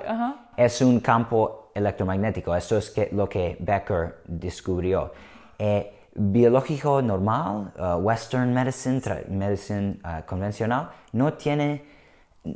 Es 0.56 0.80
un 0.80 1.00
campo 1.00 1.70
electromagnético, 1.74 2.54
eso 2.54 2.78
es 2.78 2.90
que, 2.90 3.08
lo 3.12 3.28
que 3.28 3.56
Becker 3.60 4.16
descubrió. 4.26 5.12
Eh, 5.58 5.92
biológico 6.14 7.02
normal, 7.02 7.72
uh, 7.78 7.96
Western 7.96 8.52
medicine, 8.52 9.00
medicine 9.28 9.98
uh, 10.04 10.24
convencional, 10.26 10.90
no 11.12 11.34
tiene 11.34 11.95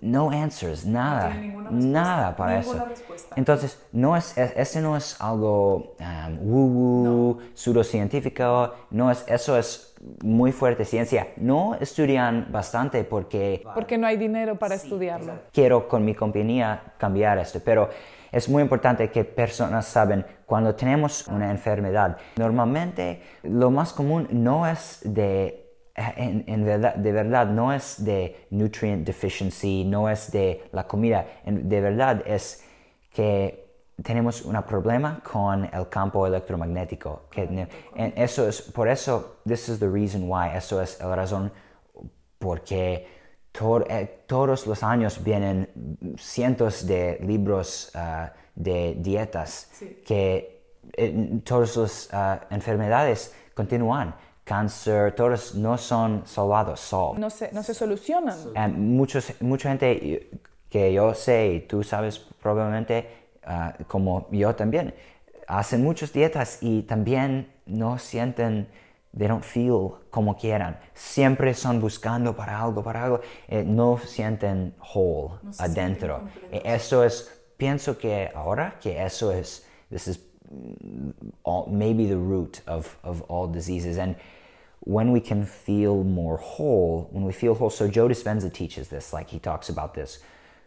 no 0.02 0.30
answers, 0.30 0.86
nada, 0.86 1.34
nada 1.70 2.36
para 2.36 2.60
eso. 2.60 2.86
Entonces, 3.36 3.80
no 3.92 4.16
es, 4.16 4.36
ese 4.38 4.80
no 4.80 4.96
es 4.96 5.20
algo 5.20 5.96
um, 5.98 6.38
woo 6.40 6.66
woo, 6.66 7.38
pseudocientífico, 7.54 8.72
no 8.90 9.10
es, 9.10 9.24
eso 9.26 9.58
es 9.58 9.94
muy 10.22 10.52
fuerte 10.52 10.84
ciencia. 10.84 11.28
No 11.36 11.74
estudian 11.74 12.48
bastante 12.50 13.04
porque... 13.04 13.62
Porque 13.74 13.98
no 13.98 14.06
hay 14.06 14.16
dinero 14.16 14.56
para 14.56 14.74
estudiarlo. 14.74 15.32
Quiero 15.52 15.88
con 15.88 16.04
mi 16.04 16.14
compañía 16.14 16.94
cambiar 16.96 17.38
esto, 17.38 17.60
pero 17.64 17.90
es 18.32 18.48
muy 18.48 18.62
importante 18.62 19.10
que 19.10 19.24
personas 19.24 19.86
saben 19.86 20.24
cuando 20.46 20.74
tenemos 20.74 21.26
una 21.26 21.50
enfermedad. 21.50 22.16
Normalmente 22.36 23.22
lo 23.42 23.70
más 23.70 23.92
común 23.92 24.28
no 24.30 24.66
es 24.66 25.00
de 25.04 25.69
en, 25.94 26.64
verdad, 26.64 26.94
de 26.94 27.12
verdad 27.12 27.46
no 27.46 27.72
es 27.72 28.04
de 28.04 28.46
nutrient 28.50 29.06
deficiency, 29.06 29.84
no 29.84 30.08
es 30.08 30.30
de 30.30 30.68
la 30.72 30.86
comida, 30.86 31.26
de 31.44 31.80
verdad 31.80 32.22
es 32.26 32.64
que 33.12 33.70
tenemos 34.02 34.42
un 34.42 34.60
problema 34.62 35.20
con 35.22 35.64
el 35.64 35.88
campo 35.88 36.26
electromagnético. 36.26 37.24
Que, 37.30 37.68
eso 38.16 38.48
es, 38.48 38.62
por 38.62 38.88
eso, 38.88 39.36
this 39.46 39.68
is 39.68 39.78
the 39.78 39.88
reason 39.88 40.28
why, 40.28 40.56
eso 40.56 40.80
es 40.80 40.98
la 41.00 41.14
razón 41.14 41.52
porque 42.38 43.06
eh, 43.52 44.24
todos 44.26 44.66
los 44.66 44.82
años 44.82 45.22
vienen 45.22 45.68
cientos 46.16 46.86
de 46.86 47.18
libros 47.20 47.90
ah, 47.94 48.32
de 48.54 48.94
dietas 48.98 49.70
que 50.06 50.78
eh, 50.96 51.40
todas 51.44 51.76
las 51.76 52.08
ah, 52.12 52.40
enfermedades 52.50 53.34
continúan 53.54 54.14
cáncer, 54.50 55.14
todos 55.14 55.54
no 55.54 55.78
son 55.78 56.22
salvados. 56.26 56.92
No 57.16 57.30
se, 57.30 57.52
no 57.52 57.62
se 57.62 57.72
solucionan. 57.72 58.36
muchos, 58.76 59.32
mucha 59.40 59.68
gente 59.68 60.28
que 60.68 60.92
yo 60.92 61.14
sé, 61.14 61.52
y 61.54 61.60
tú 61.60 61.84
sabes 61.84 62.18
probablemente, 62.18 63.06
ah, 63.44 63.74
como 63.86 64.26
yo 64.32 64.52
también, 64.56 64.92
hacen 65.46 65.84
muchas 65.84 66.12
dietas 66.12 66.58
y 66.62 66.82
también 66.82 67.46
no 67.64 67.96
sienten 67.96 68.66
they 69.16 69.28
don't 69.28 69.44
feel 69.44 69.98
como 70.10 70.34
quieran. 70.34 70.76
Siempre 70.94 71.54
son 71.54 71.80
buscando 71.80 72.34
para 72.34 72.60
algo, 72.60 72.82
para 72.82 73.04
algo. 73.04 73.20
Eh, 73.46 73.62
no 73.64 73.98
sienten 73.98 74.74
whole 74.94 75.38
adentro. 75.58 76.22
E 76.50 76.60
eso 76.64 77.04
es, 77.04 77.30
pienso 77.56 77.96
que 77.96 78.30
ahora 78.34 78.74
que 78.80 79.00
eso 79.00 79.30
es, 79.30 79.64
this 79.90 80.08
is 80.08 80.18
mm, 80.50 81.10
all, 81.44 81.66
maybe 81.68 82.06
the 82.06 82.16
root 82.16 82.62
of, 82.66 82.96
of 83.04 83.22
all 83.28 83.46
diseases. 83.48 83.96
And 83.98 84.16
when 84.80 85.12
we 85.12 85.20
can 85.20 85.44
feel 85.44 86.02
more 86.02 86.38
whole, 86.38 87.08
when 87.12 87.24
we 87.24 87.32
feel 87.32 87.54
whole, 87.54 87.70
so 87.70 87.88
Joe 87.88 88.08
Dispenza 88.08 88.52
teaches 88.52 88.88
this, 88.88 89.12
like 89.12 89.28
he 89.28 89.38
talks 89.38 89.68
about 89.68 89.94
this. 89.94 90.20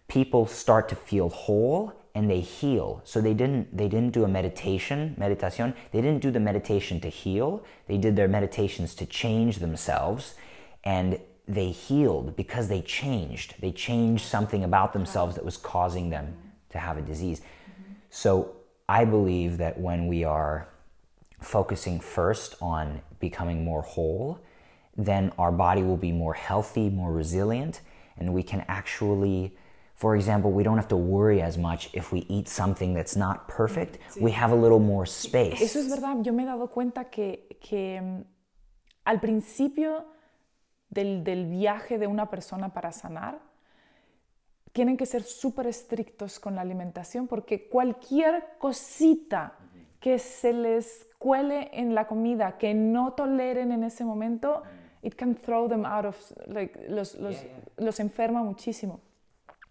People 0.08 0.46
start 0.46 0.88
to 0.90 0.96
feel 0.96 1.30
whole 1.30 1.94
and 2.16 2.30
they 2.30 2.42
heal. 2.42 3.02
So 3.06 3.22
they 3.22 3.34
didn't 3.34 3.76
they 3.76 3.88
didn't 3.88 4.12
do 4.12 4.24
a 4.24 4.28
meditation, 4.28 5.16
meditation. 5.18 5.74
They 5.92 6.02
didn't 6.02 6.22
do 6.22 6.30
the 6.30 6.40
meditation 6.40 7.00
to 7.02 7.10
heal. 7.10 7.64
They 7.88 7.98
did 7.98 8.16
their 8.16 8.28
meditations 8.28 8.94
to 8.96 9.06
change 9.06 9.58
themselves 9.58 10.36
and 10.84 11.20
they 11.48 11.70
healed 11.70 12.36
because 12.36 12.68
they 12.68 12.82
changed. 12.82 13.56
They 13.60 13.72
changed 13.72 14.26
something 14.26 14.64
about 14.64 14.94
themselves 14.94 15.36
that 15.36 15.44
was 15.44 15.58
causing 15.58 16.10
them 16.10 16.38
to 16.70 16.78
have 16.78 16.98
a 16.98 17.02
disease. 17.02 17.42
So 18.10 18.56
I 18.88 19.06
believe 19.06 19.58
that 19.58 19.80
when 19.80 20.08
we 20.08 20.24
are 20.24 20.68
focusing 21.44 22.00
first 22.00 22.56
on 22.62 23.02
becoming 23.20 23.64
more 23.64 23.82
whole, 23.82 24.40
then 24.98 25.32
our 25.38 25.52
body 25.52 25.84
will 25.84 25.98
be 25.98 26.12
more 26.12 26.34
healthy, 26.34 26.90
more 26.90 27.12
resilient, 27.12 27.82
and 28.18 28.34
we 28.34 28.44
can 28.44 28.64
actually 28.68 29.56
for 29.96 30.16
example, 30.16 30.52
we 30.52 30.64
don't 30.64 30.76
have 30.76 30.90
to 30.90 30.98
worry 30.98 31.42
as 31.42 31.58
much 31.58 31.90
if 31.94 32.12
we 32.12 32.26
eat 32.28 32.50
something 32.50 32.94
that's 32.94 33.16
not 33.16 33.48
perfect. 33.48 34.00
Sí. 34.10 34.22
We 34.22 34.32
have 34.32 34.52
a 34.52 34.56
little 34.56 34.80
more 34.80 35.06
space. 35.06 35.62
Eso 35.62 35.80
es 35.80 35.88
verdad. 35.88 36.22
Yo 36.24 36.34
me 36.34 36.44
he 36.44 36.46
dado 36.46 36.68
cuenta 36.68 37.06
que, 37.06 37.58
que 37.62 38.02
um, 38.02 38.26
al 39.06 39.22
principio 39.22 40.04
del, 40.90 41.24
del, 41.24 41.46
viaje 41.46 41.98
de 41.98 42.08
una 42.08 42.30
persona 42.30 42.74
para 42.74 42.92
sanar, 42.92 43.40
tienen 44.74 44.98
que 44.98 45.06
ser 45.06 45.24
súper 45.24 45.68
estrictos 45.68 46.40
con 46.40 46.56
la 46.56 46.62
alimentación 46.62 47.28
porque 47.28 47.70
cualquier 47.70 48.58
cosita 48.58 49.54
que 50.00 50.20
se 50.20 50.52
les 50.52 51.08
cuele 51.24 51.70
en 51.72 51.96
la 51.96 52.06
comida, 52.06 52.58
que 52.58 52.74
no 52.74 53.14
toleren 53.14 53.72
en 53.72 53.86
ese 53.86 54.04
momento, 54.04 54.64
it 55.02 55.16
can 55.16 55.36
throw 55.36 55.70
them 55.70 55.86
out 55.86 56.04
of, 56.04 56.18
like, 56.48 56.78
los, 56.90 57.16
los, 57.16 57.36
yeah, 57.36 57.44
yeah. 57.44 57.64
los 57.78 58.00
enferma 58.02 58.44
muchísimo. 58.44 59.00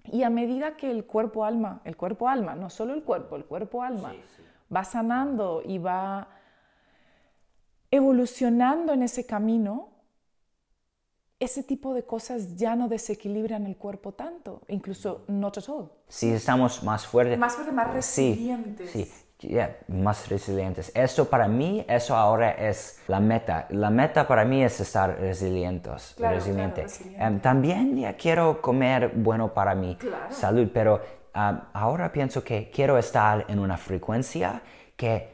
Y 0.04 0.22
a 0.22 0.30
medida 0.30 0.78
que 0.78 0.90
el 0.90 1.04
cuerpo-alma, 1.04 1.82
el 1.84 1.94
cuerpo-alma, 1.94 2.54
no 2.54 2.70
solo 2.70 2.94
el 2.94 3.02
cuerpo, 3.02 3.36
el 3.36 3.44
cuerpo-alma, 3.44 4.12
sí, 4.12 4.20
sí. 4.34 4.42
va 4.74 4.82
sanando 4.82 5.60
y 5.62 5.76
va 5.76 6.28
evolucionando 7.90 8.94
en 8.94 9.02
ese 9.02 9.26
camino, 9.26 9.90
ese 11.38 11.62
tipo 11.62 11.92
de 11.92 12.04
cosas 12.04 12.56
ya 12.56 12.76
no 12.76 12.88
desequilibran 12.88 13.66
el 13.66 13.76
cuerpo 13.76 14.12
tanto, 14.12 14.62
incluso 14.68 15.24
not 15.28 15.58
at 15.58 15.68
all. 15.68 15.90
Sí, 16.08 16.30
estamos 16.30 16.82
más 16.82 17.06
fuertes. 17.06 17.38
Más 17.38 17.52
fuertes, 17.52 17.74
más 17.74 17.92
resilientes. 17.92 18.90
Sí, 18.90 19.04
sí 19.04 19.31
yeah, 19.42 19.76
más 19.88 20.28
resilientes. 20.28 20.90
Eso 20.94 21.28
para 21.28 21.48
mí, 21.48 21.84
eso 21.88 22.16
ahora 22.16 22.52
es 22.52 23.00
la 23.08 23.20
meta. 23.20 23.66
La 23.70 23.90
meta 23.90 24.26
para 24.26 24.44
mí 24.44 24.62
es 24.62 24.80
estar 24.80 25.18
resilientes, 25.20 26.14
claro, 26.16 26.36
resiliente. 26.36 26.82
Claro, 26.82 26.88
resiliente. 26.88 27.26
um, 27.26 27.40
también 27.40 27.96
ya 27.96 28.14
quiero 28.14 28.60
comer 28.60 29.12
bueno 29.14 29.52
para 29.52 29.74
mi 29.74 29.96
claro. 29.96 30.32
salud, 30.32 30.68
pero 30.72 31.00
um, 31.34 31.58
ahora 31.72 32.10
pienso 32.12 32.42
que 32.42 32.70
quiero 32.70 32.98
estar 32.98 33.44
en 33.48 33.58
una 33.58 33.76
frecuencia 33.76 34.62
que 34.96 35.32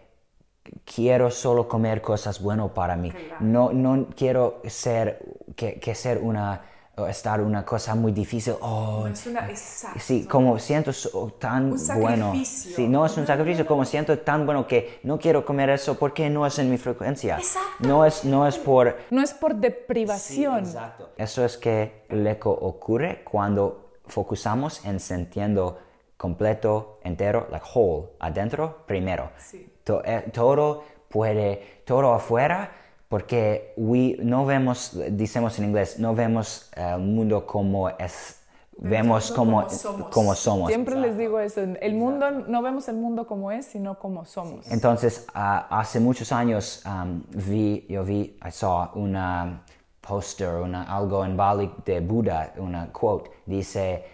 quiero 0.84 1.30
solo 1.30 1.68
comer 1.68 2.00
cosas 2.02 2.40
buenas 2.40 2.70
para 2.70 2.96
mí. 2.96 3.12
No, 3.40 3.72
no 3.72 4.08
quiero 4.16 4.60
ser, 4.66 5.22
que, 5.56 5.78
que 5.78 5.94
ser 5.94 6.18
una 6.18 6.62
estar 7.06 7.40
una 7.40 7.64
cosa 7.64 7.94
muy 7.94 8.12
difícil. 8.12 8.54
Oh, 8.60 9.00
no 9.06 9.12
es 9.12 9.26
una, 9.26 9.48
exacto. 9.48 10.00
Sí, 10.00 10.24
como 10.24 10.58
siento 10.58 10.90
tan 11.38 11.72
un 11.72 12.00
bueno. 12.00 12.32
Sí, 12.44 12.88
no 12.88 13.06
es 13.06 13.16
un 13.16 13.26
sacrificio, 13.26 13.66
como 13.66 13.84
siento 13.84 14.18
tan 14.18 14.46
bueno 14.46 14.66
que 14.66 15.00
no 15.02 15.18
quiero 15.18 15.44
comer 15.44 15.70
eso 15.70 15.98
porque 15.98 16.28
no 16.30 16.46
es 16.46 16.58
en 16.58 16.70
mi 16.70 16.78
frecuencia. 16.78 17.36
Exacto. 17.38 17.86
No 17.86 18.04
es, 18.04 18.24
no 18.24 18.46
es 18.46 18.58
por... 18.58 18.96
No 19.10 19.22
es 19.22 19.34
por 19.34 19.54
deprivación. 19.54 20.64
Sí, 20.64 20.70
exacto. 20.72 21.10
Eso 21.16 21.44
es 21.44 21.56
que 21.56 22.04
le 22.10 22.38
ocurre 22.42 23.22
cuando 23.24 23.92
focusamos 24.06 24.84
en 24.84 25.00
sintiendo 25.00 25.78
completo, 26.16 26.98
entero, 27.04 27.46
like 27.50 27.66
whole, 27.74 28.08
adentro 28.18 28.84
primero. 28.86 29.30
Sí. 29.36 29.72
To, 29.84 30.02
eh, 30.04 30.24
todo 30.32 30.84
puede, 31.08 31.82
todo 31.84 32.12
afuera 32.12 32.70
porque 33.08 33.72
we, 33.76 34.16
no 34.22 34.44
vemos, 34.44 34.92
decimos 35.10 35.58
en 35.58 35.66
inglés, 35.66 35.98
no 35.98 36.14
vemos 36.14 36.70
el 36.76 37.00
mundo 37.00 37.46
como 37.46 37.88
es, 37.88 38.40
vemos 38.76 39.32
como, 39.32 39.62
como, 39.62 39.70
somos. 39.70 40.08
como 40.10 40.34
somos. 40.34 40.68
Siempre 40.68 40.94
les 40.96 41.16
digo 41.16 41.40
eso, 41.40 41.60
el 41.60 41.94
mundo, 41.94 42.30
no 42.30 42.62
vemos 42.62 42.88
el 42.88 42.96
mundo 42.96 43.26
como 43.26 43.50
es, 43.50 43.66
sino 43.66 43.98
como 43.98 44.24
somos. 44.24 44.70
Entonces, 44.70 45.26
uh, 45.34 45.64
hace 45.70 46.00
muchos 46.00 46.32
años 46.32 46.82
um, 46.84 47.22
vi, 47.30 47.86
yo 47.88 48.04
vi, 48.04 48.38
I 48.46 48.50
saw 48.50 48.90
una 48.94 49.64
poster, 50.00 50.62
una, 50.62 50.84
algo 50.84 51.24
en 51.24 51.36
Bali 51.36 51.70
de 51.84 52.00
Buda, 52.00 52.52
una 52.58 52.92
quote, 52.92 53.30
dice, 53.46 54.04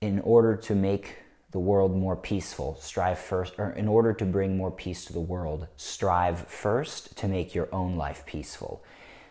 in 0.00 0.20
order 0.24 0.58
to 0.58 0.74
make 0.74 1.27
the 1.50 1.58
world 1.58 1.96
more 1.96 2.16
peaceful, 2.16 2.76
strive 2.80 3.18
first, 3.18 3.54
or 3.58 3.70
in 3.70 3.88
order 3.88 4.12
to 4.12 4.24
bring 4.24 4.56
more 4.56 4.70
peace 4.70 5.04
to 5.06 5.12
the 5.12 5.20
world, 5.20 5.66
strive 5.76 6.40
first 6.46 7.16
to 7.16 7.28
make 7.28 7.54
your 7.54 7.68
own 7.72 7.96
life 7.96 8.24
peaceful. 8.26 8.84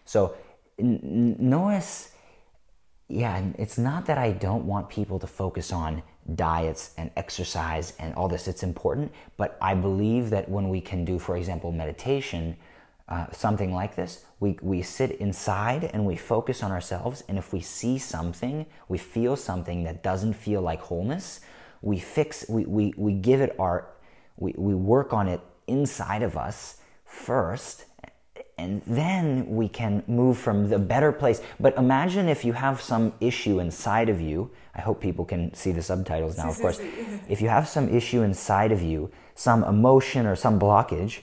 So, 0.05 0.35
no 0.79 1.69
es, 1.69 2.11
yeah, 3.07 3.43
it's 3.57 3.77
not 3.77 4.05
that 4.07 4.17
I 4.17 4.31
don't 4.31 4.65
want 4.65 4.89
people 4.89 5.19
to 5.19 5.27
focus 5.27 5.71
on 5.71 6.01
diets 6.35 6.93
and 6.97 7.09
exercise 7.15 7.93
and 7.99 8.13
all 8.15 8.27
this, 8.27 8.47
it's 8.47 8.63
important, 8.63 9.11
but 9.37 9.57
I 9.61 9.75
believe 9.75 10.29
that 10.31 10.49
when 10.49 10.69
we 10.69 10.81
can 10.81 11.05
do, 11.05 11.19
for 11.19 11.37
example, 11.37 11.71
meditation, 11.71 12.57
uh, 13.07 13.27
something 13.31 13.73
like 13.73 13.95
this, 13.95 14.25
we, 14.39 14.57
we 14.61 14.81
sit 14.81 15.11
inside 15.11 15.85
and 15.93 16.05
we 16.05 16.15
focus 16.15 16.63
on 16.63 16.71
ourselves, 16.71 17.23
and 17.29 17.37
if 17.37 17.53
we 17.53 17.61
see 17.61 17.97
something, 17.97 18.65
we 18.89 18.97
feel 18.97 19.35
something 19.35 19.83
that 19.83 20.03
doesn't 20.03 20.33
feel 20.33 20.61
like 20.61 20.81
wholeness, 20.81 21.39
we 21.81 21.99
fix 21.99 22.45
we, 22.49 22.65
we, 22.65 22.93
we 22.97 23.13
give 23.13 23.41
it 23.41 23.55
our 23.59 23.87
we, 24.37 24.53
we 24.57 24.73
work 24.73 25.13
on 25.13 25.27
it 25.27 25.41
inside 25.67 26.23
of 26.23 26.37
us 26.37 26.77
first 27.05 27.85
and 28.59 28.81
then 28.87 29.47
we 29.47 29.69
can 29.69 30.03
move 30.07 30.35
from 30.35 30.67
the 30.67 30.79
better 30.79 31.11
place. 31.11 31.41
But 31.59 31.77
imagine 31.77 32.27
if 32.27 32.43
you 32.43 32.53
have 32.53 32.81
some 32.81 33.13
issue 33.19 33.59
inside 33.59 34.09
of 34.09 34.19
you. 34.19 34.49
I 34.73 34.81
hope 34.81 34.99
people 34.99 35.25
can 35.25 35.53
see 35.53 35.71
the 35.71 35.83
subtitles 35.83 36.37
now 36.37 36.49
of 36.49 36.57
course. 36.61 36.79
If 37.29 37.39
you 37.39 37.49
have 37.49 37.67
some 37.67 37.87
issue 37.89 38.23
inside 38.23 38.71
of 38.71 38.81
you 38.81 39.11
some 39.37 39.63
emotion 39.63 40.25
or 40.25 40.35
some 40.35 40.59
blockage 40.59 41.19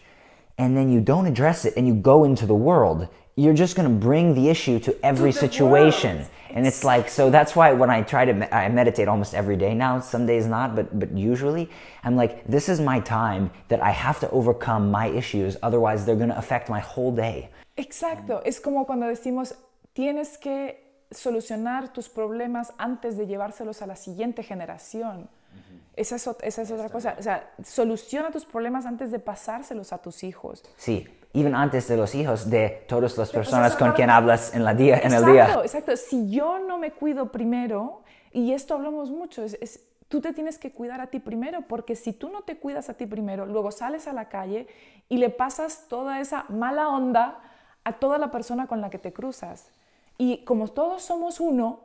and 0.56 0.76
then 0.76 0.88
you 0.88 1.00
don't 1.00 1.26
address 1.26 1.64
it 1.64 1.74
and 1.76 1.86
you 1.86 1.94
go 1.94 2.22
into 2.22 2.46
the 2.46 2.54
world 2.54 3.08
you're 3.36 3.54
just 3.54 3.74
going 3.76 3.88
to 3.88 3.94
bring 3.94 4.34
the 4.34 4.48
issue 4.48 4.78
to 4.80 4.96
every 5.04 5.32
to 5.32 5.38
situation. 5.38 6.18
world. 6.18 6.30
and 6.54 6.66
it's 6.66 6.84
like 6.84 7.08
so 7.08 7.30
that's 7.30 7.56
why 7.56 7.72
when 7.72 7.90
i 7.90 8.00
try 8.00 8.24
to 8.24 8.32
me- 8.32 8.46
i 8.52 8.68
meditate 8.68 9.08
almost 9.08 9.34
every 9.34 9.56
day 9.56 9.74
now 9.74 9.98
some 9.98 10.24
days 10.24 10.46
not 10.46 10.76
but 10.76 10.86
but 11.00 11.10
usually 11.10 11.68
i'm 12.04 12.14
like 12.14 12.46
this 12.46 12.68
is 12.68 12.80
my 12.80 13.00
time 13.00 13.50
that 13.66 13.82
i 13.82 13.90
have 13.90 14.20
to 14.20 14.30
overcome 14.30 14.88
my 14.88 15.06
issues 15.08 15.56
otherwise 15.64 16.06
they're 16.06 16.22
going 16.24 16.28
to 16.28 16.38
affect 16.38 16.68
my 16.68 16.80
whole 16.80 17.10
day. 17.10 17.50
Exacto. 17.76 18.40
Es 18.44 18.60
como 18.60 18.86
cuando 18.86 19.06
decimos 19.06 19.54
tienes 19.94 20.38
que 20.38 20.80
solucionar 21.10 21.92
tus 21.92 22.08
problemas 22.08 22.72
antes 22.78 23.16
de 23.16 23.26
llevárselos 23.26 23.82
a 23.82 23.86
la 23.86 23.96
siguiente 23.96 24.42
generación. 24.42 25.22
Mm-hmm. 25.22 25.78
Esa 25.96 26.16
es, 26.16 26.28
esa 26.42 26.62
es 26.62 26.70
otra 26.70 26.88
cosa. 26.88 27.16
O 27.18 27.22
sea, 27.22 27.50
soluciona 27.64 28.30
tus 28.30 28.44
problemas 28.44 28.86
antes 28.86 29.10
de 29.10 29.18
pasárselos 29.18 29.92
a 29.92 29.98
tus 29.98 30.24
hijos. 30.24 30.62
Sí, 30.76 31.06
even 31.34 31.54
antes 31.54 31.88
de 31.88 31.96
los 31.96 32.14
hijos 32.14 32.48
de 32.48 32.84
todas 32.88 33.18
las 33.18 33.30
personas 33.30 33.74
con 33.74 33.92
quien 33.92 34.08
hablas 34.08 34.54
en, 34.54 34.64
la 34.64 34.72
día, 34.72 35.00
en 35.02 35.12
el 35.12 35.26
día. 35.26 35.42
Exacto, 35.42 35.62
exacto. 35.64 35.96
Si 35.96 36.30
yo 36.30 36.60
no 36.60 36.78
me 36.78 36.92
cuido 36.92 37.32
primero, 37.32 38.02
y 38.32 38.52
esto 38.52 38.74
hablamos 38.74 39.10
mucho, 39.10 39.42
es, 39.42 39.58
es, 39.60 39.80
tú 40.08 40.20
te 40.20 40.32
tienes 40.32 40.58
que 40.58 40.70
cuidar 40.70 41.00
a 41.00 41.08
ti 41.08 41.18
primero, 41.18 41.62
porque 41.62 41.96
si 41.96 42.12
tú 42.12 42.30
no 42.30 42.42
te 42.42 42.56
cuidas 42.56 42.88
a 42.88 42.94
ti 42.94 43.06
primero, 43.06 43.46
luego 43.46 43.72
sales 43.72 44.06
a 44.06 44.12
la 44.12 44.28
calle 44.28 44.68
y 45.08 45.16
le 45.16 45.28
pasas 45.28 45.86
toda 45.88 46.20
esa 46.20 46.44
mala 46.48 46.88
onda 46.88 47.40
a 47.82 47.94
toda 47.94 48.18
la 48.18 48.30
persona 48.30 48.68
con 48.68 48.80
la 48.80 48.88
que 48.88 48.98
te 48.98 49.12
cruzas. 49.12 49.70
Y 50.16 50.44
como 50.44 50.68
todos 50.68 51.02
somos 51.02 51.40
uno, 51.40 51.80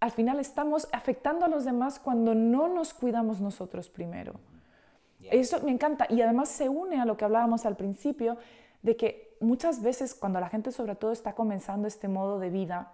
al 0.00 0.10
final 0.10 0.40
estamos 0.40 0.88
afectando 0.92 1.44
a 1.44 1.48
los 1.48 1.64
demás 1.64 2.00
cuando 2.00 2.34
no 2.34 2.66
nos 2.66 2.94
cuidamos 2.94 3.40
nosotros 3.40 3.88
primero. 3.88 4.34
Eso 5.30 5.60
me 5.62 5.72
encanta 5.72 6.06
y 6.08 6.20
además 6.20 6.48
se 6.48 6.68
une 6.68 7.00
a 7.00 7.04
lo 7.04 7.16
que 7.16 7.24
hablábamos 7.24 7.66
al 7.66 7.76
principio 7.76 8.38
de 8.82 8.96
que 8.96 9.36
muchas 9.40 9.82
veces 9.82 10.14
cuando 10.14 10.40
la 10.40 10.48
gente 10.48 10.72
sobre 10.72 10.94
todo 10.94 11.12
está 11.12 11.34
comenzando 11.34 11.88
este 11.88 12.08
modo 12.08 12.38
de 12.38 12.50
vida 12.50 12.92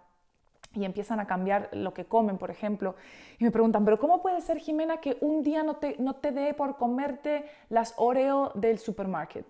y 0.75 0.85
empiezan 0.85 1.21
a 1.21 1.27
cambiar 1.27 1.69
lo 1.73 1.95
que 1.95 2.05
comen, 2.05 2.37
por 2.37 2.51
ejemplo, 2.51 2.97
y 3.39 3.45
me 3.45 3.51
preguntan, 3.51 3.85
pero 3.85 3.99
¿cómo 3.99 4.23
puede 4.23 4.41
ser, 4.41 4.59
Jimena, 4.59 5.01
que 5.01 5.17
un 5.21 5.43
día 5.43 5.63
no 5.63 5.77
te, 5.77 5.97
no 5.99 6.17
te 6.17 6.33
dé 6.33 6.53
por 6.53 6.77
comerte 6.77 7.45
las 7.69 7.95
Oreo 7.97 8.51
del 8.55 8.79
supermarket? 8.79 9.47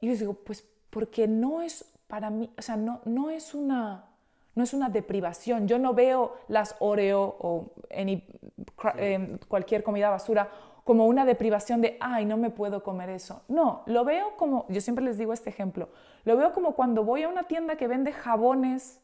Y 0.00 0.06
yo 0.06 0.12
les 0.12 0.20
digo, 0.20 0.34
pues 0.34 0.66
porque 0.90 1.28
no 1.28 1.62
es 1.62 1.84
para 2.06 2.30
mí, 2.30 2.50
o 2.58 2.62
sea, 2.62 2.76
no, 2.76 3.00
no 3.04 3.30
es 3.30 3.54
una 3.54 4.06
no 4.54 4.64
es 4.64 4.74
una 4.74 4.90
deprivación. 4.90 5.66
Yo 5.66 5.78
no 5.78 5.94
veo 5.94 6.36
las 6.48 6.76
Oreo 6.78 7.36
o 7.40 7.72
em, 7.88 9.38
cualquier 9.48 9.82
comida 9.82 10.10
basura 10.10 10.50
como 10.84 11.06
una 11.06 11.24
deprivación 11.24 11.80
de, 11.80 11.96
ay, 12.00 12.24
no 12.24 12.36
me 12.36 12.50
puedo 12.50 12.82
comer 12.82 13.10
eso. 13.10 13.42
No, 13.48 13.82
lo 13.86 14.04
veo 14.04 14.36
como, 14.36 14.66
yo 14.68 14.80
siempre 14.80 15.04
les 15.04 15.18
digo 15.18 15.32
este 15.32 15.50
ejemplo, 15.50 15.88
lo 16.24 16.36
veo 16.36 16.52
como 16.52 16.74
cuando 16.74 17.04
voy 17.04 17.22
a 17.22 17.28
una 17.28 17.44
tienda 17.44 17.76
que 17.76 17.86
vende 17.86 18.12
jabones 18.12 19.00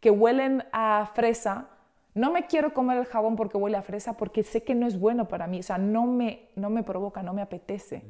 que 0.00 0.10
huelen 0.10 0.64
a 0.72 1.10
fresa, 1.14 1.68
no 2.14 2.32
me 2.32 2.46
quiero 2.46 2.72
comer 2.72 2.98
el 2.98 3.04
jabón 3.04 3.36
porque 3.36 3.58
huele 3.58 3.76
a 3.76 3.82
fresa 3.82 4.16
porque 4.16 4.42
sé 4.42 4.62
que 4.64 4.74
no 4.74 4.86
es 4.86 4.98
bueno 4.98 5.28
para 5.28 5.46
mí, 5.46 5.60
o 5.60 5.62
sea, 5.62 5.78
no 5.78 6.06
me, 6.06 6.48
no 6.56 6.70
me 6.70 6.82
provoca, 6.82 7.22
no 7.22 7.32
me 7.32 7.42
apetece. 7.42 8.02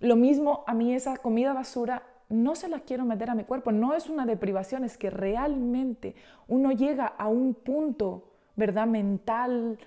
Lo 0.00 0.16
mismo 0.16 0.64
a 0.66 0.74
mí 0.74 0.94
esa 0.94 1.16
comida 1.16 1.52
basura 1.52 2.02
no 2.28 2.54
se 2.54 2.68
la 2.68 2.80
quiero 2.80 3.04
meter 3.04 3.30
a 3.30 3.34
mi 3.34 3.44
cuerpo, 3.44 3.72
no 3.72 3.94
es 3.94 4.08
una 4.08 4.26
deprivación, 4.26 4.84
es 4.84 4.98
que 4.98 5.10
realmente 5.10 6.14
uno 6.46 6.72
llega 6.72 7.06
a 7.06 7.28
un 7.28 7.54
punto, 7.54 8.32
¿verdad? 8.56 8.86
Mental, 8.86 9.78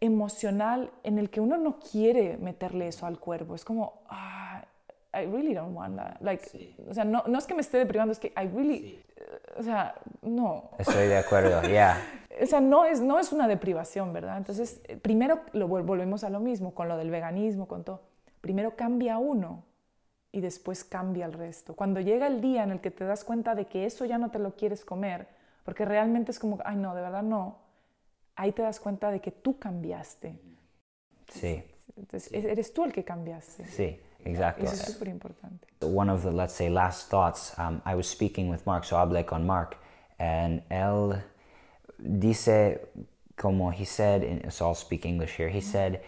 emocional, 0.00 0.90
en 1.02 1.18
el 1.18 1.30
que 1.30 1.40
uno 1.40 1.56
no 1.56 1.78
quiere 1.78 2.36
meterle 2.36 2.88
eso 2.88 3.06
al 3.06 3.18
cuerpo. 3.18 3.54
Es 3.54 3.64
como, 3.64 4.02
ah, 4.08 4.64
I 5.14 5.26
really 5.26 5.54
don't 5.54 5.74
want 5.74 5.96
that. 5.96 6.20
Like, 6.20 6.76
O 6.88 6.94
sea, 6.94 7.04
no, 7.04 7.22
no, 7.26 7.38
es 7.38 7.46
que 7.46 7.54
me 7.54 7.62
esté 7.62 7.78
deprivando, 7.78 8.12
es 8.12 8.18
que 8.18 8.28
I 8.36 8.48
really, 8.54 9.02
o 9.58 9.62
sea, 9.62 9.94
no. 10.22 10.70
Estoy 10.78 11.08
de 11.08 11.18
acuerdo, 11.18 11.62
ya. 11.62 12.00
O 12.38 12.44
sea, 12.44 12.60
no 12.60 12.84
es, 12.84 13.00
no 13.00 13.18
es 13.18 13.32
una 13.32 13.48
deprivación, 13.48 14.12
¿verdad? 14.12 14.36
Entonces, 14.36 14.82
primero 15.00 15.40
lo 15.54 15.68
volvemos 15.68 16.22
a 16.22 16.28
lo 16.28 16.38
mismo, 16.38 16.74
con 16.74 16.86
lo 16.86 16.98
del 16.98 17.10
veganismo, 17.10 17.66
con 17.66 17.82
todo. 17.82 18.02
Primero 18.42 18.76
cambia 18.76 19.16
uno 19.16 19.64
y 20.32 20.42
después 20.42 20.84
cambia 20.84 21.24
el 21.24 21.32
resto. 21.32 21.74
Cuando 21.74 21.98
llega 21.98 22.26
el 22.26 22.42
día 22.42 22.62
en 22.62 22.72
el 22.72 22.82
que 22.82 22.90
te 22.90 23.06
das 23.06 23.24
cuenta 23.24 23.54
de 23.54 23.64
que 23.64 23.86
eso 23.86 24.04
ya 24.04 24.18
no 24.18 24.30
te 24.30 24.38
lo 24.38 24.54
quieres 24.54 24.84
comer, 24.84 25.28
porque 25.64 25.86
realmente 25.86 26.30
es 26.30 26.38
como, 26.38 26.58
ay 26.66 26.76
no, 26.76 26.94
de 26.94 27.00
verdad 27.00 27.22
no, 27.22 27.56
ahí 28.36 28.52
te 28.52 28.62
das 28.62 28.78
cuenta 28.78 29.10
de 29.10 29.20
que 29.20 29.30
tú 29.30 29.58
cambiaste. 29.58 30.38
Sí. 31.28 31.62
Entonces, 31.96 32.30
eres 32.32 32.72
tú 32.72 32.84
el 32.84 32.92
que 32.92 33.04
cambiaste. 33.04 33.64
Sí, 33.66 33.98
exacto. 34.24 34.64
Eso 34.64 34.74
es 34.74 34.92
súper 34.92 35.08
importante. 35.08 35.66
One 35.80 36.10
of 36.10 36.22
the, 36.22 36.30
let's 36.30 36.52
say, 36.52 36.68
last 36.68 37.08
thoughts, 37.08 37.54
um, 37.58 37.80
I 37.86 37.94
was 37.94 38.06
speaking 38.06 38.50
with 38.50 38.66
Mark, 38.66 38.84
so 38.84 38.96
hablé 38.96 39.24
con 39.24 39.46
Mark, 39.46 39.78
and 40.18 40.62
él 40.70 41.22
dice, 41.98 42.78
como 43.36 43.70
he 43.70 43.84
said, 43.84 44.22
in, 44.22 44.50
so 44.50 44.66
I'll 44.66 44.74
speak 44.74 45.06
English 45.06 45.36
here, 45.36 45.48
he 45.48 45.60
said, 45.60 46.02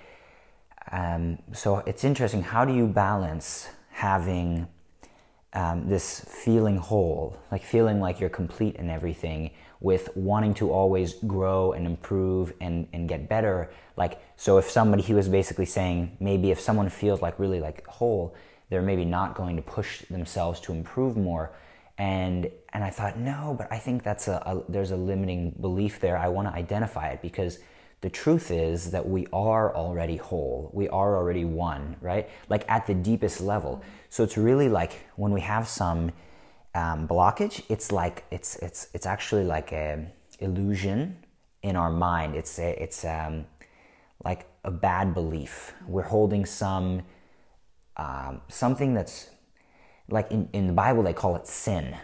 um, 0.93 1.39
so 1.53 1.79
it's 1.87 2.05
interesting, 2.05 2.43
how 2.43 2.65
do 2.65 2.75
you 2.75 2.87
balance 2.87 3.69
having 3.91 4.67
um, 5.55 5.89
this 5.89 6.21
feeling 6.21 6.77
whole, 6.77 7.37
like 7.51 7.63
feeling 7.63 8.01
like 8.01 8.21
you're 8.21 8.31
complete 8.31 8.77
in 8.77 8.91
everything, 8.91 9.51
with 9.81 10.09
wanting 10.17 10.55
to 10.55 10.73
always 10.73 11.15
grow 11.15 11.73
and 11.73 11.87
improve 11.87 12.53
and, 12.61 12.89
and 12.93 13.09
get 13.09 13.29
better. 13.29 13.71
Like, 13.97 14.21
so 14.37 14.59
if 14.59 14.69
somebody, 14.71 15.03
he 15.03 15.15
was 15.15 15.29
basically 15.29 15.67
saying, 15.67 16.17
maybe 16.21 16.51
if 16.51 16.61
someone 16.61 16.89
feels 16.89 17.23
like 17.23 17.39
really 17.39 17.61
like 17.61 17.87
whole, 17.87 18.35
they're 18.71 18.83
maybe 18.83 19.05
not 19.05 19.35
going 19.35 19.57
to 19.57 19.63
push 19.63 20.03
themselves 20.03 20.61
to 20.61 20.73
improve 20.73 21.17
more. 21.17 21.53
And, 21.97 22.51
and 22.73 22.85
I 22.85 22.91
thought, 22.91 23.19
no, 23.19 23.55
but 23.59 23.71
I 23.73 23.79
think 23.79 24.03
that's 24.03 24.29
a, 24.29 24.43
a 24.47 24.63
there's 24.71 24.91
a 24.91 24.97
limiting 24.97 25.51
belief 25.61 26.01
there. 26.01 26.17
I 26.17 26.29
want 26.29 26.49
to 26.49 26.55
identify 26.55 27.09
it 27.09 27.23
because 27.23 27.59
the 28.01 28.11
truth 28.11 28.53
is 28.53 28.93
that 28.93 29.09
we 29.09 29.27
are 29.33 29.75
already 29.75 30.17
whole. 30.17 30.71
We 30.73 30.89
are 30.89 31.17
already 31.17 31.45
one, 31.45 31.97
right? 32.01 32.29
Like 32.49 32.65
at 32.71 32.87
the 32.87 32.95
deepest 32.95 33.41
level. 33.41 33.83
So 34.11 34.23
it's 34.23 34.37
really 34.37 34.69
like 34.69 35.07
when 35.17 35.33
we 35.33 35.41
have 35.41 35.67
some 35.67 36.13
um, 36.79 37.09
blockage, 37.09 37.63
it's 37.69 37.91
like 37.91 38.25
it's 38.31 38.57
it's 38.57 38.89
it's 38.95 39.07
actually 39.07 39.45
like 39.45 39.73
a 39.73 40.07
illusion 40.39 41.17
in 41.63 41.75
our 41.77 41.91
mind. 41.91 42.37
It's 42.37 42.59
a, 42.59 42.71
it's 42.83 43.05
um, 43.05 43.47
like 44.25 44.47
a 44.65 44.71
bad 44.71 45.13
belief. 45.13 45.75
We're 45.87 46.11
holding 46.17 46.45
some 46.47 47.03
um, 47.97 48.43
something 48.49 48.95
that's 48.95 49.31
like 50.09 50.31
in, 50.31 50.49
in 50.53 50.67
the 50.69 50.73
Bible 50.73 51.03
they 51.03 51.13
call 51.13 51.35
it 51.37 51.47
sin. 51.47 51.97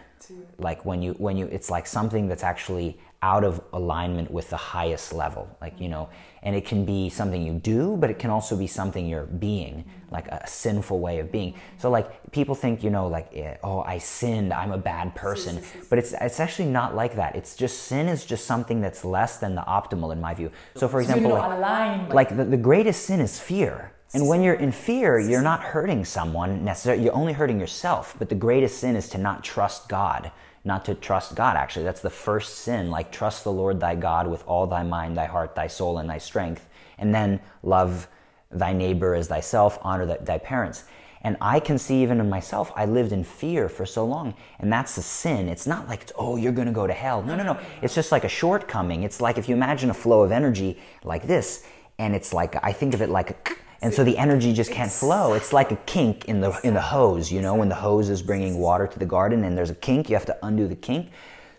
Like 0.57 0.83
when 0.83 1.01
you 1.01 1.13
when 1.13 1.37
you 1.37 1.45
it's 1.45 1.69
like 1.69 1.87
something 1.87 2.27
that's 2.27 2.43
actually 2.43 2.99
out 3.21 3.43
of 3.43 3.61
alignment 3.73 4.29
with 4.29 4.49
the 4.49 4.57
highest 4.57 5.13
level 5.13 5.47
like 5.61 5.79
you 5.79 5.89
know 5.89 6.07
and 6.43 6.55
it 6.55 6.65
can 6.65 6.85
be 6.85 7.09
something 7.09 7.41
you 7.41 7.53
do 7.53 7.97
but 7.97 8.09
it 8.09 8.19
can 8.19 8.29
also 8.29 8.55
be 8.55 8.67
something 8.67 9.07
you're 9.07 9.25
being 9.25 9.83
like 10.11 10.27
a 10.27 10.47
sinful 10.47 10.99
way 10.99 11.19
of 11.19 11.31
being. 11.31 11.53
So 11.77 11.89
like 11.89 12.31
people 12.31 12.55
think 12.55 12.83
you 12.83 12.89
know 12.89 13.07
like 13.07 13.29
eh, 13.35 13.57
oh 13.63 13.81
i 13.81 13.97
sinned 13.97 14.53
i'm 14.53 14.71
a 14.71 14.77
bad 14.77 15.15
person. 15.15 15.61
But 15.89 15.99
it's 15.99 16.13
it's 16.19 16.39
actually 16.39 16.69
not 16.69 16.95
like 16.95 17.15
that. 17.15 17.35
It's 17.35 17.55
just 17.55 17.83
sin 17.83 18.07
is 18.07 18.25
just 18.25 18.45
something 18.45 18.81
that's 18.81 19.03
less 19.03 19.37
than 19.37 19.55
the 19.55 19.61
optimal 19.61 20.11
in 20.13 20.21
my 20.21 20.33
view. 20.33 20.51
So 20.75 20.87
for 20.87 21.01
example 21.01 21.31
like, 21.31 21.59
like 22.13 22.37
the, 22.37 22.45
the 22.45 22.57
greatest 22.57 23.05
sin 23.05 23.19
is 23.19 23.39
fear. 23.39 23.91
And 24.13 24.27
when 24.29 24.41
you're 24.41 24.53
in 24.53 24.71
fear, 24.71 25.19
you're 25.19 25.41
not 25.41 25.61
hurting 25.61 26.05
someone 26.05 26.63
necessarily, 26.63 27.03
you're 27.03 27.15
only 27.15 27.33
hurting 27.33 27.59
yourself. 27.59 28.15
But 28.17 28.29
the 28.29 28.35
greatest 28.35 28.77
sin 28.79 28.95
is 28.95 29.09
to 29.09 29.17
not 29.17 29.43
trust 29.43 29.89
God 29.89 30.31
not 30.65 30.83
to 30.85 30.95
trust 30.95 31.35
God, 31.35 31.55
actually. 31.55 31.85
That's 31.85 32.01
the 32.01 32.09
first 32.09 32.59
sin. 32.59 32.89
Like, 32.89 33.11
trust 33.11 33.43
the 33.43 33.51
Lord 33.51 33.79
thy 33.79 33.95
God 33.95 34.27
with 34.27 34.43
all 34.47 34.67
thy 34.67 34.83
mind, 34.83 35.15
thy 35.15 35.25
heart, 35.25 35.55
thy 35.55 35.67
soul, 35.67 35.99
and 35.99 36.09
thy 36.09 36.17
strength. 36.17 36.67
And 36.97 37.13
then 37.13 37.39
love 37.63 38.07
thy 38.51 38.73
neighbor 38.73 39.13
as 39.15 39.27
thyself, 39.27 39.77
honor 39.81 40.05
thy 40.05 40.37
parents. 40.39 40.85
And 41.21 41.37
I 41.41 41.59
can 41.59 41.77
see 41.77 42.03
even 42.03 42.19
in 42.19 42.29
myself, 42.29 42.71
I 42.75 42.85
lived 42.85 43.11
in 43.11 43.23
fear 43.23 43.67
for 43.67 43.85
so 43.85 44.05
long. 44.05 44.35
And 44.59 44.71
that's 44.71 44.97
a 44.97 45.01
sin. 45.01 45.49
It's 45.49 45.65
not 45.65 45.87
like, 45.87 46.11
oh, 46.15 46.35
you're 46.35 46.51
going 46.51 46.67
to 46.67 46.73
go 46.73 46.85
to 46.85 46.93
hell. 46.93 47.23
No, 47.23 47.35
no, 47.35 47.43
no. 47.43 47.59
It's 47.81 47.95
just 47.95 48.11
like 48.11 48.23
a 48.23 48.29
shortcoming. 48.29 49.03
It's 49.03 49.19
like 49.21 49.37
if 49.37 49.49
you 49.49 49.55
imagine 49.55 49.89
a 49.89 49.93
flow 49.93 50.21
of 50.21 50.31
energy 50.31 50.79
like 51.03 51.25
this, 51.25 51.65
and 51.97 52.15
it's 52.15 52.33
like, 52.33 52.63
I 52.63 52.73
think 52.73 52.93
of 52.93 53.01
it 53.01 53.09
like 53.09 53.29
a 53.31 53.55
and 53.81 53.93
so 53.93 54.03
the 54.03 54.17
energy 54.17 54.53
just 54.53 54.71
can't 54.71 54.91
flow. 54.91 55.33
It's 55.33 55.53
like 55.53 55.71
a 55.71 55.75
kink 55.75 56.25
in 56.25 56.41
the 56.41 56.59
in 56.63 56.73
the 56.73 56.81
hose, 56.81 57.31
you 57.31 57.41
know, 57.41 57.55
when 57.55 57.69
the 57.69 57.75
hose 57.75 58.09
is 58.09 58.21
bringing 58.21 58.59
water 58.59 58.87
to 58.87 58.99
the 58.99 59.05
garden 59.05 59.43
and 59.43 59.57
there's 59.57 59.69
a 59.69 59.75
kink, 59.75 60.09
you 60.09 60.15
have 60.15 60.25
to 60.25 60.37
undo 60.43 60.67
the 60.67 60.75
kink. 60.75 61.09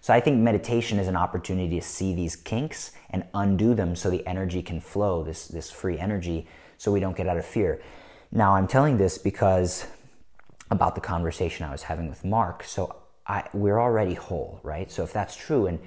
So 0.00 0.14
I 0.14 0.20
think 0.20 0.38
meditation 0.40 0.98
is 0.98 1.08
an 1.08 1.16
opportunity 1.16 1.80
to 1.80 1.84
see 1.84 2.14
these 2.14 2.36
kinks 2.36 2.92
and 3.10 3.24
undo 3.34 3.74
them 3.74 3.96
so 3.96 4.08
the 4.08 4.26
energy 4.26 4.62
can 4.62 4.80
flow, 4.80 5.22
this 5.22 5.48
this 5.48 5.70
free 5.70 5.98
energy, 5.98 6.46
so 6.78 6.92
we 6.92 7.00
don't 7.00 7.16
get 7.16 7.26
out 7.26 7.36
of 7.36 7.44
fear. 7.44 7.82
Now 8.32 8.54
I'm 8.54 8.66
telling 8.66 8.98
this 8.98 9.18
because 9.18 9.86
about 10.70 10.94
the 10.94 11.00
conversation 11.00 11.66
I 11.66 11.72
was 11.72 11.82
having 11.82 12.08
with 12.08 12.24
Mark. 12.24 12.64
So 12.64 12.96
I, 13.26 13.44
we're 13.52 13.80
already 13.80 14.14
whole, 14.14 14.60
right? 14.62 14.90
So 14.90 15.02
if 15.02 15.12
that's 15.12 15.36
true 15.36 15.66
and 15.66 15.78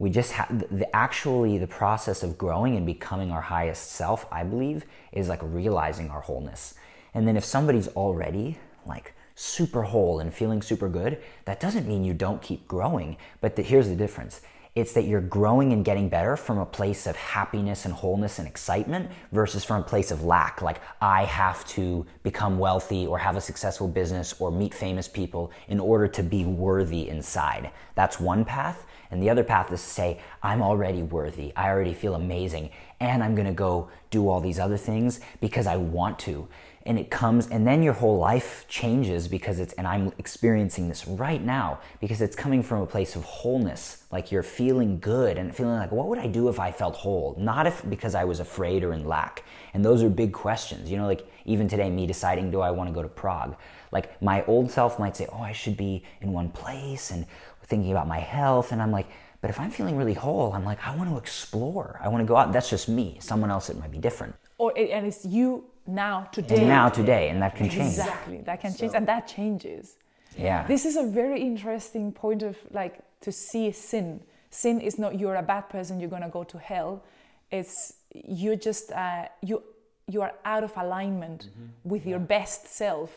we 0.00 0.08
just 0.08 0.32
have 0.32 0.78
the, 0.78 0.96
actually 0.96 1.58
the 1.58 1.66
process 1.66 2.22
of 2.24 2.38
growing 2.38 2.74
and 2.74 2.86
becoming 2.86 3.30
our 3.30 3.42
highest 3.42 3.92
self 3.92 4.26
i 4.32 4.42
believe 4.42 4.84
is 5.12 5.28
like 5.28 5.40
realizing 5.42 6.10
our 6.10 6.22
wholeness 6.22 6.74
and 7.14 7.28
then 7.28 7.36
if 7.36 7.44
somebody's 7.44 7.86
already 7.88 8.58
like 8.86 9.14
super 9.36 9.82
whole 9.82 10.18
and 10.18 10.34
feeling 10.34 10.60
super 10.60 10.88
good 10.88 11.22
that 11.44 11.60
doesn't 11.60 11.86
mean 11.86 12.02
you 12.02 12.14
don't 12.14 12.42
keep 12.42 12.66
growing 12.66 13.16
but 13.40 13.54
the, 13.54 13.62
here's 13.62 13.88
the 13.88 13.94
difference 13.94 14.40
it's 14.76 14.92
that 14.92 15.04
you're 15.04 15.20
growing 15.20 15.72
and 15.72 15.84
getting 15.84 16.08
better 16.08 16.36
from 16.36 16.58
a 16.58 16.66
place 16.66 17.08
of 17.08 17.16
happiness 17.16 17.86
and 17.86 17.92
wholeness 17.92 18.38
and 18.38 18.46
excitement 18.46 19.10
versus 19.32 19.64
from 19.64 19.80
a 19.80 19.84
place 19.84 20.12
of 20.12 20.22
lack. 20.22 20.62
Like, 20.62 20.80
I 21.00 21.24
have 21.24 21.66
to 21.70 22.06
become 22.22 22.56
wealthy 22.56 23.04
or 23.04 23.18
have 23.18 23.36
a 23.36 23.40
successful 23.40 23.88
business 23.88 24.32
or 24.38 24.52
meet 24.52 24.72
famous 24.72 25.08
people 25.08 25.50
in 25.66 25.80
order 25.80 26.06
to 26.06 26.22
be 26.22 26.44
worthy 26.44 27.08
inside. 27.08 27.72
That's 27.96 28.20
one 28.20 28.44
path. 28.44 28.86
And 29.10 29.22
the 29.22 29.30
other 29.30 29.44
path 29.44 29.72
is 29.72 29.82
to 29.82 29.88
say, 29.88 30.20
I'm 30.42 30.62
already 30.62 31.02
worthy. 31.02 31.52
I 31.56 31.68
already 31.68 31.94
feel 31.94 32.14
amazing. 32.14 32.70
And 33.00 33.22
I'm 33.22 33.34
going 33.34 33.46
to 33.46 33.52
go 33.52 33.90
do 34.10 34.28
all 34.28 34.40
these 34.40 34.58
other 34.58 34.76
things 34.76 35.20
because 35.40 35.66
I 35.66 35.76
want 35.76 36.18
to. 36.20 36.48
And 36.86 36.98
it 36.98 37.10
comes, 37.10 37.48
and 37.48 37.66
then 37.66 37.82
your 37.82 37.92
whole 37.92 38.18
life 38.18 38.64
changes 38.66 39.28
because 39.28 39.60
it's, 39.60 39.74
and 39.74 39.86
I'm 39.86 40.12
experiencing 40.18 40.88
this 40.88 41.06
right 41.06 41.42
now 41.42 41.80
because 42.00 42.22
it's 42.22 42.34
coming 42.34 42.62
from 42.62 42.80
a 42.80 42.86
place 42.86 43.16
of 43.16 43.24
wholeness. 43.24 44.04
Like 44.10 44.32
you're 44.32 44.42
feeling 44.42 44.98
good 44.98 45.36
and 45.36 45.54
feeling 45.54 45.76
like, 45.76 45.92
what 45.92 46.06
would 46.08 46.18
I 46.18 46.26
do 46.26 46.48
if 46.48 46.58
I 46.58 46.72
felt 46.72 46.96
whole? 46.96 47.36
Not 47.38 47.66
if 47.66 47.88
because 47.90 48.14
I 48.14 48.24
was 48.24 48.40
afraid 48.40 48.82
or 48.82 48.94
in 48.94 49.06
lack. 49.06 49.44
And 49.74 49.84
those 49.84 50.02
are 50.02 50.08
big 50.08 50.32
questions. 50.32 50.90
You 50.90 50.96
know, 50.96 51.06
like 51.06 51.28
even 51.44 51.68
today, 51.68 51.90
me 51.90 52.06
deciding, 52.06 52.50
do 52.50 52.60
I 52.60 52.70
want 52.70 52.88
to 52.88 52.94
go 52.94 53.02
to 53.02 53.08
Prague? 53.08 53.56
Like 53.92 54.20
my 54.22 54.44
old 54.46 54.70
self 54.70 54.98
might 54.98 55.16
say, 55.16 55.26
oh, 55.32 55.42
I 55.42 55.52
should 55.52 55.76
be 55.76 56.02
in 56.22 56.32
one 56.32 56.48
place 56.48 57.10
and 57.10 57.26
thinking 57.70 57.92
about 57.92 58.08
my 58.08 58.18
health. 58.18 58.72
And 58.72 58.82
I'm 58.82 58.92
like, 58.92 59.08
but 59.40 59.48
if 59.48 59.58
I'm 59.58 59.70
feeling 59.70 59.96
really 59.96 60.12
whole, 60.12 60.52
I'm 60.52 60.64
like, 60.64 60.86
I 60.86 60.94
want 60.94 61.08
to 61.08 61.16
explore. 61.16 61.98
I 62.04 62.08
want 62.08 62.20
to 62.20 62.26
go 62.26 62.36
out. 62.36 62.52
That's 62.52 62.68
just 62.68 62.88
me. 62.88 63.16
Someone 63.20 63.50
else, 63.50 63.70
it 63.70 63.78
might 63.78 63.90
be 63.90 63.98
different. 63.98 64.34
Or, 64.58 64.76
and 64.76 65.06
it's 65.06 65.24
you 65.24 65.64
now, 65.86 66.28
today. 66.32 66.56
And 66.56 66.68
now, 66.68 66.88
today. 66.90 67.30
And 67.30 67.40
that 67.40 67.56
can 67.56 67.70
change. 67.70 67.94
Exactly. 67.94 68.38
That 68.42 68.60
can 68.60 68.72
so, 68.72 68.78
change. 68.80 68.92
And 68.94 69.08
that 69.08 69.26
changes. 69.26 69.96
Yeah. 70.36 70.66
This 70.66 70.84
is 70.84 70.96
a 70.96 71.04
very 71.04 71.40
interesting 71.40 72.12
point 72.12 72.42
of 72.42 72.58
like 72.70 73.00
to 73.22 73.32
see 73.32 73.72
sin. 73.72 74.20
Sin 74.50 74.80
is 74.80 74.98
not 74.98 75.18
you're 75.18 75.36
a 75.36 75.42
bad 75.42 75.68
person, 75.70 76.00
you're 76.00 76.10
going 76.10 76.22
to 76.22 76.28
go 76.28 76.44
to 76.44 76.58
hell. 76.58 77.02
It's 77.50 77.94
you 78.12 78.56
just, 78.56 78.92
uh, 78.92 79.26
you, 79.42 79.62
you 80.06 80.20
are 80.22 80.34
out 80.44 80.64
of 80.64 80.72
alignment 80.76 81.48
mm-hmm. 81.48 81.88
with 81.88 82.04
yeah. 82.04 82.10
your 82.10 82.18
best 82.18 82.66
self 82.68 83.10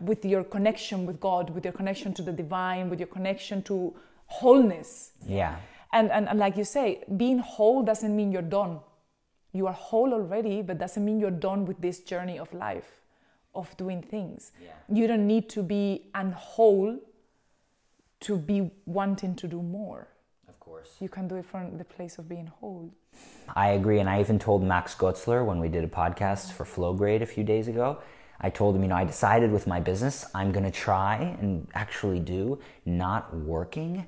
with 0.00 0.24
your 0.24 0.44
connection 0.44 1.06
with 1.06 1.20
God, 1.20 1.50
with 1.50 1.64
your 1.64 1.72
connection 1.72 2.14
to 2.14 2.22
the 2.22 2.32
divine, 2.32 2.88
with 2.90 2.98
your 2.98 3.08
connection 3.08 3.62
to 3.64 3.94
wholeness. 4.26 5.12
Yeah. 5.26 5.56
And, 5.92 6.10
and, 6.10 6.28
and 6.28 6.38
like 6.38 6.56
you 6.56 6.64
say, 6.64 7.04
being 7.16 7.38
whole 7.38 7.82
doesn't 7.82 8.14
mean 8.14 8.32
you're 8.32 8.42
done. 8.42 8.80
You 9.52 9.66
are 9.66 9.72
whole 9.72 10.12
already, 10.12 10.62
but 10.62 10.78
doesn't 10.78 11.04
mean 11.04 11.20
you're 11.20 11.30
done 11.30 11.64
with 11.64 11.80
this 11.80 12.00
journey 12.00 12.38
of 12.38 12.52
life, 12.52 13.00
of 13.54 13.74
doing 13.76 14.02
things. 14.02 14.52
Yeah. 14.62 14.72
You 14.92 15.06
don't 15.06 15.26
need 15.26 15.48
to 15.50 15.62
be 15.62 16.10
unwhole 16.14 16.98
to 18.20 18.36
be 18.36 18.70
wanting 18.84 19.34
to 19.36 19.46
do 19.46 19.62
more. 19.62 20.08
Of 20.48 20.58
course. 20.60 20.96
You 21.00 21.08
can 21.08 21.28
do 21.28 21.36
it 21.36 21.46
from 21.46 21.78
the 21.78 21.84
place 21.84 22.18
of 22.18 22.28
being 22.28 22.46
whole. 22.46 22.92
I 23.54 23.70
agree, 23.70 24.00
and 24.00 24.10
I 24.10 24.20
even 24.20 24.38
told 24.38 24.62
Max 24.62 24.94
Gotzler 24.94 25.44
when 25.46 25.58
we 25.58 25.68
did 25.68 25.84
a 25.84 25.88
podcast 25.88 26.52
for 26.52 26.64
Flow 26.64 26.92
Grade 26.92 27.22
a 27.22 27.26
few 27.26 27.44
days 27.44 27.68
ago. 27.68 27.98
I 28.40 28.50
told 28.50 28.76
him, 28.76 28.82
you 28.82 28.88
know, 28.88 28.96
I 28.96 29.04
decided 29.04 29.50
with 29.50 29.66
my 29.66 29.80
business, 29.80 30.26
I'm 30.34 30.52
going 30.52 30.64
to 30.64 30.70
try 30.70 31.36
and 31.40 31.66
actually 31.74 32.20
do 32.20 32.58
not 32.84 33.34
working 33.34 34.06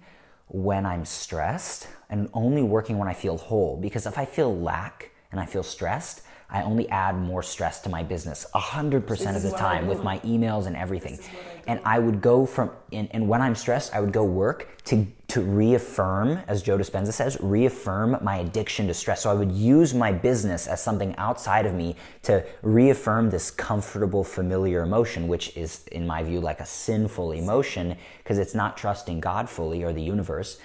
when 0.49 0.87
I'm 0.87 1.05
stressed 1.05 1.89
and 2.11 2.29
only 2.33 2.63
working 2.63 2.99
when 2.99 3.09
I 3.09 3.15
feel 3.15 3.37
whole. 3.37 3.77
Because 3.77 4.07
if 4.07 4.19
I 4.19 4.25
feel 4.25 4.59
lack 4.59 5.11
and 5.31 5.41
I 5.41 5.47
feel 5.47 5.63
stressed, 5.63 6.23
I 6.51 6.63
only 6.63 6.89
add 6.89 7.15
more 7.15 7.43
stress 7.43 7.81
to 7.83 7.91
my 7.91 8.03
business 8.03 8.47
100% 8.55 9.37
of 9.37 9.43
the 9.43 9.51
time 9.51 9.87
with 9.87 10.03
my 10.03 10.19
emails 10.21 10.67
and 10.67 10.75
everything. 10.77 11.19
And 11.67 11.79
I 11.85 11.99
would 11.99 12.23
go 12.23 12.47
from, 12.47 12.71
and, 12.91 13.09
and 13.11 13.29
when 13.29 13.43
I'm 13.43 13.55
stressed, 13.55 13.95
I 13.95 14.01
would 14.01 14.13
go 14.13 14.25
work 14.25 14.83
to, 14.85 15.07
to 15.29 15.43
reaffirm, 15.43 16.41
as 16.49 16.63
Joe 16.63 16.79
Dispenza 16.79 17.13
says, 17.13 17.37
reaffirm 17.41 18.17
my 18.23 18.39
addiction 18.39 18.87
to 18.87 18.95
stress. 18.95 19.21
So 19.23 19.31
I 19.31 19.35
would 19.35 19.53
use 19.53 19.93
my 19.93 20.11
business 20.11 20.67
as 20.67 20.83
something 20.83 21.15
outside 21.17 21.67
of 21.67 21.75
me 21.75 21.97
to 22.23 22.43
reaffirm 22.63 23.29
this 23.29 23.51
comfortable, 23.51 24.25
familiar 24.25 24.83
emotion, 24.83 25.29
which 25.29 25.55
is, 25.55 25.87
in 25.89 26.07
my 26.07 26.23
view, 26.23 26.41
like 26.41 26.61
a 26.61 26.67
sinful 26.67 27.33
emotion 27.33 27.95
because 28.23 28.39
it's 28.39 28.55
not 28.55 28.79
trusting 28.79 29.21
God 29.21 29.51
fully 29.51 29.85
or 29.85 29.93
the 29.93 30.03
universe 30.03 30.59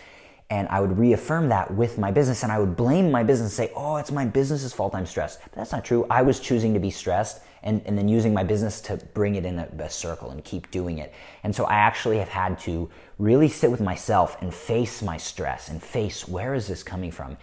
and 0.53 0.67
I 0.69 0.81
would 0.81 0.99
reaffirm 0.99 1.49
that 1.49 1.73
with 1.73 1.97
my 1.97 2.11
business 2.11 2.43
and 2.43 2.51
I 2.51 2.59
would 2.59 2.75
blame 2.75 3.09
my 3.09 3.23
business 3.23 3.57
and 3.57 3.67
say, 3.67 3.73
oh, 3.75 3.95
it's 3.95 4.11
my 4.11 4.23
business's 4.23 4.71
fault 4.71 4.93
I'm 4.93 5.07
stressed. 5.07 5.39
But 5.41 5.53
that's 5.53 5.71
not 5.71 5.83
true. 5.83 6.05
I 6.11 6.21
was 6.21 6.39
choosing 6.39 6.75
to 6.75 6.79
be 6.79 6.91
stressed 6.91 7.41
and, 7.63 7.81
and 7.87 7.97
then 7.97 8.07
using 8.07 8.35
my 8.35 8.43
business 8.43 8.79
to 8.81 8.97
bring 9.15 9.33
it 9.33 9.47
in 9.47 9.57
a, 9.57 9.67
a 9.79 9.89
circle 9.89 10.29
and 10.29 10.43
keep 10.43 10.69
doing 10.69 10.99
it. 10.99 11.11
And 11.41 11.55
so 11.55 11.63
I 11.63 11.73
actually 11.73 12.19
have 12.19 12.29
had 12.29 12.59
to 12.59 12.87
really 13.17 13.47
sit 13.47 13.71
with 13.71 13.81
myself 13.81 14.37
and 14.41 14.53
face 14.53 15.01
my 15.01 15.17
stress 15.17 15.69
and 15.69 15.81
face 15.81 16.27
where 16.27 16.53
is 16.53 16.67
this 16.67 16.83
coming 16.83 17.09
from? 17.09 17.35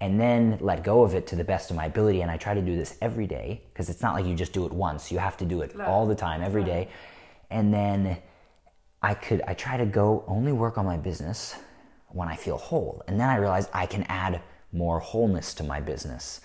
And 0.00 0.20
then 0.20 0.56
let 0.60 0.84
go 0.84 1.02
of 1.02 1.16
it 1.16 1.26
to 1.28 1.36
the 1.36 1.42
best 1.42 1.68
of 1.70 1.76
my 1.76 1.86
ability. 1.86 2.20
And 2.20 2.30
I 2.30 2.36
try 2.36 2.54
to 2.54 2.62
do 2.62 2.76
this 2.76 2.96
every 3.02 3.26
day 3.26 3.62
because 3.72 3.90
it's 3.90 4.02
not 4.02 4.14
like 4.14 4.24
you 4.24 4.36
just 4.36 4.52
do 4.52 4.66
it 4.66 4.72
once. 4.72 5.10
You 5.10 5.18
have 5.18 5.36
to 5.38 5.44
do 5.44 5.62
it 5.62 5.74
all 5.80 6.06
the 6.06 6.14
time, 6.14 6.42
every 6.42 6.62
day. 6.62 6.90
And 7.50 7.74
then 7.74 8.18
I 9.02 9.14
could, 9.14 9.42
I 9.48 9.54
try 9.54 9.76
to 9.78 9.84
go 9.84 10.22
only 10.28 10.52
work 10.52 10.78
on 10.78 10.86
my 10.86 10.96
business 10.96 11.56
when 12.12 12.28
I 12.28 12.36
feel 12.36 12.58
whole. 12.58 13.02
And 13.08 13.18
then 13.18 13.28
I 13.28 13.36
realized 13.36 13.70
I 13.72 13.86
can 13.86 14.04
add 14.04 14.40
more 14.72 14.98
wholeness 14.98 15.54
to 15.54 15.64
my 15.64 15.80
business. 15.80 16.40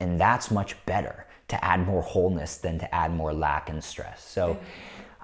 And 0.00 0.20
that's 0.20 0.50
much 0.50 0.76
better 0.86 1.26
to 1.48 1.64
add 1.64 1.86
more 1.86 2.02
wholeness 2.02 2.56
than 2.56 2.78
to 2.78 2.94
add 2.94 3.12
more 3.12 3.32
lack 3.32 3.68
and 3.68 3.82
stress. 3.82 4.24
So 4.24 4.58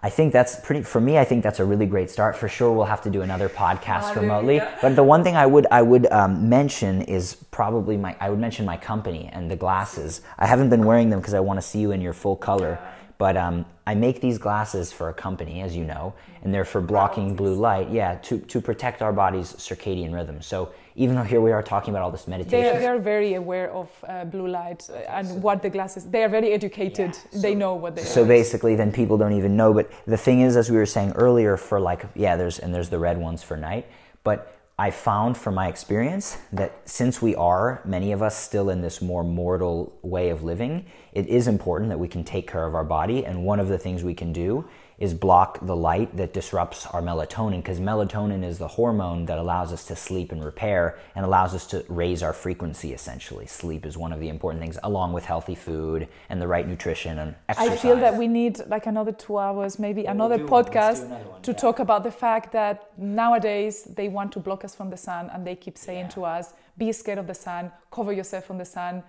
I 0.03 0.09
think 0.09 0.32
that's 0.32 0.59
pretty 0.61 0.82
for 0.82 1.01
me 1.01 1.18
I 1.18 1.24
think 1.24 1.43
that's 1.43 1.61
a 1.61 1.64
really 1.64 1.86
great 1.86 2.11
start. 2.11 2.36
For 2.36 2.49
sure 2.49 2.72
we'll 2.72 2.86
have 2.86 3.03
to 3.03 3.11
do 3.11 3.22
another 3.22 3.49
podcast 3.49 4.14
remotely. 4.16 4.61
But 4.80 4.97
the 4.97 5.03
one 5.03 5.22
thing 5.22 5.36
I 5.36 5.47
would 5.47 5.66
I 5.70 5.82
would 5.82 6.11
um, 6.12 6.49
mention 6.49 7.03
is 7.03 7.34
probably 7.51 7.97
my 7.97 8.16
I 8.20 8.30
would 8.30 8.38
mention 8.38 8.64
my 8.64 8.76
company 8.76 9.28
and 9.32 9.51
the 9.51 9.57
glasses. 9.57 10.22
I 10.38 10.47
haven't 10.47 10.70
been 10.70 10.84
wearing 10.84 11.11
them 11.11 11.20
because 11.20 11.34
I 11.34 11.41
want 11.41 11.59
to 11.59 11.66
see 11.66 11.80
you 11.80 11.93
in 11.93 12.01
your 12.01 12.14
full 12.14 12.36
color. 12.36 12.78
But 13.21 13.37
um, 13.37 13.66
I 13.87 13.95
make 13.95 14.23
these 14.23 14.39
glasses 14.39 14.91
for 14.93 15.11
a 15.11 15.12
company, 15.12 15.61
as 15.61 15.77
you 15.77 15.85
know, 15.85 16.14
and 16.43 16.55
they're 16.55 16.64
for 16.64 16.81
blocking 16.81 17.37
blue 17.37 17.55
light. 17.55 17.91
Yeah, 17.91 18.14
to, 18.23 18.39
to 18.39 18.62
protect 18.62 19.03
our 19.03 19.12
body's 19.12 19.53
circadian 19.53 20.14
rhythm. 20.14 20.41
So 20.41 20.73
even 20.97 21.16
though 21.16 21.29
here 21.35 21.43
we 21.43 21.53
are 21.53 21.62
talking 21.62 21.93
about 21.93 22.03
all 22.03 22.11
this 22.11 22.27
meditation, 22.27 22.62
They 22.62 22.71
are, 22.71 22.79
they 22.81 22.87
are 22.87 22.99
very 22.99 23.35
aware 23.35 23.71
of 23.73 23.91
uh, 24.09 24.25
blue 24.25 24.49
light 24.49 24.89
and 25.07 25.43
what 25.43 25.61
the 25.61 25.68
glasses. 25.68 26.07
They 26.07 26.25
are 26.25 26.31
very 26.31 26.51
educated. 26.55 27.14
they 27.35 27.55
know 27.55 27.75
what 27.75 27.95
they 27.95 28.05
so 28.05 28.23
are. 28.23 28.27
basically 28.27 28.75
then 28.75 28.91
people 28.91 29.18
don't 29.18 29.35
even 29.35 29.55
know. 29.55 29.75
But 29.75 29.93
the 30.07 30.16
thing 30.16 30.41
is, 30.41 30.57
as 30.57 30.71
we 30.71 30.79
were 30.79 30.87
saying 30.87 31.12
earlier, 31.12 31.59
for 31.59 31.79
like 31.79 32.07
yeah, 32.14 32.37
there's 32.37 32.59
and 32.59 32.75
there's 32.75 32.89
the 32.89 32.99
red 32.99 33.18
ones 33.18 33.43
for 33.43 33.55
night, 33.55 33.85
but 34.25 34.60
I 34.81 34.91
found 34.91 35.37
from 35.37 35.57
my 35.57 35.68
experience 35.68 36.39
that 36.55 36.89
since 36.89 37.20
we 37.20 37.35
are, 37.35 37.83
many 37.85 38.12
of 38.12 38.22
us, 38.22 38.35
still 38.35 38.70
in 38.70 38.81
this 38.81 39.03
more 39.03 39.22
mortal 39.22 39.95
way 40.01 40.31
of 40.31 40.43
living, 40.43 40.87
it 41.12 41.26
is 41.26 41.49
important 41.49 41.91
that 41.91 41.99
we 41.99 42.09
can 42.09 42.24
take 42.24 42.51
care 42.51 42.64
of 42.64 42.74
our 42.74 42.83
body. 42.83 43.26
And 43.26 43.45
one 43.45 43.61
of 43.61 43.68
the 43.68 43.76
things 43.76 44.03
we 44.03 44.14
can 44.14 44.33
do 44.33 44.66
is 45.01 45.15
block 45.15 45.59
the 45.63 45.75
light 45.75 46.15
that 46.19 46.35
disrupts 46.35 46.87
our 46.87 47.01
melatonin, 47.01 47.57
because 47.57 47.81
melatonin 47.81 48.45
is 48.45 48.59
the 48.59 48.69
hormone 48.69 49.25
that 49.25 49.39
allows 49.39 49.73
us 49.73 49.87
to 49.87 49.97
sleep 49.97 50.31
and 50.31 50.45
repair 50.45 50.99
and 51.15 51.25
allows 51.25 51.55
us 51.55 51.67
to 51.67 51.83
raise 51.89 52.23
our 52.23 52.35
frequency 52.35 52.93
essentially. 52.93 53.47
Sleep 53.47 53.87
is 53.87 53.97
one 53.97 54.13
of 54.13 54.21
the 54.21 54.29
important 54.29 54.63
things, 54.63 54.79
along 54.83 55.15
with 55.15 55.25
healthy 55.25 55.55
food 55.55 56.07
and 56.29 56.41
the 56.41 56.47
right 56.47 56.69
nutrition 56.69 57.19
and 57.19 57.35
exercise. 57.49 57.71
I 57.71 57.77
feel 57.77 57.97
that 57.97 58.15
we 58.15 58.29
need 58.29 58.61
like 58.69 58.87
another 58.87 59.13
two 59.13 59.39
hours, 59.39 59.79
maybe 59.79 60.05
another 60.05 60.37
do 60.37 60.47
one. 60.47 60.65
Podcast 60.65 61.07
another 61.07 61.25
one, 61.25 61.43
to 61.43 61.53
yeah. 61.53 61.57
talk 61.57 61.79
about 61.79 62.05
the 62.05 62.11
fact 62.11 62.53
that 62.53 62.93
nowadays 62.99 63.85
they 63.85 64.09
want 64.09 64.31
to 64.33 64.39
block 64.39 64.65
us 64.67 64.75
from 64.75 64.91
the 64.91 64.99
sun 64.99 65.31
and 65.33 65.47
they 65.47 65.57
keep 65.57 65.79
saying 65.79 66.11
to 66.11 66.25
us, 66.25 66.53
be 66.77 66.93
scared 66.93 67.19
of 67.19 67.27
the 67.27 67.35
sun, 67.35 67.73
cover 67.91 68.13
yourself 68.13 68.45
from 68.45 68.59
the 68.59 68.65
sun, 68.67 69.03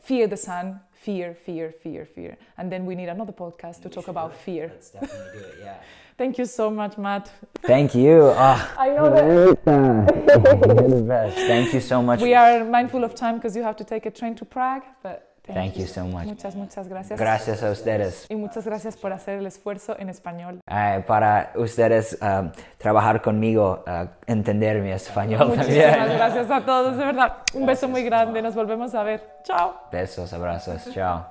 fear 0.00 0.26
the 0.26 0.36
sun, 0.36 0.80
fear, 0.92 1.34
fear, 1.34 1.72
fear, 1.82 2.04
fear. 2.04 2.36
And 2.58 2.70
then 2.70 2.86
we 2.86 2.94
need 2.94 3.08
another 3.08 3.32
podcast 3.32 3.82
to 3.82 3.88
talk 3.88 4.08
about 4.08 4.36
fear. 4.36 4.68
Let's 4.68 4.90
definitely 4.90 5.40
do 5.40 5.46
it, 5.46 5.54
yeah. 5.60 5.76
Thank 6.18 6.36
you 6.36 6.44
so 6.44 6.70
much, 6.70 6.98
Matt. 6.98 7.32
Thank 7.62 7.94
you. 7.94 8.30
Ah, 8.36 8.74
I 8.78 8.90
know 8.90 9.08
that 9.08 9.24
you're 9.24 9.54
the 10.98 11.04
best. 11.08 11.36
Thank 11.36 11.72
you 11.72 11.80
so 11.80 12.02
much. 12.02 12.20
we 12.20 12.34
are 12.34 12.62
mindful 12.62 13.04
of 13.04 13.14
time 13.14 13.36
because 13.36 13.56
you 13.56 13.62
have 13.62 13.76
to 13.76 13.84
take 13.84 14.04
a 14.04 14.10
train 14.10 14.34
to 14.34 14.44
Prague, 14.44 14.82
but 15.02 15.29
Thank 15.54 15.74
you 15.74 15.86
so 15.86 16.04
much. 16.04 16.24
Muchas, 16.24 16.54
muchas 16.54 16.88
gracias. 16.88 17.18
Gracias 17.18 17.62
a 17.62 17.70
ustedes. 17.70 18.26
Y 18.28 18.36
muchas 18.36 18.64
gracias 18.64 18.96
por 18.96 19.12
hacer 19.12 19.38
el 19.38 19.46
esfuerzo 19.46 19.96
en 19.98 20.08
español. 20.08 20.60
Para 21.06 21.52
ustedes 21.56 22.18
um, 22.20 22.50
trabajar 22.78 23.22
conmigo, 23.22 23.84
uh, 23.86 24.06
entender 24.26 24.80
mi 24.82 24.90
español 24.90 25.48
Muchísimas 25.48 25.96
también. 25.96 26.16
gracias 26.16 26.50
a 26.50 26.64
todos, 26.64 26.96
de 26.96 27.04
verdad. 27.04 27.36
Un 27.54 27.66
beso 27.66 27.88
muy 27.88 28.02
grande. 28.02 28.42
Nos 28.42 28.54
volvemos 28.54 28.94
a 28.94 29.02
ver. 29.02 29.22
Chao. 29.42 29.74
Besos, 29.90 30.32
abrazos, 30.32 30.90
chao. 30.92 31.26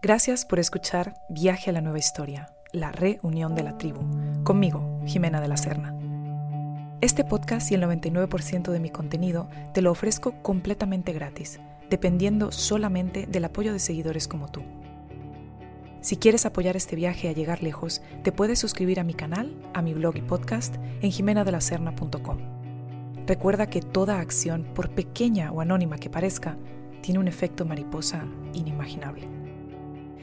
Gracias 0.00 0.44
por 0.44 0.58
escuchar 0.58 1.14
Viaje 1.28 1.70
a 1.70 1.72
la 1.72 1.80
Nueva 1.80 1.98
Historia, 1.98 2.48
la 2.72 2.90
reunión 2.90 3.54
de 3.54 3.62
la 3.62 3.78
tribu, 3.78 4.00
conmigo, 4.42 5.00
Jimena 5.06 5.40
de 5.40 5.46
la 5.46 5.56
Serna. 5.56 5.94
Este 7.00 7.24
podcast 7.24 7.70
y 7.70 7.74
el 7.74 7.82
99% 7.82 8.70
de 8.70 8.80
mi 8.80 8.90
contenido 8.90 9.48
te 9.72 9.80
lo 9.80 9.90
ofrezco 9.90 10.40
completamente 10.42 11.12
gratis, 11.12 11.60
dependiendo 11.92 12.52
solamente 12.52 13.26
del 13.26 13.44
apoyo 13.44 13.70
de 13.74 13.78
seguidores 13.78 14.26
como 14.26 14.50
tú. 14.50 14.62
Si 16.00 16.16
quieres 16.16 16.46
apoyar 16.46 16.74
este 16.74 16.96
viaje 16.96 17.28
a 17.28 17.32
llegar 17.32 17.62
lejos, 17.62 18.00
te 18.22 18.32
puedes 18.32 18.58
suscribir 18.58 18.98
a 18.98 19.04
mi 19.04 19.12
canal, 19.12 19.54
a 19.74 19.82
mi 19.82 19.92
blog 19.92 20.16
y 20.16 20.22
podcast 20.22 20.76
en 21.02 21.10
jimenadelacerna.com. 21.10 22.38
Recuerda 23.26 23.68
que 23.68 23.82
toda 23.82 24.20
acción, 24.20 24.64
por 24.74 24.88
pequeña 24.88 25.52
o 25.52 25.60
anónima 25.60 25.98
que 25.98 26.08
parezca, 26.08 26.56
tiene 27.02 27.20
un 27.20 27.28
efecto 27.28 27.66
mariposa 27.66 28.24
inimaginable. 28.54 29.28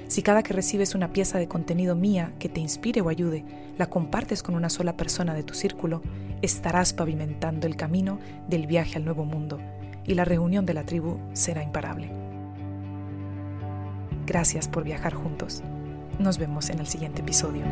Si 0.08 0.24
cada 0.24 0.42
que 0.42 0.54
recibes 0.54 0.96
una 0.96 1.14
pieza 1.14 1.38
de 1.38 1.48
contenido 1.48 1.96
mía 1.96 2.34
que 2.40 2.50
te 2.50 2.62
inspire 2.62 3.02
o 3.02 3.10
ayude, 3.10 3.46
la 3.78 3.92
compartes 3.92 4.42
con 4.42 4.56
una 4.56 4.72
sola 4.72 4.98
persona 4.98 5.36
de 5.36 5.44
tu 5.44 5.54
círculo, 5.54 6.02
estarás 6.42 6.94
pavimentando 6.94 7.68
el 7.68 7.76
camino 7.76 8.18
del 8.48 8.66
viaje 8.66 8.98
al 8.98 9.06
nuevo 9.06 9.24
mundo 9.24 9.60
y 10.06 10.14
la 10.16 10.26
reunión 10.26 10.66
de 10.66 10.74
la 10.74 10.84
tribu 10.84 11.20
será 11.34 11.64
imparable. 11.64 12.12
Gracias 14.26 14.68
por 14.68 14.84
viajar 14.84 15.14
juntos. 15.14 15.64
Nos 16.20 16.38
vemos 16.38 16.70
en 16.70 16.80
el 16.80 16.88
siguiente 16.88 17.22
episodio. 17.22 17.64